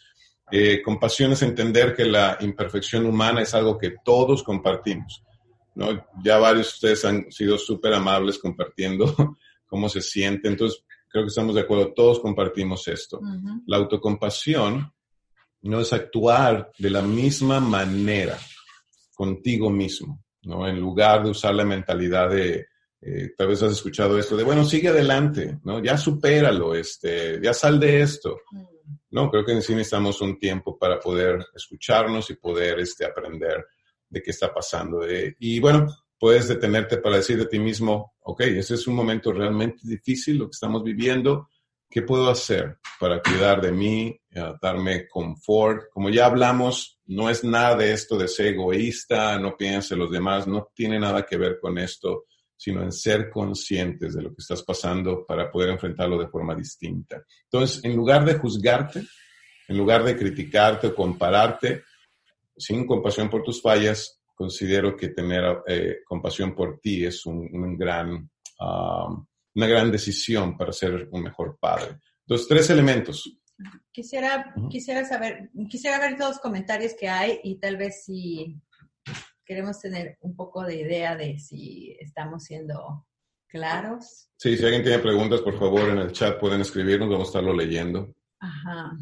eh, 0.52 0.82
compasión 0.82 1.32
es 1.32 1.42
entender 1.42 1.96
que 1.96 2.06
la 2.06 2.38
imperfección 2.42 3.06
humana 3.06 3.42
es 3.42 3.54
algo 3.54 3.78
que 3.78 3.96
todos 4.04 4.44
compartimos. 4.44 5.24
¿no? 5.76 6.06
Ya 6.24 6.38
varios 6.38 6.68
de 6.68 6.74
ustedes 6.74 7.06
han 7.06 7.32
sido 7.32 7.58
súper 7.58 7.94
amables 7.94 8.40
compartiendo 8.40 9.16
cómo 9.68 9.88
se 9.90 10.02
sienten. 10.02 10.54
Entonces, 10.54 10.84
creo 11.10 11.24
que 11.24 11.30
estamos 11.30 11.56
de 11.56 11.62
acuerdo, 11.62 11.94
todos 11.94 12.20
compartimos 12.20 12.88
esto. 12.88 13.20
La 13.66 13.78
autocompasión 13.78 14.92
no 15.62 15.80
es 15.80 15.94
actuar 15.94 16.72
de 16.78 16.90
la 16.90 17.02
misma 17.02 17.60
manera 17.60 18.38
contigo 19.14 19.70
mismo, 19.70 20.24
¿no? 20.44 20.68
En 20.68 20.80
lugar 20.80 21.24
de 21.24 21.32
usar 21.32 21.54
la 21.54 21.66
mentalidad 21.66 22.30
de, 22.30 22.68
eh, 23.02 23.34
tal 23.38 23.48
vez 23.48 23.62
has 23.64 23.74
escuchado 23.74 24.18
esto, 24.18 24.38
de, 24.38 24.44
bueno, 24.44 24.64
sigue 24.64 24.90
adelante, 24.90 25.60
¿no? 25.64 25.84
Ya 25.84 25.98
supéralo, 25.98 26.76
este, 26.76 27.40
ya 27.42 27.54
sal 27.54 27.80
de 27.80 28.02
esto. 28.02 28.38
No, 29.12 29.30
creo 29.30 29.44
que 29.44 29.62
sí 29.62 29.74
necesitamos 29.74 30.22
un 30.22 30.38
tiempo 30.38 30.78
para 30.78 31.00
poder 31.00 31.46
escucharnos 31.56 32.30
y 32.30 32.36
poder 32.36 32.80
este, 32.80 33.06
aprender 33.06 33.66
de 34.08 34.22
qué 34.22 34.32
está 34.32 34.54
pasando. 34.54 35.08
Eh, 35.08 35.36
y 35.40 35.60
bueno, 35.60 35.88
puedes 36.18 36.48
detenerte 36.48 36.98
para 36.98 37.18
decir 37.18 37.38
de 37.38 37.46
ti 37.46 37.60
mismo, 37.60 38.14
ok, 38.22 38.42
ese 38.42 38.76
es 38.76 38.88
un 38.88 38.96
momento 38.96 39.32
realmente 39.32 39.80
difícil 39.84 40.38
lo 40.38 40.46
que 40.46 40.56
estamos 40.56 40.84
viviendo. 40.84 41.50
¿Qué 41.90 42.04
puedo 42.04 42.30
hacer 42.30 42.78
para 43.00 43.20
cuidar 43.20 43.62
de 43.62 43.72
mí, 43.72 44.20
eh, 44.30 44.54
darme 44.62 45.08
confort? 45.08 45.90
Como 45.92 46.10
ya 46.10 46.28
hablamos, 46.28 47.00
no 47.06 47.32
es 47.32 47.44
nada 47.44 47.76
de 47.76 47.94
esto 47.94 48.16
de 48.16 48.28
ser 48.28 48.48
egoísta, 48.48 49.40
no 49.40 49.58
piense 49.58 49.96
los 49.96 50.12
demás, 50.12 50.46
no 50.46 50.70
tiene 50.76 51.00
nada 51.00 51.26
que 51.26 51.38
ver 51.38 51.60
con 51.60 51.80
esto 51.80 52.26
sino 52.60 52.84
en 52.84 52.92
ser 52.92 53.30
conscientes 53.30 54.14
de 54.16 54.22
lo 54.22 54.30
que 54.32 54.40
estás 54.42 54.64
pasando 54.64 55.26
para 55.26 55.50
poder 55.50 55.70
enfrentarlo 55.70 56.20
de 56.20 56.28
forma 56.28 56.54
distinta. 56.54 57.24
Entonces, 57.46 57.82
en 57.86 57.96
lugar 57.96 58.26
de 58.26 58.34
juzgarte, 58.34 59.02
en 59.70 59.78
lugar 59.78 60.04
de 60.04 60.18
criticarte 60.18 60.88
o 60.88 60.96
compararte, 60.96 61.84
sin 62.58 62.86
compasión 62.86 63.30
por 63.30 63.44
tus 63.44 63.62
fallas, 63.62 64.20
considero 64.36 64.98
que 64.98 65.08
tener 65.08 65.64
eh, 65.68 66.00
compasión 66.04 66.54
por 66.54 66.82
ti 66.82 67.06
es 67.06 67.26
un, 67.26 67.78
gran, 67.78 68.30
um, 68.60 69.26
una 69.56 69.68
gran 69.68 69.90
decisión 69.90 70.58
para 70.58 70.74
ser 70.74 71.08
un 71.12 71.24
mejor 71.24 71.58
padre. 71.62 71.98
Entonces, 72.28 72.46
tres 72.46 72.70
elementos. 72.72 73.38
Quisiera, 73.90 74.54
quisiera 74.70 75.06
saber, 75.06 75.50
quisiera 75.70 75.98
ver 75.98 76.20
los 76.20 76.40
comentarios 76.40 76.94
que 76.94 77.08
hay 77.08 77.40
y 77.42 77.58
tal 77.58 77.78
vez 77.78 78.04
si 78.04 78.58
queremos 79.50 79.80
tener 79.80 80.16
un 80.22 80.36
poco 80.36 80.64
de 80.64 80.76
idea 80.76 81.16
de 81.16 81.40
si 81.40 81.98
estamos 82.00 82.44
siendo 82.44 83.08
claros. 83.48 84.30
Sí, 84.38 84.56
si 84.56 84.64
alguien 84.64 84.84
tiene 84.84 85.00
preguntas, 85.00 85.42
por 85.42 85.58
favor, 85.58 85.90
en 85.90 85.98
el 85.98 86.12
chat 86.12 86.40
pueden 86.40 86.62
escribirnos, 86.62 87.10
vamos 87.10 87.30
a 87.30 87.32
estarlo 87.32 87.52
leyendo. 87.56 88.14
Ajá. 88.40 88.96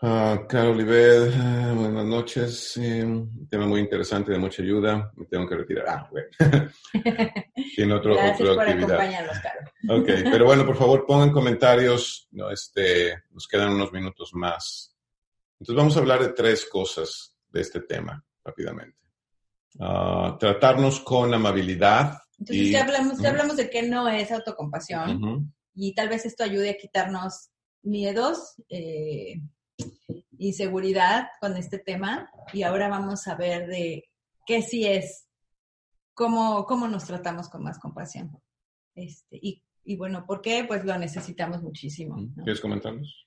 Uh, 0.00 0.46
Carol 0.48 0.82
buenas 0.82 2.06
noches. 2.06 2.78
un 2.78 3.46
tema 3.46 3.66
muy 3.66 3.80
interesante, 3.80 4.32
de 4.32 4.38
mucha 4.38 4.62
ayuda. 4.62 5.12
Me 5.16 5.26
tengo 5.26 5.46
que 5.46 5.56
retirar. 5.56 5.86
Ah, 5.86 6.08
bueno. 6.10 6.28
Tiene 7.76 7.92
otro, 7.92 8.14
Gracias 8.14 8.48
por 8.48 8.66
acompañarnos, 8.66 9.38
Carol. 9.40 10.00
Ok, 10.00 10.08
pero 10.32 10.46
bueno, 10.46 10.64
por 10.64 10.76
favor, 10.76 11.04
pongan 11.06 11.30
comentarios. 11.30 12.26
No, 12.30 12.50
este, 12.50 13.24
nos 13.32 13.46
quedan 13.46 13.74
unos 13.74 13.92
minutos 13.92 14.30
más. 14.32 14.96
Entonces 15.60 15.76
vamos 15.76 15.94
a 15.94 16.00
hablar 16.00 16.22
de 16.22 16.30
tres 16.30 16.66
cosas 16.70 17.36
de 17.50 17.60
este 17.60 17.80
tema 17.82 18.24
rápidamente. 18.42 19.05
Tratarnos 19.78 21.00
con 21.00 21.32
amabilidad. 21.34 22.18
Entonces 22.38 22.70
ya, 22.70 22.82
hablamos, 22.82 23.18
ya 23.18 23.30
hablamos 23.30 23.56
de 23.56 23.70
qué 23.70 23.82
no 23.82 24.08
es 24.08 24.30
autocompasión 24.30 25.52
y 25.74 25.94
tal 25.94 26.08
vez 26.08 26.26
esto 26.26 26.44
ayude 26.44 26.70
a 26.70 26.76
quitarnos 26.76 27.50
miedos, 27.82 28.54
eh, 28.68 29.40
inseguridad 30.38 31.28
con 31.40 31.56
este 31.56 31.78
tema 31.78 32.30
y 32.52 32.62
ahora 32.62 32.88
vamos 32.88 33.26
a 33.26 33.34
ver 33.36 33.68
de 33.68 34.04
qué 34.46 34.62
sí 34.62 34.86
es, 34.86 35.28
cómo, 36.14 36.66
cómo 36.66 36.88
nos 36.88 37.04
tratamos 37.04 37.48
con 37.48 37.62
más 37.62 37.78
compasión. 37.78 38.30
Este, 38.94 39.38
y, 39.40 39.62
y 39.84 39.96
bueno, 39.96 40.24
¿por 40.26 40.40
qué? 40.40 40.64
Pues 40.66 40.84
lo 40.84 40.96
necesitamos 40.98 41.62
muchísimo. 41.62 42.16
¿Quieres 42.36 42.60
comentarnos? 42.60 43.26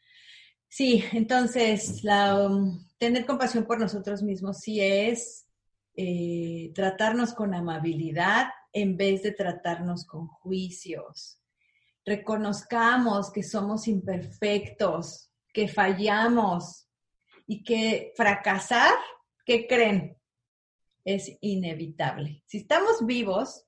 Sí, 0.67 1.03
entonces, 1.13 2.03
la, 2.03 2.47
um, 2.47 2.87
tener 2.97 3.25
compasión 3.25 3.65
por 3.65 3.79
nosotros 3.79 4.21
mismos 4.21 4.59
sí 4.59 4.79
es 4.81 5.47
eh, 5.95 6.71
tratarnos 6.73 7.33
con 7.33 7.53
amabilidad 7.53 8.47
en 8.73 8.97
vez 8.97 9.23
de 9.23 9.31
tratarnos 9.31 10.05
con 10.05 10.27
juicios. 10.27 11.41
Reconozcamos 12.05 13.31
que 13.31 13.43
somos 13.43 13.87
imperfectos, 13.87 15.31
que 15.53 15.67
fallamos 15.67 16.87
y 17.47 17.63
que 17.63 18.13
fracasar, 18.15 18.93
¿qué 19.45 19.67
creen? 19.67 20.17
Es 21.03 21.31
inevitable. 21.41 22.43
Si 22.45 22.59
estamos 22.59 23.05
vivos, 23.05 23.65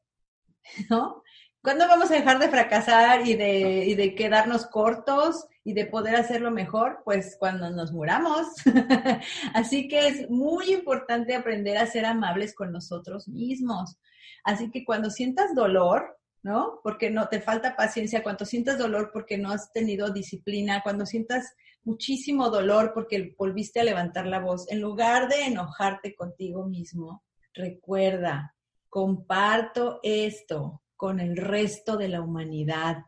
¿no? 0.90 1.24
¿Cuándo 1.64 1.88
vamos 1.88 2.10
a 2.10 2.16
dejar 2.16 2.40
de 2.40 2.50
fracasar 2.50 3.28
y 3.28 3.36
de, 3.36 3.86
y 3.86 3.96
de 3.96 4.16
quedarnos 4.16 4.66
cortos 4.66 5.48
y 5.64 5.74
de 5.74 5.86
poder 5.86 6.16
hacerlo 6.16 6.51
mejor? 6.51 7.01
Pues 7.05 7.36
cuando 7.39 7.70
nos 7.70 7.91
muramos. 7.91 8.47
Así 9.53 9.88
que 9.88 10.07
es 10.07 10.30
muy 10.30 10.74
importante 10.74 11.36
aprender 11.36 11.78
a 11.78 11.86
ser 11.86 12.05
amables 12.05 12.53
con 12.55 12.72
nosotros 12.72 13.28
mismos. 13.28 13.97
Así 14.43 14.72
que 14.72 14.84
cuando 14.84 15.09
sientas 15.09 15.53
dolor, 15.53 16.18
¿no? 16.43 16.80
Porque 16.84 17.12
no 17.12 17.28
te 17.28 17.41
falta 17.41 17.76
paciencia, 17.76 18.24
cuando 18.24 18.45
sientas 18.45 18.78
dolor 18.78 19.12
porque 19.14 19.38
no 19.38 19.51
has 19.51 19.72
tenido 19.72 20.12
disciplina, 20.12 20.82
cuando 20.84 21.05
sientas 21.05 21.53
muchísimo 21.84 22.49
dolor 22.49 22.91
porque 22.93 23.36
volviste 23.38 23.80
a 23.80 23.84
levantar 23.84 24.26
la 24.26 24.39
voz, 24.39 24.70
en 24.72 24.82
lugar 24.82 25.30
de 25.30 25.45
enojarte 25.45 26.16
contigo 26.16 26.66
mismo, 26.66 27.24
recuerda, 27.53 28.55
comparto 28.89 29.99
esto 30.03 30.82
con 30.95 31.20
el 31.20 31.38
resto 31.38 31.97
de 31.97 32.07
la 32.07 32.22
humanidad. 32.22 33.05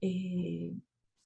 Eh, 0.00 0.72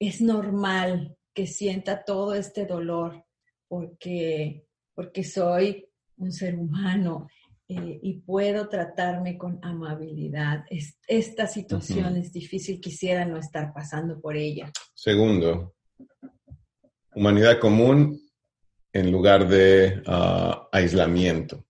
es 0.01 0.19
normal 0.19 1.15
que 1.33 1.45
sienta 1.45 2.03
todo 2.03 2.33
este 2.33 2.65
dolor 2.65 3.23
porque, 3.67 4.65
porque 4.95 5.23
soy 5.23 5.87
un 6.17 6.31
ser 6.31 6.55
humano 6.55 7.27
eh, 7.67 7.99
y 8.01 8.19
puedo 8.21 8.67
tratarme 8.67 9.37
con 9.37 9.59
amabilidad. 9.61 10.65
esta 11.07 11.45
situación 11.45 12.17
es 12.17 12.33
difícil, 12.33 12.81
quisiera 12.81 13.25
no 13.25 13.37
estar 13.37 13.71
pasando 13.73 14.19
por 14.19 14.35
ella. 14.35 14.71
Segundo, 14.95 15.75
humanidad 17.13 17.59
común 17.59 18.19
en 18.91 19.11
lugar 19.11 19.47
de 19.47 20.01
ah, 20.07 20.67
aislamiento. 20.71 21.67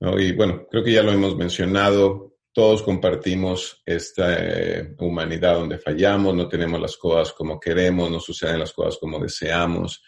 Y 0.00 0.32
bueno, 0.32 0.66
creo 0.70 0.82
que 0.82 0.92
ya 0.92 1.02
lo 1.02 1.12
hemos 1.12 1.36
mencionado, 1.36 2.35
todos 2.56 2.82
compartimos 2.82 3.82
esta 3.84 4.32
eh, 4.32 4.94
humanidad 5.00 5.56
donde 5.56 5.76
fallamos, 5.76 6.34
no 6.34 6.48
tenemos 6.48 6.80
las 6.80 6.96
cosas 6.96 7.34
como 7.34 7.60
queremos, 7.60 8.10
no 8.10 8.18
suceden 8.18 8.60
las 8.60 8.72
cosas 8.72 8.96
como 8.98 9.18
deseamos. 9.18 10.02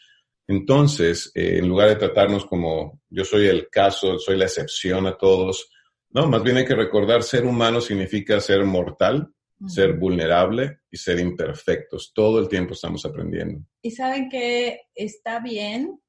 Entonces, 0.46 1.30
eh, 1.34 1.58
en 1.58 1.68
lugar 1.68 1.90
de 1.90 1.96
tratarnos 1.96 2.46
como 2.46 3.02
yo 3.10 3.22
soy 3.22 3.48
el 3.48 3.68
caso, 3.68 4.18
soy 4.18 4.38
la 4.38 4.46
excepción 4.46 5.06
a 5.06 5.18
todos, 5.18 5.68
no, 6.08 6.26
más 6.26 6.42
bien 6.42 6.56
hay 6.56 6.64
que 6.64 6.74
recordar 6.74 7.22
ser 7.22 7.44
humano 7.44 7.82
significa 7.82 8.40
ser 8.40 8.64
mortal, 8.64 9.30
ser 9.66 9.98
vulnerable 9.98 10.80
y 10.90 10.96
ser 10.96 11.20
imperfectos. 11.20 12.14
Todo 12.14 12.38
el 12.38 12.48
tiempo 12.48 12.72
estamos 12.72 13.04
aprendiendo. 13.04 13.60
Y 13.82 13.90
saben 13.90 14.30
que 14.30 14.86
está 14.94 15.40
bien 15.40 16.00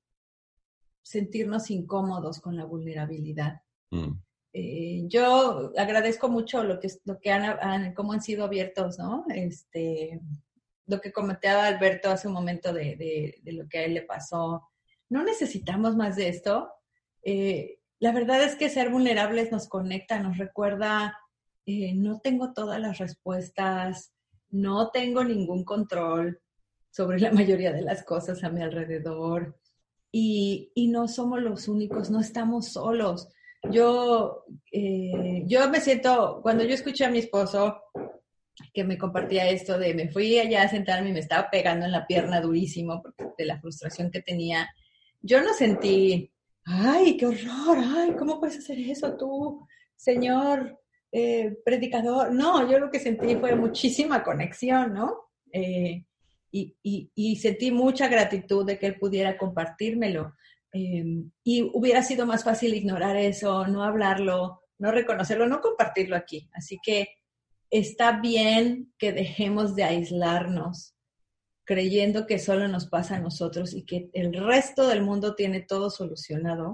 sentirnos 1.02 1.70
incómodos 1.70 2.40
con 2.40 2.56
la 2.56 2.64
vulnerabilidad. 2.64 3.62
Mm. 3.90 4.29
Eh, 4.52 5.04
yo 5.08 5.72
agradezco 5.78 6.28
mucho 6.28 6.64
lo 6.64 6.80
que, 6.80 6.89
lo 7.06 7.20
que 7.20 7.32
han, 7.32 7.93
cómo 7.93 8.14
han 8.14 8.22
sido 8.22 8.45
abiertos, 8.45 8.97
¿no? 8.97 9.26
Este, 9.30 10.20
lo 10.88 11.00
que 11.00 11.12
comentaba 11.12 11.68
Alberto 11.68 12.10
hace 12.10 12.28
un 12.28 12.34
momento 12.34 12.74
de, 12.74 13.41
lo 13.45 13.68
que 13.68 13.80
a 13.80 13.86
él 13.86 13.93
le 13.93 14.02
pasó. 14.02 14.70
No 15.08 15.24
necesitamos 15.24 15.95
más 15.95 16.16
de 16.16 16.30
esto. 16.30 16.72
Eh, 17.22 17.80
la 18.00 18.12
verdad 18.12 18.43
es 18.43 18.56
que 18.56 18.70
ser 18.70 18.89
vulnerables 18.89 19.52
nos 19.52 19.68
conecta, 19.68 20.20
nos 20.20 20.38
recuerda, 20.38 21.18
eh, 21.66 21.93
no 21.93 22.20
tengo 22.20 22.54
todas 22.54 22.80
las 22.80 22.97
respuestas, 22.97 24.14
no 24.50 24.89
tengo 24.89 25.24
ningún 25.24 25.64
control 25.64 26.41
sobre 26.89 27.20
la 27.20 27.32
mayoría 27.34 27.72
de 27.72 27.82
las 27.82 28.04
cosas 28.04 28.43
a 28.43 28.50
mi 28.50 28.64
alrededor 28.64 29.60
y, 30.12 30.72
y 30.74 30.88
no 30.88 31.08
somos 31.08 31.39
los 31.41 31.68
únicos, 31.68 32.10
no 32.10 32.20
estamos 32.20 32.70
solos 32.70 33.30
yo, 33.64 34.45
eh, 34.72 35.43
yo 35.45 35.70
me 35.70 35.82
siento, 35.82 36.39
cuando 36.41 36.64
yo 36.64 36.74
escuché 36.74 37.05
a 37.05 37.10
mi 37.10 37.20
esposo 37.20 37.82
que 38.74 38.84
me 38.84 38.97
compartía 38.97 39.49
esto 39.49 39.78
de 39.78 39.93
me 39.93 40.10
fui 40.10 40.38
allá 40.38 40.64
a 40.64 40.70
sentarme 40.70 41.10
y 41.10 41.14
me 41.14 41.20
estaba 41.20 41.49
pegando 41.49 41.86
en 41.86 41.91
la 41.91 42.05
pierna 42.05 42.41
durísimo 42.41 43.01
de 43.38 43.45
la 43.45 43.60
frustración 43.60 44.12
que 44.12 44.22
tenía, 44.22 44.70
yo 45.22 45.41
no 45.41 45.53
sentí, 45.53 46.32
ay, 46.66 47.18
qué 47.18 47.26
horror, 47.26 47.78
ay, 47.78 48.16
¿cómo 48.18 48.39
puedes 48.39 48.57
hacer 48.57 48.80
eso 48.80 49.16
tú, 49.18 49.66
señor 49.95 50.80
eh, 51.12 51.57
predicador? 51.66 52.34
No, 52.34 52.70
yo 52.70 52.80
lo 52.80 52.89
que 52.89 52.99
sentí 52.99 53.36
fue 53.36 53.55
muchísima 53.55 54.24
conexión, 54.24 54.93
¿no? 54.93 55.30
Eh, 55.51 56.05
y, 56.51 56.76
y, 56.82 57.12
y, 57.14 57.36
sentí 57.36 57.72
mucha 57.72 58.07
gratitud 58.07 58.66
de 58.66 58.80
que 58.80 58.88
él 58.88 58.97
pudiera 58.97 59.38
compartírmelo. 59.38 60.34
Em, 60.72 61.32
y 61.44 61.64
hubiera 61.74 62.04
sido 62.04 62.26
más 62.26 62.44
fácil 62.44 62.74
ignorar 62.74 63.16
eso, 63.16 63.66
no 63.68 63.84
hablarlo, 63.84 64.62
no 64.78 64.92
reconocerlo, 64.92 65.48
no 65.48 65.62
compartirlo 65.62 66.16
aquí. 66.16 66.50
Así 66.54 66.78
que 66.84 67.10
está 67.70 68.20
bien 68.20 68.94
que 68.98 69.12
dejemos 69.12 69.76
de 69.76 69.84
aislarnos 69.84 70.96
creyendo 71.70 72.26
que 72.26 72.40
solo 72.40 72.68
nos 72.68 72.88
pasa 72.88 73.18
a 73.18 73.20
nosotros 73.20 73.76
y 73.76 73.84
que 73.84 74.10
el 74.14 74.34
resto 74.34 74.88
del 74.88 75.04
mundo 75.04 75.36
tiene 75.36 75.62
todo 75.62 75.92
solucionado. 75.92 76.74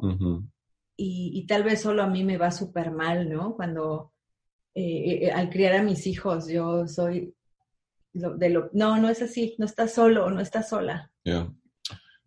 y, 0.95 1.45
tal 1.47 1.65
vez 1.65 1.81
solo 1.81 2.01
a 2.01 2.07
mí 2.07 2.23
me 2.23 2.37
va 2.37 2.49
súper 2.49 2.91
mal, 2.91 3.29
¿no? 3.29 3.55
Cuando 3.55 4.13
eh, 4.73 5.25
eh, 5.25 5.31
al 5.31 5.49
criar 5.49 5.75
a 5.75 5.83
mis 5.83 6.07
hijos, 6.07 6.47
yo 6.47 6.87
soy 6.87 7.35
de 8.13 8.49
lo... 8.49 8.69
No, 8.71 8.97
no 8.97 9.09
es 9.09 9.21
así, 9.21 9.55
no 9.57 9.65
estás 9.65 9.93
solo, 9.93 10.29
no 10.29 10.39
estás 10.39 10.69
sola. 10.69 11.11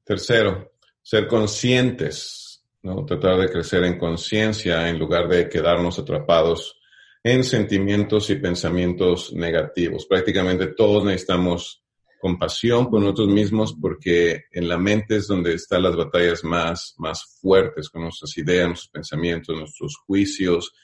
Tercero, 0.04 0.72
ser 1.08 1.26
conscientes, 1.26 2.62
¿no? 2.82 3.06
Tratar 3.06 3.38
de 3.38 3.50
crecer 3.50 3.82
en 3.84 3.98
conciencia 3.98 4.90
en 4.90 4.98
lugar 4.98 5.26
de 5.26 5.48
quedarnos 5.48 5.98
atrapados 5.98 6.78
en 7.24 7.44
sentimientos 7.44 8.28
y 8.28 8.34
pensamientos 8.34 9.32
negativos. 9.32 10.04
Prácticamente 10.04 10.66
todos 10.66 11.06
necesitamos 11.06 11.82
compasión 12.20 12.90
por 12.90 13.00
nosotros 13.00 13.28
mismos 13.28 13.74
porque 13.80 14.42
en 14.52 14.68
la 14.68 14.76
mente 14.76 15.16
es 15.16 15.26
donde 15.26 15.54
están 15.54 15.84
las 15.84 15.96
batallas 15.96 16.44
más, 16.44 16.94
más 16.98 17.38
fuertes 17.40 17.88
con 17.88 18.02
nuestras 18.02 18.36
ideas, 18.36 18.66
nuestros 18.66 18.90
pensamientos, 18.90 19.56
nuestros 19.56 19.96
juicios. 20.06 20.74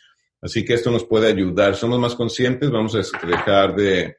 Así 0.40 0.64
que 0.64 0.72
esto 0.72 0.90
nos 0.90 1.04
puede 1.04 1.28
ayudar. 1.28 1.76
Somos 1.76 1.98
más 1.98 2.14
conscientes, 2.14 2.70
vamos 2.70 2.94
a 2.94 3.26
dejar 3.26 3.76
de 3.76 4.16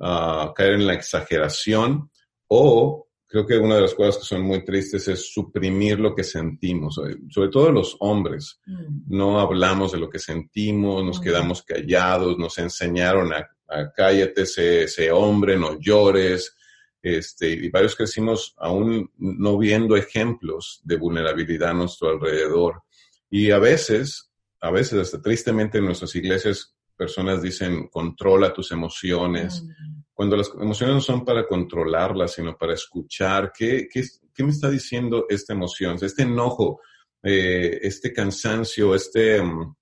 ah, 0.00 0.52
caer 0.54 0.74
en 0.74 0.86
la 0.86 0.92
exageración 0.92 2.10
o 2.46 3.05
creo 3.26 3.46
que 3.46 3.58
una 3.58 3.76
de 3.76 3.82
las 3.82 3.94
cosas 3.94 4.18
que 4.18 4.24
son 4.24 4.42
muy 4.42 4.64
tristes 4.64 5.08
es 5.08 5.32
suprimir 5.32 5.98
lo 5.98 6.14
que 6.14 6.24
sentimos, 6.24 7.00
sobre 7.30 7.48
todo 7.50 7.72
los 7.72 7.96
hombres. 8.00 8.60
Mm. 8.66 9.16
No 9.16 9.40
hablamos 9.40 9.92
de 9.92 9.98
lo 9.98 10.08
que 10.08 10.18
sentimos, 10.18 11.04
nos 11.04 11.20
quedamos 11.20 11.62
callados, 11.62 12.38
nos 12.38 12.56
enseñaron 12.58 13.32
a, 13.32 13.48
cállate, 13.94 14.42
ese 14.42 15.10
hombre, 15.10 15.58
no 15.58 15.78
llores. 15.78 16.56
Este, 17.02 17.50
y 17.50 17.68
varios 17.68 17.94
crecimos 17.94 18.54
aún 18.56 19.12
no 19.18 19.58
viendo 19.58 19.96
ejemplos 19.96 20.80
de 20.84 20.96
vulnerabilidad 20.96 21.70
a 21.70 21.74
nuestro 21.74 22.10
alrededor. 22.10 22.82
Y 23.28 23.50
a 23.50 23.58
veces, 23.58 24.30
a 24.60 24.70
veces 24.70 25.00
hasta 25.00 25.20
tristemente 25.20 25.78
en 25.78 25.84
nuestras 25.84 26.14
iglesias, 26.14 26.74
personas 26.96 27.42
dicen, 27.42 27.88
controla 27.88 28.54
tus 28.54 28.70
emociones. 28.72 29.62
Mm 29.62 29.95
cuando 30.16 30.34
las 30.34 30.50
emociones 30.58 30.94
no 30.94 31.00
son 31.02 31.26
para 31.26 31.46
controlarlas, 31.46 32.32
sino 32.32 32.56
para 32.56 32.72
escuchar 32.72 33.52
qué, 33.54 33.86
qué, 33.92 34.02
qué 34.34 34.42
me 34.42 34.50
está 34.50 34.70
diciendo 34.70 35.26
esta 35.28 35.52
emoción, 35.52 35.98
este 36.00 36.22
enojo, 36.22 36.80
eh, 37.22 37.80
este 37.82 38.14
cansancio, 38.14 38.94
este 38.94 39.42
mm, 39.42 39.76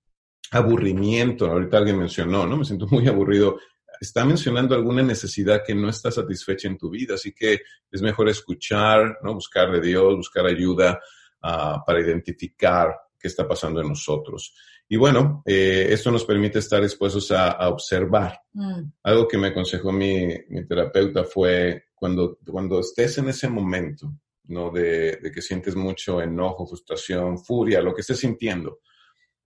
aburrimiento. 0.51 1.45
Ahorita 1.45 1.77
alguien 1.77 1.99
mencionó, 1.99 2.45
¿no? 2.45 2.57
Me 2.57 2.65
siento 2.65 2.85
muy 2.91 3.07
aburrido. 3.07 3.59
Está 4.01 4.25
mencionando 4.25 4.75
alguna 4.75 5.01
necesidad 5.01 5.63
que 5.65 5.73
no 5.73 5.87
está 5.87 6.11
satisfecha 6.11 6.67
en 6.67 6.77
tu 6.77 6.89
vida, 6.89 7.15
así 7.15 7.31
que 7.33 7.61
es 7.89 8.01
mejor 8.01 8.27
escuchar, 8.27 9.19
¿no? 9.23 9.35
Buscar 9.35 9.71
de 9.71 9.79
Dios, 9.79 10.17
buscar 10.17 10.45
ayuda 10.47 10.99
uh, 11.43 11.79
para 11.85 12.01
identificar 12.01 12.93
qué 13.17 13.29
está 13.29 13.47
pasando 13.47 13.79
en 13.79 13.87
nosotros. 13.87 14.53
Y 14.87 14.97
bueno, 14.97 15.41
eh, 15.45 15.87
esto 15.89 16.11
nos 16.11 16.25
permite 16.25 16.59
estar 16.59 16.81
dispuestos 16.81 17.31
a, 17.31 17.69
observar. 17.69 18.39
Mm. 18.53 18.83
Algo 19.03 19.27
que 19.27 19.37
me 19.37 19.47
aconsejó 19.47 19.91
mi, 19.91 20.27
terapeuta 20.67 21.23
fue 21.23 21.85
cuando, 21.95 22.37
cuando 22.45 22.79
estés 22.79 23.17
en 23.17 23.29
ese 23.29 23.49
momento, 23.49 24.13
¿no? 24.43 24.69
De, 24.69 25.19
que 25.33 25.41
sientes 25.41 25.75
mucho 25.75 26.21
enojo, 26.21 26.67
frustración, 26.67 27.39
furia, 27.43 27.81
lo 27.81 27.95
que 27.95 28.01
estés 28.01 28.19
sintiendo, 28.19 28.79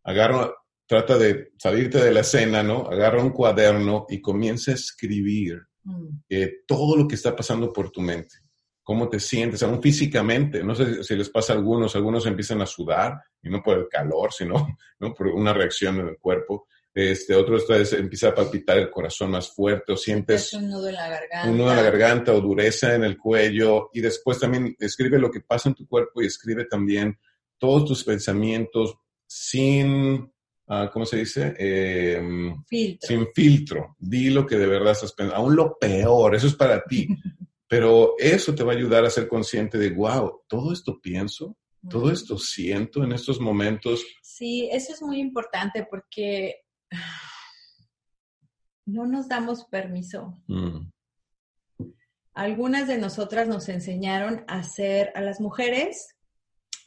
agarra, 0.04 0.54
trata 0.86 1.18
de 1.18 1.54
salirte 1.58 2.04
de 2.04 2.12
la 2.12 2.20
escena, 2.20 2.62
¿no? 2.62 2.90
Agarra 2.90 3.24
un 3.24 3.32
cuaderno 3.32 4.08
y 4.10 4.20
comienza 4.20 4.72
a 4.72 4.76
escribir 4.76 5.62
mm. 5.84 6.08
eh, 6.28 6.64
todo 6.68 6.98
lo 6.98 7.08
que 7.08 7.16
está 7.16 7.34
pasando 7.34 7.72
por 7.72 7.92
tu 7.92 8.02
mente 8.02 8.49
cómo 8.90 9.08
te 9.08 9.20
sientes, 9.20 9.62
aún 9.62 9.84
físicamente. 9.84 10.64
No 10.64 10.74
sé 10.74 11.04
si 11.04 11.16
les 11.16 11.30
pasa 11.30 11.54
a 11.54 11.58
algunos, 11.58 11.96
algunos 11.96 12.26
empiezan 12.26 12.60
a 12.64 12.66
sudar, 12.66 13.22
y 13.44 13.48
no 13.48 13.62
por 13.62 13.78
el 13.78 13.88
calor, 13.88 14.34
sino 14.34 14.80
¿no? 15.00 15.14
por 15.14 15.28
una 15.28 15.54
reacción 15.54 16.00
en 16.00 16.08
el 16.08 16.18
cuerpo. 16.18 16.66
Este, 16.92 17.36
otros 17.36 17.66
empieza 17.94 18.30
a 18.30 18.34
palpitar 18.34 18.80
el 18.80 18.90
corazón 18.90 19.30
más 19.30 19.52
fuerte 19.54 19.94
o 19.94 19.96
sientes 19.96 20.52
un 20.54 20.70
nudo 20.72 20.90
en 20.90 20.96
la 20.96 21.08
garganta. 21.08 21.52
Un 21.52 21.58
nudo 21.60 21.70
en 21.70 21.76
la 21.76 21.84
garganta 21.84 22.34
o 22.34 22.42
dureza 22.42 22.96
en 22.96 23.04
el 23.04 23.16
cuello. 23.16 23.92
Y 23.94 24.02
después 24.02 24.40
también 24.40 24.76
escribe 24.80 25.20
lo 25.20 25.30
que 25.30 25.42
pasa 25.42 25.70
en 25.70 25.76
tu 25.76 25.88
cuerpo 25.88 26.24
y 26.24 26.26
escribe 26.26 26.66
también 26.66 27.16
todos 27.60 27.86
tus 27.86 28.04
pensamientos 28.04 28.96
sin 29.28 30.34
ah, 30.68 30.90
¿cómo 30.92 31.06
se 31.06 31.18
dice? 31.18 31.54
Em, 31.60 32.64
Filtro. 32.66 33.08
sin 33.08 33.28
filtro. 33.36 33.96
Di 34.00 34.32
lo 34.32 34.48
que 34.48 34.58
de 34.58 34.66
verdad 34.66 34.94
estás 34.94 35.14
pensando. 35.14 35.40
Aún 35.40 35.56
lo 35.56 35.78
peor, 35.78 36.34
eso 36.34 36.48
es 36.48 36.56
para 36.56 36.84
ti. 36.84 37.08
Pero 37.70 38.15
eso 38.17 38.55
te 38.55 38.63
va 38.63 38.74
a 38.74 38.76
ayudar 38.76 39.05
a 39.05 39.11
ser 39.11 39.28
consciente 39.28 39.78
de, 39.78 39.91
wow, 39.91 40.41
todo 40.47 40.74
esto 40.74 40.99
pienso, 40.99 41.55
todo 41.88 42.11
esto 42.11 42.39
siento 42.39 43.03
en 43.03 43.11
estos 43.11 43.39
momentos. 43.39 44.03
Sí, 44.24 44.67
eso 44.72 44.91
es 44.91 45.03
muy 45.03 45.20
importante 45.20 45.88
porque 45.88 46.65
no 48.88 49.05
nos 49.05 49.30
damos 49.30 49.65
permiso. 49.65 50.41
Mm, 50.47 50.89
Algunas 52.34 52.88
de 52.88 52.97
nosotras 52.97 53.47
nos 53.47 53.70
enseñaron 53.70 54.45
a 54.47 54.63
ser, 54.63 55.11
a 55.13 55.22
las 55.22 55.39
mujeres, 55.39 56.15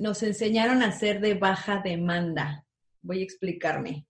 nos 0.00 0.24
enseñaron 0.24 0.82
a 0.82 0.90
ser 0.90 1.20
de 1.20 1.34
baja 1.34 1.80
demanda. 1.84 2.66
Voy 3.02 3.20
a 3.20 3.24
explicarme. 3.24 4.08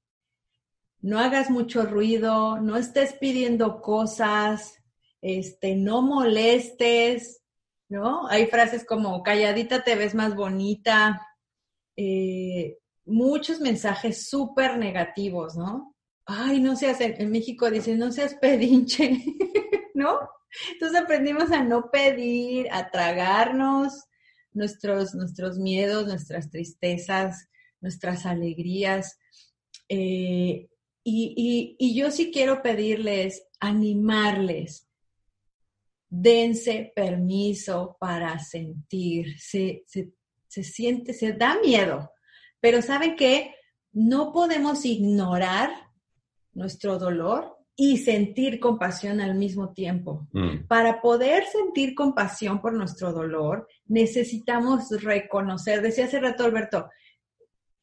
No 1.03 1.19
hagas 1.19 1.51
mucho 1.51 1.85
ruido, 1.85 2.61
no 2.61 2.79
estés 2.79 3.13
pidiendo 3.13 3.83
cosas, 3.83 4.82
este, 5.23 5.77
no 5.77 6.03
molestes, 6.03 7.43
¿no? 7.89 8.27
Hay 8.29 8.47
frases 8.47 8.85
como 8.85 9.23
calladita 9.23 9.85
te 9.85 9.95
ves 9.95 10.15
más 10.15 10.35
bonita, 10.35 11.27
eh, 11.97 12.79
muchos 13.05 13.61
mensajes 13.61 14.29
súper 14.29 14.77
negativos, 14.79 15.57
¿no? 15.57 15.95
Ay, 16.27 16.61
no 16.61 16.77
seas, 16.77 17.01
en, 17.01 17.31
México 17.31 17.71
dicen, 17.71 17.99
no 17.99 18.13
seas 18.13 18.35
pedinche, 18.35 19.19
¿no? 19.95 20.19
Entonces 20.73 21.01
aprendimos 21.01 21.51
a 21.53 21.63
no 21.65 21.91
pedir, 21.91 22.69
a 22.71 22.91
tragarnos 22.91 24.05
nuestros, 24.53 25.15
nuestros 25.15 25.59
miedos, 25.59 26.07
nuestras 26.07 26.51
tristezas, 26.51 27.49
nuestras 27.81 28.27
alegrías. 28.27 29.19
Eh, 29.89 30.69
y, 31.05 31.35
y- 31.37 31.77
y 31.79 31.95
yo 31.95 32.11
sí 32.11 32.31
quiero 32.33 32.63
pedirles, 32.63 33.45
animarles, 33.61 34.89
dense 36.15 36.93
permiso 36.95 37.97
para 37.99 38.39
sentir. 38.39 39.41
Se, 39.41 39.83
se, 39.87 40.13
se 40.47 40.63
siente, 40.63 41.15
se 41.15 41.33
da 41.33 41.59
miedo, 41.65 42.11
pero 42.61 42.83
¿saben 42.83 43.17
qué? 43.17 43.55
No 43.93 44.31
podemos 44.31 44.85
ignorar 44.85 45.71
nuestro 46.53 46.99
dolor 46.99 47.57
y 47.75 47.97
sentir 47.97 48.61
compasión 48.61 49.23
al 49.23 49.35
mismo 49.37 49.73
tiempo. 49.73 50.29
mm, 50.33 50.67
Para 50.67 51.01
poder 51.01 51.47
sentir 51.47 51.95
compasión 51.95 52.61
por 52.61 52.75
nuestro 52.75 53.15
dolor, 53.15 53.67
necesitamos 53.87 54.91
reconocer, 55.03 55.81
decía 55.81 56.05
hace 56.05 56.21
rato 56.21 56.45
Alberto, 56.45 56.91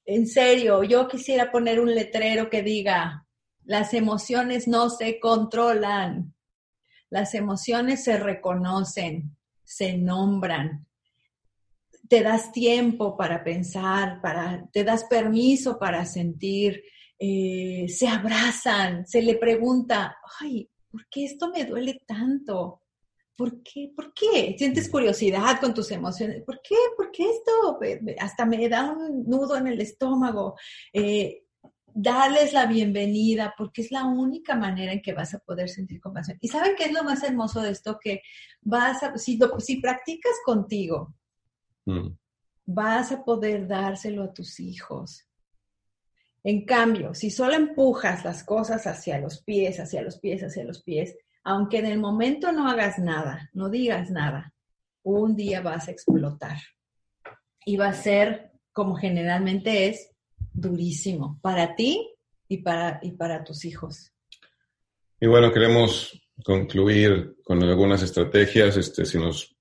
en 0.05 0.27
serio, 0.27 0.84
yo 0.84 1.07
quisiera 1.07 1.51
poner 1.51 1.80
un 1.80 1.93
letrero 1.95 2.47
que 2.47 2.61
diga, 2.61 3.25
las 3.63 3.95
emociones 3.95 4.67
no 4.67 4.91
se 4.91 5.19
controlan, 5.19 6.36
las 7.10 7.34
emociones 7.34 8.03
se 8.03 8.18
reconocen, 8.18 9.36
se 9.64 9.97
nombran. 9.97 10.88
Te 12.07 12.24
das 12.24 12.51
tiempo 12.51 13.16
para 13.16 13.43
pensar, 13.43 14.22
para, 14.22 14.68
te 14.72 14.84
das 14.84 15.03
permiso 15.05 15.78
para 15.78 16.05
sentir, 16.05 16.84
eh, 17.20 17.86
se 17.88 18.07
abrazan, 18.07 19.05
se 19.05 19.22
le 19.22 19.36
pregunta, 19.36 20.18
ay, 20.39 20.70
¿por 20.89 21.07
qué 21.10 21.26
esto 21.26 21.49
me 21.49 21.66
duele 21.66 22.01
tanto? 22.07 22.82
¿Por 23.36 23.64
qué? 23.64 23.91
¿Por 23.95 24.14
qué? 24.14 24.55
¿Sientes 24.57 24.89
curiosidad 24.89 25.60
con 25.62 25.74
tus 25.74 25.91
emociones? 25.91 26.43
¿Por 26.43 26.62
qué? 26.62 26.76
¿Por 26.97 27.10
qué 27.12 27.24
esto? 27.24 27.80
Hasta 28.20 28.45
me 28.45 28.68
da 28.68 28.91
un 28.91 29.24
nudo 29.24 29.55
en 29.55 29.68
el 29.68 29.80
estómago. 29.80 30.55
Eh, 30.91 31.43
darles 32.01 32.53
la 32.53 32.65
bienvenida, 32.65 33.53
porque 33.57 33.81
es 33.81 33.91
la 33.91 34.05
única 34.05 34.55
manera 34.55 34.93
en 34.93 35.01
que 35.01 35.13
vas 35.13 35.33
a 35.33 35.39
poder 35.39 35.67
sentir 35.67 35.99
compasión. 35.99 36.37
¿Y 36.39 36.47
saben 36.47 36.75
qué 36.77 36.85
es 36.85 36.93
lo 36.93 37.03
más 37.03 37.23
hermoso 37.23 37.61
de 37.61 37.71
esto? 37.71 37.99
Que 38.01 38.21
vas 38.61 39.03
a, 39.03 39.17
si, 39.17 39.37
lo- 39.37 39.59
si 39.59 39.81
practicas 39.81 40.31
contigo, 40.45 41.13
mm. 41.85 42.07
vas 42.67 43.11
a 43.11 43.25
poder 43.25 43.67
dárselo 43.67 44.23
a 44.23 44.33
tus 44.33 44.61
hijos. 44.61 45.25
En 46.41 46.65
cambio, 46.65 47.13
si 47.13 47.31
solo 47.31 47.55
empujas 47.55 48.23
las 48.23 48.45
cosas 48.45 48.87
hacia 48.87 49.19
los 49.19 49.43
pies, 49.43 49.77
hacia 49.81 50.01
los 50.01 50.19
pies, 50.19 50.41
hacia 50.41 50.63
los 50.63 50.81
pies, 50.81 51.17
aunque 51.43 51.79
en 51.79 51.85
el 51.85 51.99
momento 51.99 52.53
no 52.53 52.69
hagas 52.69 52.97
nada, 52.97 53.49
no 53.51 53.69
digas 53.69 54.09
nada, 54.09 54.53
un 55.03 55.35
día 55.35 55.59
vas 55.59 55.89
a 55.89 55.91
explotar. 55.91 56.59
Y 57.65 57.75
va 57.75 57.89
a 57.89 57.93
ser, 57.93 58.53
como 58.71 58.95
generalmente 58.95 59.89
es, 59.89 60.09
durísimo 60.60 61.39
para 61.41 61.76
ti 61.76 62.10
y 62.47 62.57
para, 62.57 62.99
y 63.01 63.12
para 63.12 63.43
tus 63.43 63.66
hijos. 63.66 64.12
Y 65.20 65.28
bueno, 65.28 65.51
queremos 65.51 66.20
concluir 66.43 67.36
con 67.43 67.62
algunas 67.64 68.01
estrategias. 68.01 68.78
Este, 68.78 69.05
si 69.05 69.18
nos, 69.18 69.55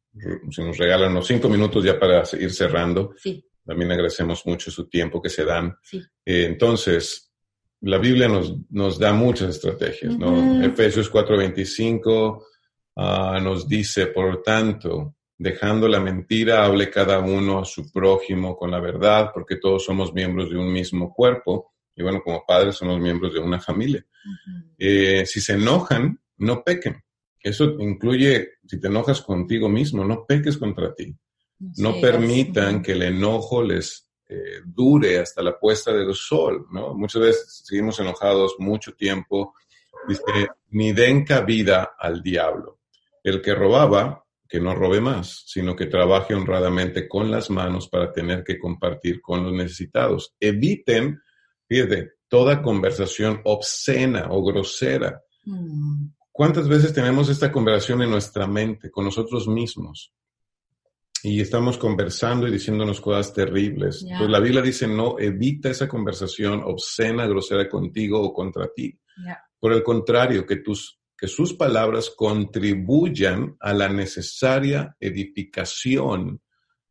si 0.51 0.63
nos 0.63 0.79
regalan 0.79 1.11
unos 1.13 1.27
cinco 1.27 1.49
minutos 1.49 1.85
ya 1.85 1.99
para 1.99 2.23
ir 2.39 2.53
cerrando, 2.53 3.13
Sí, 3.17 3.45
también 3.65 3.91
agradecemos 3.93 4.47
mucho 4.47 4.71
su 4.71 4.89
tiempo 4.89 5.21
que 5.21 5.29
se 5.29 5.45
dan. 5.45 5.77
sí. 5.83 5.99
Eh, 6.25 6.45
entonces, 6.47 7.33
la 7.81 7.99
Biblia 7.99 8.29
nos, 8.29 8.55
nos 8.71 8.99
da 8.99 9.13
muchas 9.13 9.51
estrategias, 9.51 10.17
¿no? 10.19 10.33
Ujú. 10.33 10.65
Efesios 10.65 11.11
4:25 11.13 12.43
ah, 12.97 13.39
nos 13.43 13.69
dice, 13.69 14.07
por 14.09 14.43
tanto, 14.43 15.17
dejando 15.39 15.86
la 15.86 16.01
mentira, 16.01 16.64
hable 16.64 16.91
cada 16.91 17.20
uno 17.20 17.61
a 17.61 17.64
su 17.64 17.91
prójimo 17.93 18.57
con 18.57 18.72
la 18.72 18.80
verdad, 18.80 19.30
porque 19.32 19.57
todos 19.57 19.84
somos 19.84 20.12
miembros 20.12 20.51
de 20.51 20.59
un 20.59 20.72
mismo 20.72 21.14
cuerpo. 21.14 21.72
Y 21.95 22.03
bueno, 22.03 22.20
como 22.22 22.45
padres 22.47 22.76
somos 22.76 23.01
miembros 23.01 23.32
de 23.32 23.41
una 23.41 23.61
familia. 23.61 24.05
Eh, 24.76 25.24
si 25.24 25.41
se 25.41 25.55
enojan, 25.55 26.20
no 26.39 26.62
pequen. 26.62 27.03
Eso 27.41 27.76
incluye, 27.78 28.51
si 28.66 28.80
te 28.80 28.89
enojas 28.89 29.22
contigo 29.22 29.68
mismo, 29.68 30.05
no 30.05 30.24
peques 30.26 30.59
contra 30.59 30.95
ti. 30.95 31.16
No 31.78 31.95
Sí, 31.95 32.01
permitan 32.01 32.82
que 32.82 32.93
el 32.93 33.03
enojo 33.03 33.62
les 33.62 34.09
eh, 34.28 34.61
dure 34.64 35.18
hasta 35.18 35.43
la 35.43 35.59
puesta 35.59 35.93
del 35.93 36.14
sol, 36.14 36.66
¿no? 36.70 36.95
Muchas 36.95 37.22
veces 37.22 37.62
seguimos 37.64 37.99
enojados 37.99 38.57
mucho 38.59 38.93
tiempo. 38.95 39.55
Dice, 40.07 40.49
ni 40.70 40.93
den 40.93 41.24
cabida 41.24 41.95
al 41.99 42.22
diablo. 42.22 42.80
El 43.24 43.41
que 43.43 43.55
robaba, 43.55 44.24
que 44.49 44.61
no 44.61 44.75
robe 44.75 45.01
más, 45.01 45.45
sino 45.47 45.77
que 45.77 45.87
trabaje 45.87 46.35
honradamente 46.35 47.07
con 47.07 47.31
las 47.31 47.51
manos 47.51 47.89
para 47.89 48.13
tener 48.13 48.43
que 48.43 48.59
compartir 48.59 49.21
con 49.21 49.45
los 49.45 49.53
necesitados. 49.53 50.35
Eviten, 50.41 51.21
fíjate, 51.69 52.13
toda 52.29 52.63
conversación 52.63 53.41
obscena 53.45 54.29
o 54.31 54.43
grosera. 54.43 55.23
Mm. 55.45 56.07
¿Cuántas 56.33 56.69
veces 56.69 56.93
tenemos 56.93 57.29
esta 57.29 57.51
conversación 57.53 58.03
en 58.03 58.11
nuestra 58.11 58.47
mente 58.47 58.91
con 58.91 59.05
nosotros 59.05 59.49
mismos? 59.49 60.15
Y 61.23 61.41
estamos 61.41 61.77
conversando 61.77 62.47
y 62.47 62.53
diciéndonos 62.53 63.01
cosas 63.01 63.35
terribles. 63.35 64.03
Ya. 64.03 64.13
Entonces 64.13 64.31
la 64.31 64.41
Biblia 64.41 64.63
dice, 64.63 64.87
no, 64.87 65.19
evita 65.19 65.69
esa 65.69 65.89
conversación 65.89 66.63
obscena, 66.65 67.27
grosera 67.27 67.69
contigo 67.69 68.23
o 68.23 68.33
contra 68.33 68.69
ti. 68.75 68.97
Por 69.59 69.73
el 69.73 69.83
contrario, 69.83 70.47
que, 70.47 70.57
tus, 70.57 70.98
que 71.19 71.27
sus 71.27 71.53
palabras 71.53 72.11
contribuyan 72.16 73.57
a 73.59 73.75
la 73.75 73.89
necesaria 73.89 74.97
edificación, 75.01 76.41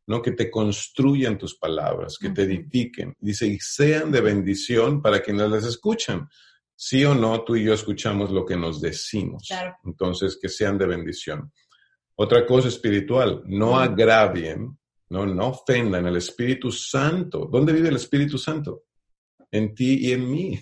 ¿no? 0.06 0.20
Que 0.20 0.32
te 0.32 0.50
construyan 0.50 1.38
tus 1.38 1.56
palabras, 1.56 2.18
que 2.20 2.28
te 2.28 2.42
edifiquen. 2.42 3.14
Dice, 3.18 3.46
y 3.46 3.58
sean 3.58 4.12
de 4.12 4.20
bendición 4.20 5.00
para 5.00 5.22
quienes 5.22 5.50
las 5.50 5.64
escuchan. 5.64 6.28
Sí 6.76 7.06
o 7.06 7.14
no, 7.14 7.42
tú 7.42 7.56
y 7.56 7.64
yo 7.64 7.72
escuchamos 7.72 8.30
lo 8.30 8.44
que 8.44 8.56
nos 8.56 8.82
decimos. 8.82 9.44
Claro. 9.48 9.76
Entonces, 9.82 10.38
que 10.40 10.50
sean 10.50 10.76
de 10.76 10.86
bendición. 10.86 11.50
Otra 12.14 12.44
cosa 12.44 12.68
espiritual, 12.68 13.42
no 13.46 13.78
agravien, 13.78 14.78
no, 15.08 15.24
no 15.24 15.48
ofendan 15.48 16.06
el 16.06 16.16
Espíritu 16.16 16.70
Santo. 16.70 17.48
¿Dónde 17.50 17.72
vive 17.72 17.88
el 17.88 17.96
Espíritu 17.96 18.36
Santo? 18.36 18.84
En 19.50 19.74
ti 19.74 20.06
y 20.06 20.12
en 20.12 20.30
mí. 20.30 20.60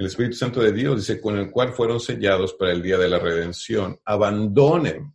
El 0.00 0.06
Espíritu 0.06 0.34
Santo 0.36 0.62
de 0.62 0.72
Dios 0.72 0.96
dice, 0.96 1.20
con 1.20 1.36
el 1.36 1.50
cual 1.50 1.74
fueron 1.74 2.00
sellados 2.00 2.54
para 2.54 2.72
el 2.72 2.80
día 2.80 2.96
de 2.96 3.06
la 3.08 3.18
redención. 3.18 4.00
Abandonen, 4.06 5.14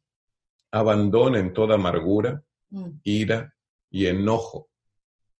abandonen 0.71 1.53
toda 1.53 1.73
amargura, 1.75 2.43
Mm. 2.69 2.89
ira 3.03 3.55
y 3.89 4.05
enojo, 4.07 4.69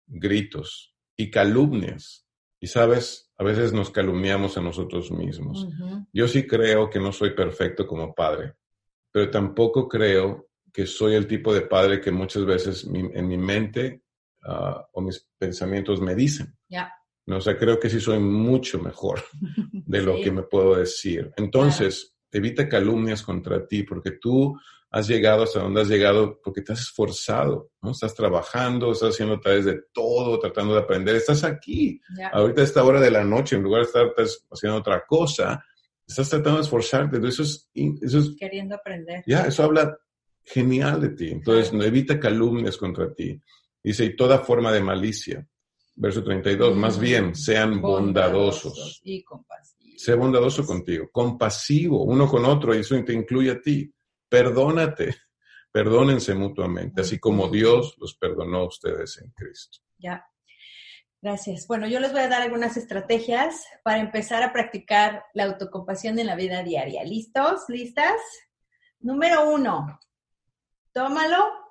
gritos 0.07 0.95
y 1.15 1.29
calumnias. 1.29 2.25
Y 2.59 2.67
sabes, 2.67 3.31
a 3.37 3.43
veces 3.43 3.71
nos 3.73 3.91
calumniamos 3.91 4.57
a 4.57 4.61
nosotros 4.61 5.11
mismos. 5.11 5.67
Yo 6.13 6.27
sí 6.27 6.47
creo 6.47 6.89
que 6.89 6.99
no 6.99 7.11
soy 7.11 7.31
perfecto 7.35 7.85
como 7.85 8.15
padre, 8.15 8.55
pero 9.11 9.29
tampoco 9.29 9.87
creo 9.87 10.47
que 10.73 10.85
soy 10.87 11.13
el 11.15 11.27
tipo 11.27 11.53
de 11.53 11.61
padre 11.61 12.01
que 12.01 12.11
muchas 12.11 12.45
veces 12.45 12.85
mi- 12.87 13.11
en 13.13 13.27
mi 13.27 13.37
mente 13.37 14.01
ah, 14.47 14.87
o 14.93 15.01
mis 15.01 15.27
pensamientos 15.37 15.99
me 16.01 16.15
dicen. 16.15 16.55
Ya. 16.69 16.91
No, 17.27 17.37
o 17.37 17.41
sea, 17.41 17.57
creo 17.57 17.79
que 17.79 17.89
sí 17.89 17.99
soy 17.99 18.19
mucho 18.19 18.79
mejor 18.79 19.23
de 19.71 20.01
lo 20.01 20.15
Sí. 20.17 20.23
que 20.23 20.31
me 20.31 20.43
puedo 20.43 20.75
decir. 20.75 21.31
Entonces, 21.37 22.15
evita 22.31 22.67
calumnias 22.69 23.23
contra 23.23 23.65
ti, 23.67 23.83
porque 23.83 24.11
tú 24.11 24.55
has 24.91 25.07
llegado 25.07 25.43
hasta 25.43 25.59
donde 25.59 25.81
has 25.81 25.89
llegado 25.89 26.39
porque 26.41 26.61
te 26.61 26.71
has 26.73 26.81
esforzado, 26.81 27.71
¿no? 27.81 27.91
Estás 27.91 28.13
trabajando, 28.15 28.91
estás 28.91 29.09
haciendo 29.13 29.35
a 29.35 29.39
través 29.41 29.65
de 29.65 29.81
todo, 29.91 30.39
tratando 30.39 30.73
de 30.73 30.79
aprender, 30.81 31.15
estás 31.15 31.43
aquí. 31.43 31.99
Ahorita 32.31 32.61
a 32.61 32.63
esta 32.63 32.83
hora 32.83 33.01
de 33.01 33.11
la 33.11 33.23
noche, 33.23 33.55
en 33.55 33.63
lugar 33.63 33.81
de 33.81 33.87
estar 33.87 34.13
haciendo 34.51 34.77
otra 34.77 35.03
cosa, 35.05 35.63
estás 36.07 36.29
tratando 36.29 36.59
de 36.59 36.63
esforzarte. 36.63 37.17
Eso 37.27 37.43
es, 37.43 37.69
eso 37.73 38.19
es 38.19 38.35
Queriendo 38.39 38.75
aprender. 38.75 39.23
Ya, 39.27 39.41
eso 39.47 39.63
habla 39.63 39.97
genial 40.43 41.01
de 41.01 41.09
ti. 41.09 41.29
Entonces, 41.29 41.73
no 41.73 41.83
evita 41.83 42.19
calumnias 42.19 42.77
contra 42.77 43.13
ti. 43.13 43.41
Dice, 43.83 44.05
y 44.05 44.15
toda 44.15 44.39
forma 44.39 44.71
de 44.71 44.81
malicia. 44.81 45.45
Verso 45.97 46.23
32, 46.23 46.75
más 46.75 46.99
bien, 46.99 47.35
sean 47.35 47.81
bondadosos. 47.81 48.99
Y 49.03 49.23
compasivos. 49.23 50.01
Sé 50.01 50.13
bondadoso 50.13 50.65
contigo, 50.65 51.09
compasivo 51.11 52.03
uno 52.03 52.27
con 52.27 52.43
otro, 52.45 52.75
y 52.75 52.79
eso 52.79 53.01
te 53.03 53.13
incluye 53.13 53.51
a 53.51 53.61
ti 53.61 53.89
perdónate, 54.27 55.15
perdónense 55.71 56.33
mutuamente, 56.33 57.01
así 57.01 57.19
como 57.19 57.47
Dios 57.47 57.95
los 57.97 58.15
perdonó 58.15 58.59
a 58.59 58.67
ustedes 58.67 59.17
en 59.19 59.31
Cristo. 59.31 59.79
Ya. 59.97 60.25
Gracias. 61.21 61.65
Bueno, 61.65 61.87
yo 61.87 61.99
les 61.99 62.11
voy 62.11 62.21
a 62.21 62.27
dar 62.27 62.43
algunas 62.43 62.77
estrategias 62.77 63.65
para 63.83 63.99
empezar 63.99 64.43
a 64.43 64.53
practicar 64.53 65.23
la 65.33 65.45
autocompasión 65.45 66.19
en 66.19 66.27
la 66.27 66.35
vida 66.35 66.61
diaria. 66.61 67.03
¿Listos? 67.03 67.63
¿Listas? 67.67 68.21
Número 68.99 69.49
uno, 69.49 69.99
tómalo 70.91 71.64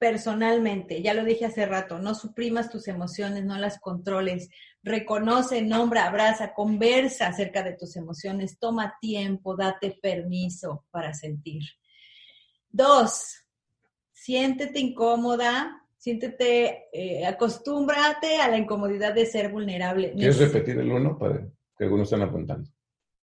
personalmente. 0.00 1.02
Ya 1.02 1.12
lo 1.12 1.24
dije 1.24 1.44
hace 1.44 1.66
rato, 1.66 1.98
no 1.98 2.14
suprimas 2.14 2.70
tus 2.70 2.88
emociones, 2.88 3.44
no 3.44 3.58
las 3.58 3.78
controles. 3.78 4.48
Reconoce, 4.82 5.60
nombra, 5.60 6.06
abraza, 6.06 6.54
conversa 6.54 7.26
acerca 7.26 7.62
de 7.62 7.74
tus 7.74 7.96
emociones, 7.96 8.58
toma 8.58 8.96
tiempo, 8.98 9.56
date 9.56 9.98
permiso 10.00 10.86
para 10.90 11.12
sentir. 11.12 11.62
Dos, 12.70 13.44
siéntete 14.10 14.80
incómoda, 14.80 15.86
siéntete, 15.98 16.88
eh, 16.94 17.26
acostúmbrate 17.26 18.38
a 18.38 18.48
la 18.48 18.56
incomodidad 18.56 19.12
de 19.12 19.26
ser 19.26 19.52
vulnerable. 19.52 20.14
¿Quieres 20.14 20.38
repetir 20.38 20.78
el 20.78 20.90
uno 20.90 21.18
para 21.18 21.46
que 21.76 21.84
algunos 21.84 22.10
estén 22.10 22.26
apuntando? 22.26 22.70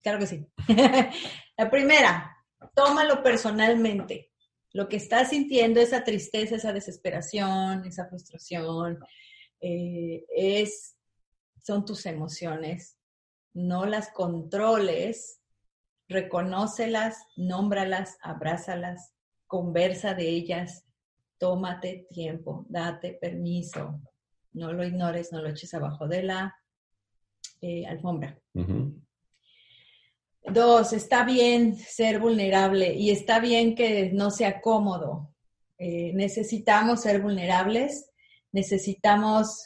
Claro 0.00 0.20
que 0.20 0.26
sí. 0.26 0.46
la 1.56 1.68
primera, 1.68 2.36
tómalo 2.72 3.20
personalmente. 3.20 4.31
Lo 4.72 4.88
que 4.88 4.96
estás 4.96 5.30
sintiendo, 5.30 5.80
esa 5.80 6.02
tristeza, 6.04 6.56
esa 6.56 6.72
desesperación, 6.72 7.84
esa 7.84 8.06
frustración, 8.08 8.98
eh, 9.60 10.24
es, 10.34 10.96
son 11.62 11.84
tus 11.84 12.06
emociones. 12.06 12.96
No 13.52 13.84
las 13.84 14.10
controles, 14.10 15.40
reconócelas, 16.08 17.18
nómbralas, 17.36 18.16
abrázalas, 18.22 19.12
conversa 19.46 20.14
de 20.14 20.28
ellas, 20.28 20.84
tómate 21.38 22.06
tiempo, 22.10 22.64
date 22.68 23.18
permiso, 23.20 24.00
no 24.52 24.72
lo 24.72 24.84
ignores, 24.84 25.32
no 25.32 25.42
lo 25.42 25.50
eches 25.50 25.74
abajo 25.74 26.06
de 26.08 26.22
la 26.22 26.56
eh, 27.60 27.86
alfombra. 27.86 28.38
Dos, 30.44 30.92
está 30.92 31.24
bien 31.24 31.76
ser 31.76 32.18
vulnerable 32.18 32.94
y 32.94 33.10
está 33.10 33.38
bien 33.38 33.74
que 33.74 34.10
no 34.12 34.30
sea 34.30 34.60
cómodo. 34.60 35.32
Eh, 35.78 36.12
necesitamos 36.14 37.02
ser 37.02 37.20
vulnerables, 37.22 38.10
necesitamos 38.50 39.64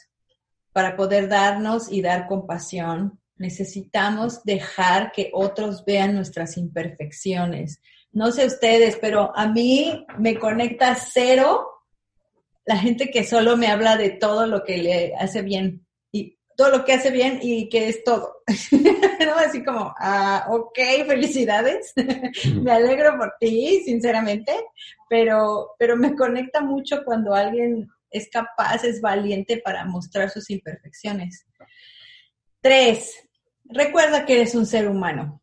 para 0.71 0.95
poder 0.95 1.27
darnos 1.27 1.91
y 1.91 2.01
dar 2.01 2.27
compasión, 2.27 3.19
necesitamos 3.35 4.43
dejar 4.43 5.11
que 5.11 5.31
otros 5.33 5.83
vean 5.85 6.13
nuestras 6.13 6.57
imperfecciones, 6.57 7.81
no 8.11 8.31
sé 8.31 8.45
ustedes, 8.45 8.97
pero 8.99 9.31
a 9.35 9.47
mí 9.47 10.05
me 10.17 10.39
conecta 10.39 10.95
cero 10.95 11.67
la 12.65 12.77
gente 12.77 13.09
que 13.09 13.23
solo 13.23 13.55
me 13.57 13.67
habla 13.67 13.95
de 13.95 14.09
todo 14.09 14.45
lo 14.45 14.63
que 14.63 14.77
le 14.77 15.15
hace 15.15 15.41
bien 15.41 15.86
todo 16.57 16.71
lo 16.71 16.83
que 16.83 16.93
hace 16.93 17.11
bien 17.11 17.39
y 17.41 17.69
que 17.69 17.87
es 17.87 18.03
todo. 18.03 18.41
¿No? 19.25 19.35
Así 19.35 19.63
como, 19.63 19.93
ah, 19.99 20.47
ok, 20.49 20.77
felicidades, 21.05 21.93
me 22.61 22.71
alegro 22.71 23.15
por 23.15 23.35
ti, 23.39 23.83
sinceramente, 23.85 24.53
pero, 25.07 25.75
pero 25.77 25.95
me 25.95 26.15
conecta 26.15 26.59
mucho 26.59 27.05
cuando 27.05 27.35
alguien 27.35 27.87
es 28.09 28.27
capaz, 28.29 28.83
es 28.83 28.99
valiente 28.99 29.61
para 29.63 29.85
mostrar 29.85 30.31
sus 30.31 30.49
imperfecciones. 30.49 31.45
Tres, 32.59 33.23
recuerda 33.65 34.25
que 34.25 34.33
eres 34.33 34.55
un 34.55 34.65
ser 34.65 34.89
humano. 34.89 35.41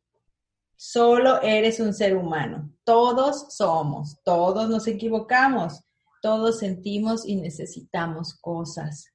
Solo 0.75 1.41
eres 1.43 1.79
un 1.79 1.95
ser 1.95 2.17
humano. 2.17 2.73
Todos 2.83 3.55
somos, 3.55 4.19
todos 4.25 4.69
nos 4.69 4.89
equivocamos, 4.89 5.85
todos 6.21 6.59
sentimos 6.59 7.25
y 7.25 7.37
necesitamos 7.37 8.35
cosas. 8.41 9.07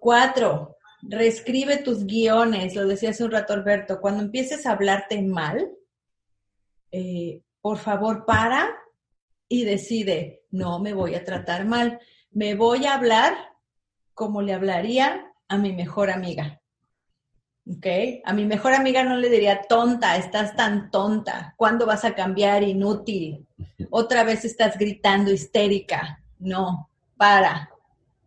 Cuatro, 0.00 0.76
reescribe 1.02 1.78
tus 1.78 2.06
guiones, 2.06 2.74
lo 2.74 2.86
decía 2.86 3.10
hace 3.10 3.24
un 3.24 3.32
rato 3.32 3.52
Alberto, 3.52 4.00
cuando 4.00 4.22
empieces 4.22 4.66
a 4.66 4.72
hablarte 4.72 5.20
mal, 5.22 5.70
eh, 6.92 7.42
por 7.60 7.78
favor 7.78 8.24
para 8.24 8.70
y 9.48 9.64
decide, 9.64 10.44
no 10.50 10.78
me 10.78 10.94
voy 10.94 11.14
a 11.14 11.24
tratar 11.24 11.64
mal, 11.64 11.98
me 12.30 12.54
voy 12.54 12.86
a 12.86 12.94
hablar 12.94 13.34
como 14.14 14.42
le 14.42 14.54
hablaría 14.54 15.32
a 15.48 15.58
mi 15.58 15.72
mejor 15.72 16.10
amiga. 16.10 16.60
¿ok? 17.68 17.86
A 18.24 18.32
mi 18.32 18.44
mejor 18.44 18.72
amiga 18.72 19.02
no 19.04 19.16
le 19.16 19.28
diría 19.28 19.62
tonta, 19.62 20.16
estás 20.16 20.56
tan 20.56 20.90
tonta, 20.90 21.54
¿cuándo 21.56 21.86
vas 21.86 22.04
a 22.04 22.14
cambiar? 22.14 22.62
Inútil. 22.62 23.46
Otra 23.90 24.24
vez 24.24 24.44
estás 24.44 24.78
gritando 24.78 25.30
histérica. 25.30 26.22
No, 26.38 26.90
para. 27.16 27.70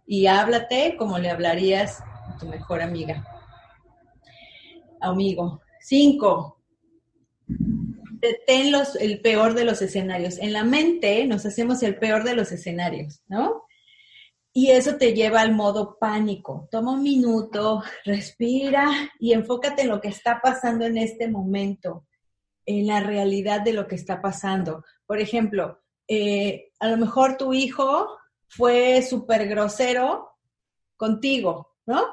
Y 0.06 0.28
háblate 0.28 0.96
como 0.98 1.18
le 1.18 1.30
hablarías 1.30 2.04
tu 2.38 2.48
mejor 2.48 2.82
amiga. 2.82 3.26
Amigo. 5.02 5.62
Cinco. 5.80 6.62
Detén 7.48 8.72
los, 8.72 8.96
el 8.96 9.22
peor 9.22 9.54
de 9.54 9.66
los 9.66 9.82
escenarios. 9.82 10.38
En 10.40 10.54
la 10.54 10.64
mente 10.64 11.26
nos 11.28 11.46
hacemos 11.46 11.84
el 11.84 11.98
peor 11.98 12.24
de 12.24 12.36
los 12.36 12.52
escenarios, 12.52 13.22
¿no? 13.28 13.64
Y 14.52 14.72
eso 14.72 14.96
te 14.96 15.14
lleva 15.14 15.42
al 15.42 15.54
modo 15.54 15.98
pánico. 16.00 16.68
Toma 16.72 16.94
un 16.94 17.04
minuto, 17.04 17.84
respira 18.06 18.90
y 19.20 19.34
enfócate 19.34 19.82
en 19.82 19.90
lo 19.90 20.00
que 20.00 20.08
está 20.08 20.40
pasando 20.42 20.86
en 20.86 20.98
este 20.98 21.28
momento, 21.28 22.08
en 22.66 22.88
la 22.88 23.02
realidad 23.02 23.62
de 23.62 23.74
lo 23.74 23.86
que 23.86 23.96
está 23.96 24.22
pasando. 24.22 24.86
Por 25.06 25.20
ejemplo, 25.20 25.84
eh, 26.08 26.72
a 26.80 26.88
lo 26.88 26.98
mejor 26.98 27.36
tu 27.36 27.54
hijo 27.54 28.08
fue 28.48 29.02
súper 29.02 29.48
grosero 29.48 30.38
contigo, 30.96 31.76
¿no? 31.86 32.04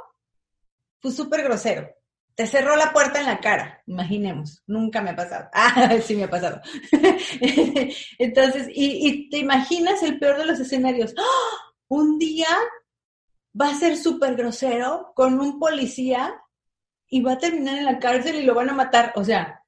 Fue 1.03 1.11
súper 1.11 1.43
grosero. 1.43 1.91
Te 2.35 2.47
cerró 2.47 2.77
la 2.77 2.95
puerta 2.95 3.21
en 3.21 3.27
la 3.27 3.41
cara, 3.41 3.83
imaginemos. 3.87 4.63
Nunca 4.67 5.03
me 5.03 5.11
ha 5.11 5.17
pasado. 5.17 5.51
Ah, 5.53 5.99
sí 6.03 6.17
me 6.17 6.25
ha 6.25 6.31
pasado. 6.31 6.63
Entonces, 8.19 8.69
y, 8.73 9.29
te 9.29 9.39
imaginas 9.39 10.03
el 10.03 10.19
peor 10.19 10.39
de 10.39 10.47
los 10.47 10.61
escenarios. 10.61 11.15
¡Oh! 11.19 11.73
un 11.93 12.19
día 12.19 12.49
va 13.61 13.69
a 13.69 13.75
ser 13.75 13.99
súper 13.99 14.35
grosero 14.35 15.13
con 15.15 15.39
un 15.39 15.59
policía 15.59 16.35
y 17.07 17.21
va 17.21 17.33
a 17.33 17.39
terminar 17.39 17.77
en 17.77 17.85
la 17.85 17.99
cárcel 17.99 18.37
y 18.37 18.45
lo 18.45 18.55
van 18.55 18.71
a 18.71 18.75
matar. 18.75 19.13
O 19.15 19.25
sea, 19.25 19.63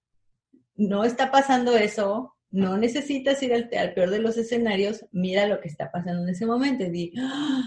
no 0.75 1.05
está 1.05 1.31
pasando 1.31 1.77
eso, 1.77 2.35
no 2.51 2.79
necesitas 2.79 3.43
ir 3.43 3.53
al, 3.53 3.69
peor 3.93 4.09
de 4.09 4.21
los 4.21 4.39
escenarios, 4.39 5.05
mira 5.13 5.47
lo 5.47 5.61
que 5.61 5.69
está 5.69 5.93
pasando 5.93 6.23
en 6.23 6.31
ese 6.31 6.47
momento 6.47 6.85
y 6.85 7.13
¡Ah! 7.19 7.65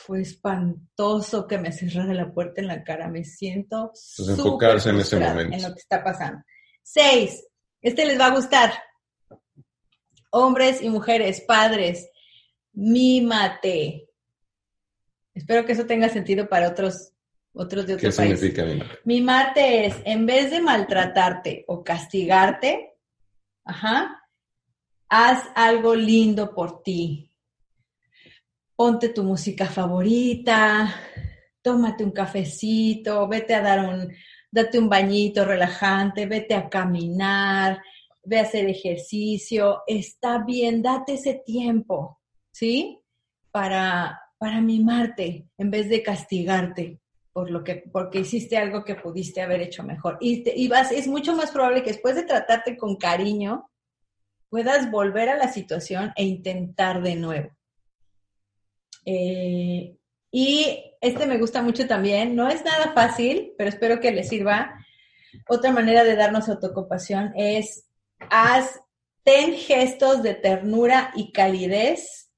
Fue 0.00 0.22
espantoso 0.22 1.46
que 1.46 1.58
me 1.58 1.72
cerrara 1.72 2.14
la 2.14 2.32
puerta 2.32 2.60
en 2.60 2.66
la 2.68 2.82
cara, 2.82 3.08
me 3.08 3.24
siento... 3.24 3.92
Pues 4.16 4.28
enfocarse 4.28 4.90
en 4.90 5.00
ese 5.00 5.18
momento. 5.18 5.56
En 5.56 5.62
lo 5.62 5.72
que 5.74 5.80
está 5.80 6.02
pasando. 6.02 6.42
Seis, 6.82 7.46
este 7.80 8.06
les 8.06 8.18
va 8.18 8.26
a 8.26 8.34
gustar. 8.34 8.72
Hombres 10.30 10.82
y 10.82 10.88
mujeres, 10.88 11.42
padres, 11.42 12.08
mímate. 12.72 14.08
Espero 15.34 15.64
que 15.64 15.72
eso 15.72 15.86
tenga 15.86 16.08
sentido 16.08 16.48
para 16.48 16.68
otros, 16.68 17.12
otros 17.52 17.86
de 17.86 17.94
otros 17.94 18.16
¿Qué 18.16 18.22
significa 18.22 18.64
mimarte? 18.64 18.98
Mimarte 19.04 19.86
es, 19.86 19.96
en 20.04 20.26
vez 20.26 20.50
de 20.50 20.60
maltratarte 20.60 21.64
o 21.68 21.84
castigarte, 21.84 22.94
ajá, 23.64 24.22
haz 25.08 25.44
algo 25.54 25.94
lindo 25.94 26.54
por 26.54 26.82
ti. 26.82 27.29
Ponte 28.80 29.10
tu 29.10 29.24
música 29.24 29.66
favorita, 29.66 30.88
tómate 31.60 32.02
un 32.02 32.12
cafecito, 32.12 33.28
vete 33.28 33.54
a 33.54 33.60
dar 33.60 33.86
un, 33.86 34.10
date 34.50 34.78
un 34.78 34.88
bañito 34.88 35.44
relajante, 35.44 36.24
vete 36.24 36.54
a 36.54 36.66
caminar, 36.70 37.82
ve 38.24 38.38
a 38.38 38.44
hacer 38.44 38.70
ejercicio, 38.70 39.82
está 39.86 40.38
bien, 40.38 40.80
date 40.80 41.12
ese 41.12 41.42
tiempo. 41.44 42.22
¿sí? 42.52 42.98
Para, 43.50 44.18
para 44.38 44.62
mimarte 44.62 45.46
en 45.58 45.70
vez 45.70 45.90
de 45.90 46.02
castigarte 46.02 47.00
por 47.34 47.50
lo 47.50 47.62
que, 47.62 47.84
porque 47.92 48.20
hiciste 48.20 48.56
algo 48.56 48.82
que 48.82 48.94
pudiste 48.94 49.42
haber 49.42 49.60
hecho 49.60 49.82
mejor. 49.82 50.16
Y, 50.22 50.42
y 50.58 50.68
vas, 50.68 50.90
es 50.90 51.06
mucho 51.06 51.36
más 51.36 51.50
probable 51.50 51.82
que 51.82 51.92
después 51.92 52.14
de 52.14 52.22
tratarte 52.22 52.78
con 52.78 52.96
cariño, 52.96 53.70
puedas 54.48 54.90
volver 54.90 55.28
a 55.28 55.36
la 55.36 55.52
situación 55.52 56.14
e 56.16 56.24
intentar 56.24 57.02
de 57.02 57.16
nuevo. 57.16 57.59
Eh, 59.04 59.96
y 60.30 60.84
este 61.00 61.26
me 61.26 61.38
gusta 61.38 61.62
mucho 61.62 61.86
también, 61.86 62.36
no 62.36 62.48
es 62.48 62.64
nada 62.64 62.92
fácil, 62.92 63.52
pero 63.56 63.70
espero 63.70 64.00
que 64.00 64.12
les 64.12 64.28
sirva. 64.28 64.74
Otra 65.48 65.72
manera 65.72 66.04
de 66.04 66.16
darnos 66.16 66.48
autocompasión 66.48 67.32
es 67.36 67.86
haz, 68.30 68.80
ten 69.22 69.54
gestos 69.54 70.22
de 70.22 70.34
ternura 70.34 71.12
y 71.14 71.32
calidez 71.32 72.30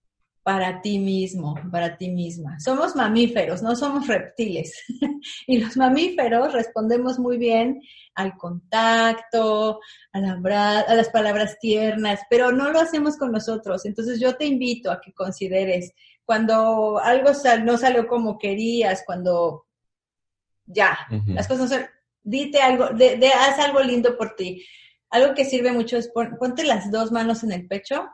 para 0.43 0.81
ti 0.81 0.99
mismo, 0.99 1.55
para 1.71 1.97
ti 1.97 2.11
misma. 2.11 2.59
Somos 2.59 2.97
mamíferos, 2.97 3.63
no 3.63 3.77
somos 3.77 4.09
reptiles. 4.09 4.75
y 5.47 5.59
los 5.59 5.77
mamíferos 5.77 6.53
respondemos 6.53 7.19
muy 7.19 7.39
bien 7.39 7.81
al 8.15 8.37
contacto, 8.37 9.81
a, 10.13 10.19
a, 10.19 10.95
las 10.95 11.09
palabras 11.11 11.59
tiernas, 11.61 12.21
pero 12.29 12.51
no 12.53 12.71
lo 12.71 12.81
hacemos 12.81 13.17
con 13.17 13.31
nosotros. 13.33 13.87
Entonces 13.87 14.21
yo 14.21 14.37
te 14.37 14.47
invito 14.47 14.91
a 14.91 15.01
que 15.01 15.13
consideres 15.13 15.93
cuando 16.25 16.99
algo 16.99 17.31
no 17.65 17.77
salió 17.77 18.07
como 18.07 18.39
querías, 18.39 19.03
cuando 19.05 19.67
ya, 20.67 20.99
las 21.27 21.49
cosas 21.49 21.71
son, 21.71 21.83
dite 22.23 22.61
algo, 22.61 22.89
de, 22.91 23.29
haz 23.29 23.59
algo 23.59 23.81
lindo 23.81 24.17
por 24.17 24.35
ti. 24.37 24.65
Algo 25.11 25.35
que 25.35 25.45
sirve 25.45 25.73
mucho 25.73 25.99
es 25.99 26.09
ponte 26.09 26.65
las 26.65 26.91
dos 26.91 27.13
manos 27.13 27.45
en 27.45 27.53
el 27.53 27.67
pecho 27.67 28.09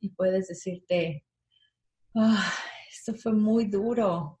y 0.00 0.10
puedes 0.10 0.48
decirte, 0.48 1.24
esto 2.90 3.14
fue 3.14 3.32
muy 3.32 3.64
duro. 3.64 4.40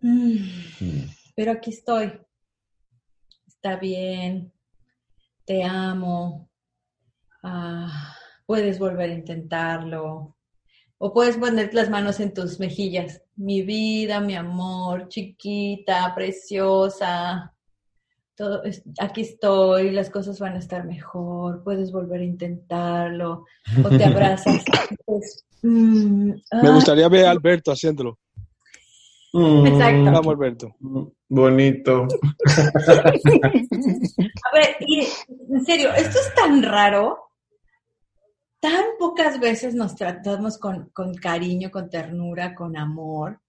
Mm, 0.00 0.36
mm. 0.80 1.10
Pero 1.34 1.52
aquí 1.52 1.70
estoy. 1.70 2.20
Está 3.46 3.76
bien. 3.76 4.52
Te 5.44 5.64
amo. 5.64 6.50
Ah, 7.42 8.14
puedes 8.46 8.78
volver 8.78 9.10
a 9.10 9.14
intentarlo. 9.14 10.37
O 10.98 11.12
puedes 11.12 11.36
poner 11.36 11.72
las 11.74 11.90
manos 11.90 12.18
en 12.18 12.34
tus 12.34 12.58
mejillas. 12.58 13.22
Mi 13.36 13.62
vida, 13.62 14.20
mi 14.20 14.34
amor, 14.34 15.08
chiquita, 15.08 16.12
preciosa. 16.14 17.54
Todo, 18.34 18.62
aquí 19.00 19.20
estoy, 19.22 19.90
las 19.90 20.10
cosas 20.10 20.38
van 20.40 20.54
a 20.54 20.58
estar 20.58 20.84
mejor, 20.84 21.62
puedes 21.64 21.90
volver 21.90 22.20
a 22.20 22.24
intentarlo, 22.24 23.44
o 23.84 23.88
te 23.88 24.04
abrazas. 24.04 24.64
Pues, 25.04 25.44
mm, 25.62 26.32
Me 26.62 26.70
gustaría 26.70 27.08
ver 27.08 27.26
a 27.26 27.30
Alberto 27.30 27.72
haciéndolo. 27.72 28.18
Exacto. 29.32 30.04
Vamos, 30.04 30.26
Alberto. 30.28 30.76
Bonito. 31.28 32.06
a 32.86 33.10
ver, 34.52 34.76
y, 34.80 35.06
en 35.50 35.64
serio, 35.64 35.92
esto 35.94 36.18
es 36.18 36.34
tan 36.34 36.62
raro 36.62 37.27
tan 38.60 38.84
pocas 38.98 39.38
veces 39.38 39.74
nos 39.74 39.94
tratamos 39.94 40.58
con, 40.58 40.90
cariño, 41.20 41.70
con 41.70 41.88
ternura, 41.88 42.54
con 42.54 42.76
amor. 42.76 43.40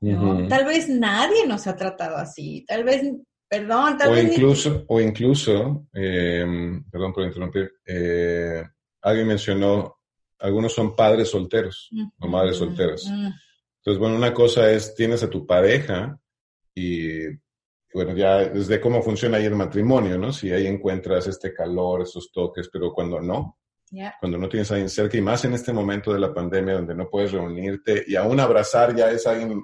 Tal 0.00 0.64
vez 0.64 0.88
nadie 0.88 1.46
nos 1.46 1.66
ha 1.66 1.76
tratado 1.76 2.16
así, 2.16 2.64
tal 2.66 2.82
vez, 2.82 3.02
perdón, 3.48 3.96
tal 3.96 4.10
o 4.10 4.12
vez... 4.12 4.32
Incluso, 4.32 4.84
O 4.88 5.00
incluso, 5.00 5.86
eh, 5.92 6.44
perdón 6.90 7.12
por 7.12 7.24
interrumpir, 7.24 7.72
eh, 7.86 8.64
alguien 9.00 9.28
mencionó, 9.28 9.98
algunos 10.40 10.72
son 10.72 10.96
padres 10.96 11.28
solteros 11.28 11.88
o 12.18 12.26
madres 12.26 12.56
solteras. 12.56 13.04
Entonces, 13.06 13.98
bueno, 13.98 14.16
una 14.16 14.34
cosa 14.34 14.70
es, 14.70 14.94
tienes 14.94 15.22
a 15.22 15.30
tu 15.30 15.46
pareja 15.46 16.18
y, 16.74 17.26
bueno, 17.94 18.16
ya 18.16 18.48
desde 18.48 18.80
cómo 18.80 19.02
funciona 19.02 19.36
ahí 19.36 19.44
el 19.44 19.54
matrimonio, 19.54 20.18
¿no? 20.18 20.32
Si 20.32 20.50
ahí 20.50 20.66
encuentras 20.66 21.28
este 21.28 21.52
calor, 21.52 22.02
esos 22.02 22.32
toques, 22.32 22.68
pero 22.72 22.92
cuando 22.92 23.20
no, 23.20 23.58
cuando 24.20 24.38
no 24.38 24.48
tienes 24.48 24.70
a 24.70 24.74
alguien 24.74 24.88
cerca 24.88 25.16
y 25.16 25.20
más 25.20 25.44
en 25.44 25.52
este 25.52 25.72
momento 25.72 26.12
de 26.12 26.20
la 26.20 26.32
pandemia 26.32 26.74
donde 26.74 26.94
no 26.94 27.10
puedes 27.10 27.32
reunirte 27.32 28.04
y 28.06 28.16
aún 28.16 28.40
abrazar 28.40 28.96
ya 28.96 29.10
es 29.10 29.26
alguien, 29.26 29.62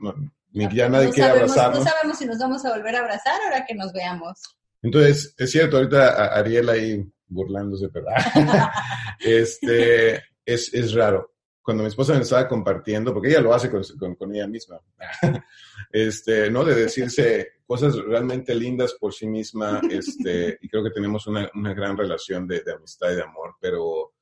ni 0.53 0.69
ya 0.75 0.89
nadie 0.89 1.11
quiere 1.11 1.31
abrazarnos. 1.31 1.79
No 1.79 1.91
sabemos 1.91 2.19
si 2.19 2.27
nos 2.27 2.39
vamos 2.39 2.65
a 2.65 2.77
volver 2.77 2.97
a 2.97 3.01
abrazar 3.01 3.41
ahora 3.45 3.65
que 3.67 3.75
nos 3.75 3.93
veamos. 3.93 4.39
Entonces, 4.83 5.35
es 5.37 5.51
cierto, 5.51 5.79
ahorita 5.79 6.35
Ariel 6.35 6.69
ahí 6.69 7.05
burlándose, 7.27 7.89
pero 7.89 8.07
este, 9.21 10.23
es, 10.45 10.73
es 10.73 10.95
raro. 10.95 11.35
Cuando 11.63 11.83
mi 11.83 11.89
esposa 11.89 12.15
me 12.15 12.21
estaba 12.21 12.49
compartiendo, 12.49 13.13
porque 13.13 13.29
ella 13.29 13.41
lo 13.41 13.53
hace 13.53 13.71
con, 13.71 14.15
con, 14.15 14.35
ella 14.35 14.47
misma, 14.47 14.81
este, 15.93 16.51
¿no? 16.51 16.65
De 16.65 16.75
decirse 16.75 17.59
cosas 17.67 17.95
realmente 17.97 18.55
lindas 18.55 18.95
por 18.95 19.13
sí 19.13 19.27
misma, 19.27 19.81
este, 19.91 20.59
y 20.63 20.69
creo 20.69 20.83
que 20.83 20.91
tenemos 20.91 21.27
una, 21.27 21.51
una 21.55 21.75
gran 21.75 21.97
relación 21.97 22.49
de, 22.49 22.61
de, 22.61 22.73
amistad 22.73 23.11
y 23.11 23.17
de 23.17 23.23
amor, 23.23 23.57
pero 23.61 24.15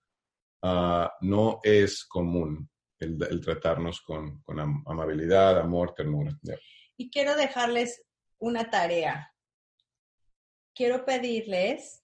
Ah, 0.63 1.13
no 1.21 1.61
es 1.63 2.05
común 2.05 2.69
el, 2.99 3.41
tratarnos 3.41 4.01
con, 4.01 4.43
amabilidad, 4.87 5.59
amor, 5.61 5.95
ternura. 5.95 6.39
Y 6.97 7.11
quiero 7.11 7.37
dejarles 7.37 8.03
una 8.39 8.71
tarea. 8.71 9.33
Quiero 10.75 11.05
pedirles 11.05 12.03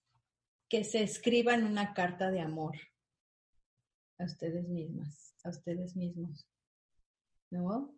que 0.69 0.83
se 0.83 1.03
escriban 1.03 1.63
una 1.65 1.93
carta 1.93 2.31
de 2.31 2.41
amor 2.41 2.75
a 4.19 4.25
ustedes 4.25 4.67
mismas, 4.67 5.35
a 5.43 5.49
ustedes 5.49 5.95
mismos. 5.95 6.47
¿No? 7.51 7.95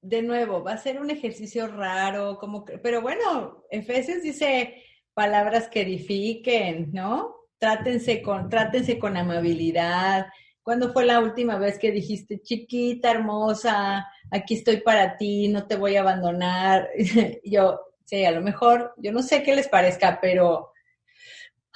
De 0.00 0.22
nuevo, 0.22 0.62
va 0.62 0.72
a 0.72 0.78
ser 0.78 1.00
un 1.00 1.10
ejercicio 1.10 1.68
raro, 1.68 2.38
como 2.38 2.64
pero 2.64 3.02
bueno, 3.02 3.64
Efesios 3.70 4.22
dice 4.22 4.82
palabras 5.14 5.68
que 5.68 5.82
edifiquen, 5.82 6.90
¿no? 6.92 7.41
Trátense 7.62 8.20
con, 8.22 8.48
trátense 8.48 8.98
con 8.98 9.16
amabilidad. 9.16 10.26
¿Cuándo 10.64 10.92
fue 10.92 11.06
la 11.06 11.20
última 11.20 11.58
vez 11.58 11.78
que 11.78 11.92
dijiste, 11.92 12.42
chiquita, 12.42 13.12
hermosa, 13.12 14.04
aquí 14.32 14.54
estoy 14.54 14.78
para 14.78 15.16
ti, 15.16 15.46
no 15.46 15.68
te 15.68 15.76
voy 15.76 15.94
a 15.94 16.00
abandonar? 16.00 16.88
yo, 17.44 17.78
sí, 18.04 18.24
a 18.24 18.32
lo 18.32 18.40
mejor, 18.40 18.92
yo 18.96 19.12
no 19.12 19.22
sé 19.22 19.44
qué 19.44 19.54
les 19.54 19.68
parezca, 19.68 20.18
pero 20.20 20.72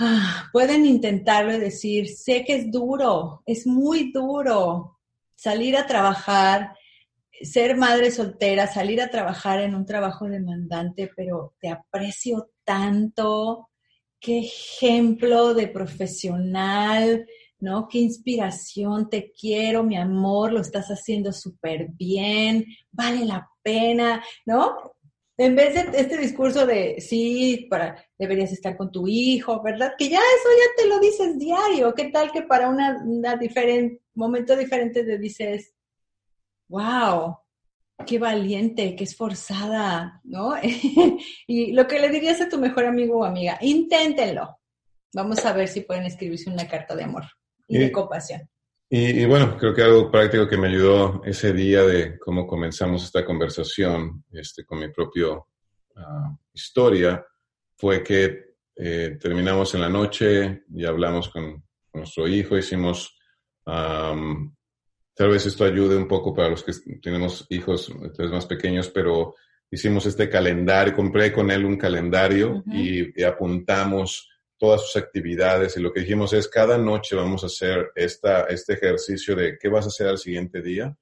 ah, 0.01 0.49
pueden 0.53 0.84
intentarlo 0.87 1.55
y 1.55 1.61
decir, 1.61 2.09
sé 2.09 2.45
que 2.45 2.57
es 2.57 2.72
duro, 2.72 3.45
es 3.47 3.64
muy 3.64 4.11
duro 4.11 4.99
salir 5.37 5.76
a 5.76 5.87
trabajar, 5.87 6.76
ser 7.43 7.76
madre 7.76 8.11
soltera, 8.11 8.66
salir 8.66 9.01
a 9.01 9.11
trabajar 9.11 9.61
en 9.61 9.76
un 9.76 9.87
trabajo 9.87 10.24
demandante, 10.24 11.12
pero 11.14 11.55
te 11.61 11.68
aprecio 11.68 12.51
tanto, 12.64 13.68
qué 14.27 14.41
ejemplo 14.41 15.55
de 15.55 15.68
profesional, 15.68 17.29
¿no? 17.61 17.87
Qué 17.87 17.99
inspiración, 17.99 19.09
te 19.09 19.31
quiero, 19.31 19.85
mi 19.85 19.97
amor, 19.97 20.53
lo 20.53 20.61
estás 20.61 20.89
haciendo 20.89 21.33
súper 21.33 21.91
bien, 21.91 22.66
vale 22.91 23.24
la 23.24 23.49
pena, 23.62 24.20
¿no? 24.45 24.95
En 25.39 25.55
vez 25.55 25.74
de 25.74 26.01
este 26.01 26.16
discurso 26.16 26.66
de 26.66 27.01
sí, 27.01 27.68
para, 27.70 28.05
deberías 28.18 28.51
estar 28.51 28.77
con 28.77 28.91
tu 28.91 29.07
hijo, 29.07 29.62
¿verdad? 29.62 29.93
Que 29.97 30.09
ya 30.09 30.18
eso 30.18 30.49
ya 30.59 30.83
te 30.83 30.89
lo 30.89 30.99
dices 30.99 31.39
diario. 31.39 31.95
¿Qué 31.95 32.07
tal 32.07 32.33
que 32.33 32.43
para 32.43 32.68
una, 32.68 33.01
una 33.05 33.39
momento 34.14 34.57
diferente 34.57 35.05
te 35.05 35.18
dices, 35.18 35.72
wow, 36.66 37.37
qué 38.05 38.18
valiente, 38.18 38.94
qué 38.97 39.05
esforzada, 39.05 40.20
¿no? 40.24 40.55
y 41.47 41.72
lo 41.72 41.86
que 41.86 41.99
le 41.99 42.09
dirías 42.09 42.40
a 42.40 42.49
tu 42.49 42.59
mejor 42.59 42.85
amigo 42.85 43.20
o 43.20 43.24
amiga, 43.24 43.59
inténtenlo. 43.60 44.59
Vamos 45.14 45.44
a 45.47 45.52
ver 45.52 45.68
si 45.68 45.81
pueden 45.81 46.05
escribirse 46.05 46.51
una 46.51 46.68
carta 46.68 46.94
de 46.94 47.05
amor 47.05 47.24
y, 47.68 47.78
de 47.78 47.93
compasión. 47.93 48.48
Y, 48.89 49.24
bueno, 49.24 49.56
creo 49.56 49.74
que 49.74 49.82
algo 49.82 50.10
práctico 50.10 50.47
que 50.47 50.56
me 50.56 50.68
ayudó 50.68 51.23
ese 51.24 51.52
día 51.52 51.82
de 51.82 52.18
cómo 52.18 52.47
comenzamos 52.47 53.02
esta 53.02 53.24
conversación 53.24 54.24
este, 54.31 54.64
con 54.64 54.78
mi 54.78 54.89
propia 54.90 55.27
ah, 55.97 56.36
historia 56.52 57.24
fue 57.77 58.02
que 58.05 58.56
eh, 58.77 59.16
terminamos 59.20 59.74
en 59.74 59.81
la 59.81 59.89
noche 59.89 60.64
y 60.73 60.85
hablamos 60.85 61.31
con, 61.31 61.64
nuestro 61.97 62.28
hijo, 62.28 62.59
hicimos 62.59 63.16
Tal 65.16 65.30
vez 65.30 65.47
esto 65.47 65.64
ayude 65.64 65.97
un 65.97 66.06
poco 66.06 66.34
para 66.34 66.51
los 66.51 66.62
que 66.62 66.72
tenemos 67.01 67.47
hijos 67.48 67.90
más 68.30 68.44
pequeños, 68.44 68.90
pero 68.90 69.34
hicimos 69.70 70.05
este 70.05 70.28
calendario, 70.28 70.94
compré 70.94 71.32
con 71.32 71.51
él 71.51 71.64
un 71.64 71.78
calendario 71.78 72.62
y, 72.66 73.22
apuntamos 73.24 74.30
todas 74.59 74.82
sus 74.82 74.97
actividades 74.97 75.74
y 75.76 75.80
lo 75.80 75.90
que 75.90 76.01
dijimos 76.01 76.34
es 76.34 76.48
cada 76.48 76.76
noche 76.76 77.16
vamos 77.16 77.43
a 77.43 77.47
hacer 77.47 77.93
esta, 77.94 78.43
este 78.44 78.74
ejercicio 78.74 79.34
de 79.34 79.59
qué 79.59 79.68
vas 79.68 79.86
a 79.86 79.88
hacer 79.88 80.09
al 80.09 80.18
siguiente 80.18 80.60
día 80.60 80.94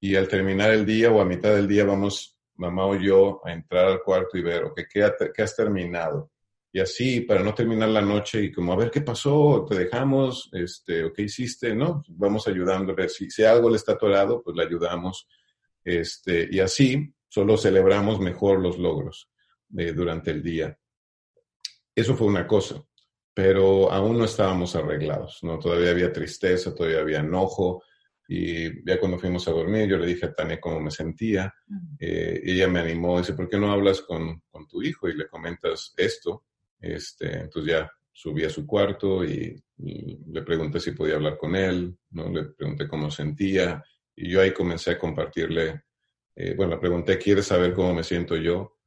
y 0.00 0.16
al 0.16 0.26
terminar 0.26 0.72
el 0.72 0.84
día 0.84 1.12
o 1.12 1.20
a 1.20 1.24
mitad 1.24 1.54
del 1.54 1.68
día 1.68 1.84
vamos, 1.84 2.36
mamá 2.56 2.86
o 2.86 2.96
yo, 2.96 3.40
a 3.44 3.52
entrar 3.52 3.86
al 3.86 4.02
cuarto 4.02 4.36
y 4.36 4.42
ver, 4.42 4.64
ok, 4.64 4.80
¿qué, 4.92 5.08
qué 5.32 5.42
has 5.42 5.54
terminado? 5.54 6.32
Y 6.76 6.80
así 6.80 7.22
para 7.22 7.42
no 7.42 7.54
terminar 7.54 7.88
la 7.88 8.02
noche 8.02 8.42
y 8.42 8.52
como 8.52 8.70
a 8.70 8.76
ver 8.76 8.90
qué 8.90 9.00
pasó, 9.00 9.64
te 9.66 9.78
dejamos, 9.78 10.50
este, 10.52 11.04
o 11.04 11.12
qué 11.14 11.22
hiciste, 11.22 11.74
¿no? 11.74 12.02
Vamos 12.08 12.46
ayudándole. 12.48 13.08
Si, 13.08 13.30
si 13.30 13.44
algo 13.44 13.70
le 13.70 13.76
está 13.76 13.92
atorado, 13.92 14.42
pues 14.42 14.54
le 14.54 14.64
ayudamos. 14.64 15.26
Este, 15.82 16.46
y 16.52 16.60
así 16.60 17.14
solo 17.30 17.56
celebramos 17.56 18.20
mejor 18.20 18.60
los 18.60 18.78
logros 18.78 19.30
durante 19.70 20.32
el 20.32 20.42
día. 20.42 20.78
Eso 21.94 22.14
fue 22.14 22.26
una 22.26 22.46
cosa. 22.46 22.84
pero 23.32 23.90
aún 23.90 24.18
no 24.18 24.26
estábamos 24.26 24.76
arreglados, 24.76 25.38
¿no? 25.44 25.58
Todavía 25.58 25.92
había 25.92 26.12
tristeza, 26.12 26.74
todavía 26.74 27.00
había 27.00 27.20
enojo, 27.20 27.84
y 28.28 28.84
ya 28.86 29.00
cuando 29.00 29.18
fuimos 29.18 29.48
a 29.48 29.52
dormir, 29.52 29.88
yo 29.88 29.96
le 29.96 30.08
dije 30.08 30.26
a 30.26 30.34
Tania 30.34 30.60
cómo 30.60 30.80
me 30.80 30.90
sentía, 30.90 31.54
eh, 31.98 32.38
ella 32.44 32.68
me 32.68 32.80
animó, 32.80 33.16
dice, 33.18 33.32
¿por 33.32 33.48
qué 33.48 33.56
no 33.56 33.72
hablas 33.72 34.02
con, 34.02 34.42
con, 34.50 34.66
tu 34.68 34.82
hijo 34.82 35.08
y 35.08 35.16
le 35.16 35.26
comentas 35.28 35.94
esto? 35.96 36.44
Este, 36.80 37.48
ya 37.66 37.90
subí 38.12 38.44
a 38.44 38.50
su 38.50 38.66
cuarto 38.66 39.24
y, 39.24 39.62
le 39.78 40.40
pregunté 40.40 40.80
si 40.80 40.92
podía 40.92 41.16
hablar 41.16 41.36
con 41.36 41.54
él, 41.54 41.94
¿no? 42.10 42.30
Le 42.30 42.44
pregunté 42.44 42.88
cómo 42.88 43.10
sentía, 43.10 43.84
y 44.14 44.30
yo 44.30 44.40
ahí 44.40 44.52
comencé 44.52 44.92
a 44.92 44.98
compartirle, 44.98 45.82
eh, 46.34 46.54
bueno, 46.56 46.72
le 46.72 46.80
pregunté, 46.80 47.18
¿quieres 47.18 47.46
saber 47.46 47.74
cómo 47.74 47.92
me 47.92 48.02
siento 48.02 48.36
yo? 48.36 48.78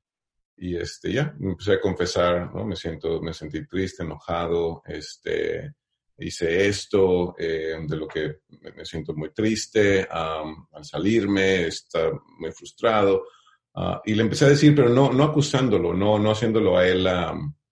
Y 0.57 0.76
este, 0.76 1.14
ya, 1.14 1.36
me 1.38 1.52
empecé 1.52 1.74
a 1.74 1.80
confesar, 1.80 2.53
¿no? 2.56 2.66
Me 2.66 2.76
siento, 2.76 3.22
me 3.22 3.34
sentí 3.34 3.68
triste, 3.68 4.02
enojado, 4.02 4.82
este, 4.88 5.74
hice 6.18 6.68
esto, 6.68 7.36
eh, 7.38 7.78
de 7.88 7.95
lo 7.95 8.07
que 8.07 8.40
me 8.76 8.84
siento 8.84 9.14
muy 9.14 9.32
triste 9.32 10.07
al 10.10 10.84
salirme, 10.84 11.68
está 11.68 12.11
muy 12.40 12.52
frustrado. 12.52 13.26
Ah, 13.76 14.02
y 14.03 14.16
le 14.16 14.24
empecé 14.24 14.45
a 14.45 14.49
decir, 14.49 14.76
pero 14.76 14.90
no, 14.90 15.14
no 15.14 15.24
acusándolo, 15.24 15.94
no, 15.94 16.20
no 16.20 16.32
haciéndolo 16.32 16.78
a 16.78 16.88
él 16.88 17.07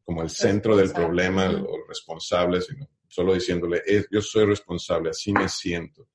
como 0.07 0.21
el 0.21 0.29
centro 0.29 0.77
del 0.77 0.93
problema 0.93 1.49
o 1.49 1.85
responsable, 1.85 2.61
sino 2.61 2.87
solo 3.09 3.33
diciéndole, 3.33 3.83
yo 4.09 4.21
soy 4.21 4.45
responsable, 4.45 5.09
así 5.09 5.33
me 5.33 5.49
siento. 5.49 6.07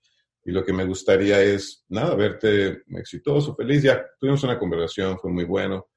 Y 0.46 0.50
lo 0.50 0.64
que 0.64 0.72
me 0.72 0.86
gustaría 0.86 1.42
es, 1.42 1.84
nada, 1.90 2.14
verte 2.14 2.84
exitoso, 2.88 3.54
feliz. 3.54 3.82
Ya 3.82 4.02
tuvimos 4.18 4.42
una 4.44 4.58
conversación, 4.58 5.18
fue 5.18 5.30
muy 5.30 5.44
bueno. 5.44 5.88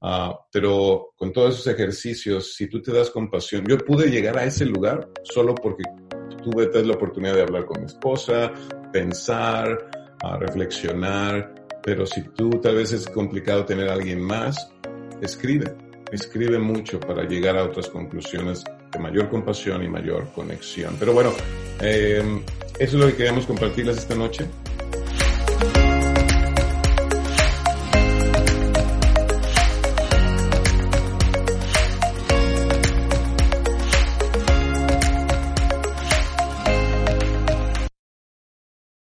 Ah, 0.00 0.36
pero 0.50 1.14
con 1.16 1.32
todos 1.32 1.54
esos 1.54 1.68
ejercicios, 1.68 2.52
si 2.52 2.66
tú 2.66 2.82
te 2.82 2.92
das 2.92 3.10
compasión, 3.10 3.64
yo 3.64 3.78
pude 3.78 4.10
llegar 4.10 4.36
a 4.38 4.44
ese 4.44 4.66
lugar 4.66 5.08
solo 5.22 5.54
porque 5.54 5.84
tuve 6.42 6.68
la 6.84 6.94
oportunidad 6.94 7.36
de 7.36 7.42
hablar 7.42 7.64
con 7.64 7.80
mi 7.80 7.86
esposa, 7.86 8.52
pensar, 8.92 9.88
uh, 10.24 10.36
reflexionar, 10.36 11.54
pero 11.80 12.06
si 12.06 12.22
tú 12.22 12.50
tal 12.60 12.74
vez 12.74 12.92
es 12.92 13.06
complicado 13.06 13.64
tener 13.64 13.88
a 13.88 13.94
alguien 13.94 14.20
más, 14.20 14.68
escribe, 15.22 15.85
escribe 16.12 16.58
mucho 16.58 17.00
para 17.00 17.24
llegar 17.24 17.56
a 17.56 17.64
otras 17.64 17.88
conclusiones 17.88 18.64
de 18.92 18.98
mayor 18.98 19.28
compasión 19.28 19.82
y 19.82 19.88
mayor 19.88 20.28
conexión. 20.34 20.96
Pero 20.98 21.12
bueno, 21.12 21.32
eh, 21.80 22.22
eso 22.78 22.96
es 22.96 23.04
lo 23.04 23.06
que 23.06 23.16
queríamos 23.16 23.46
compartirles 23.46 23.98
esta 23.98 24.14
noche. 24.14 24.46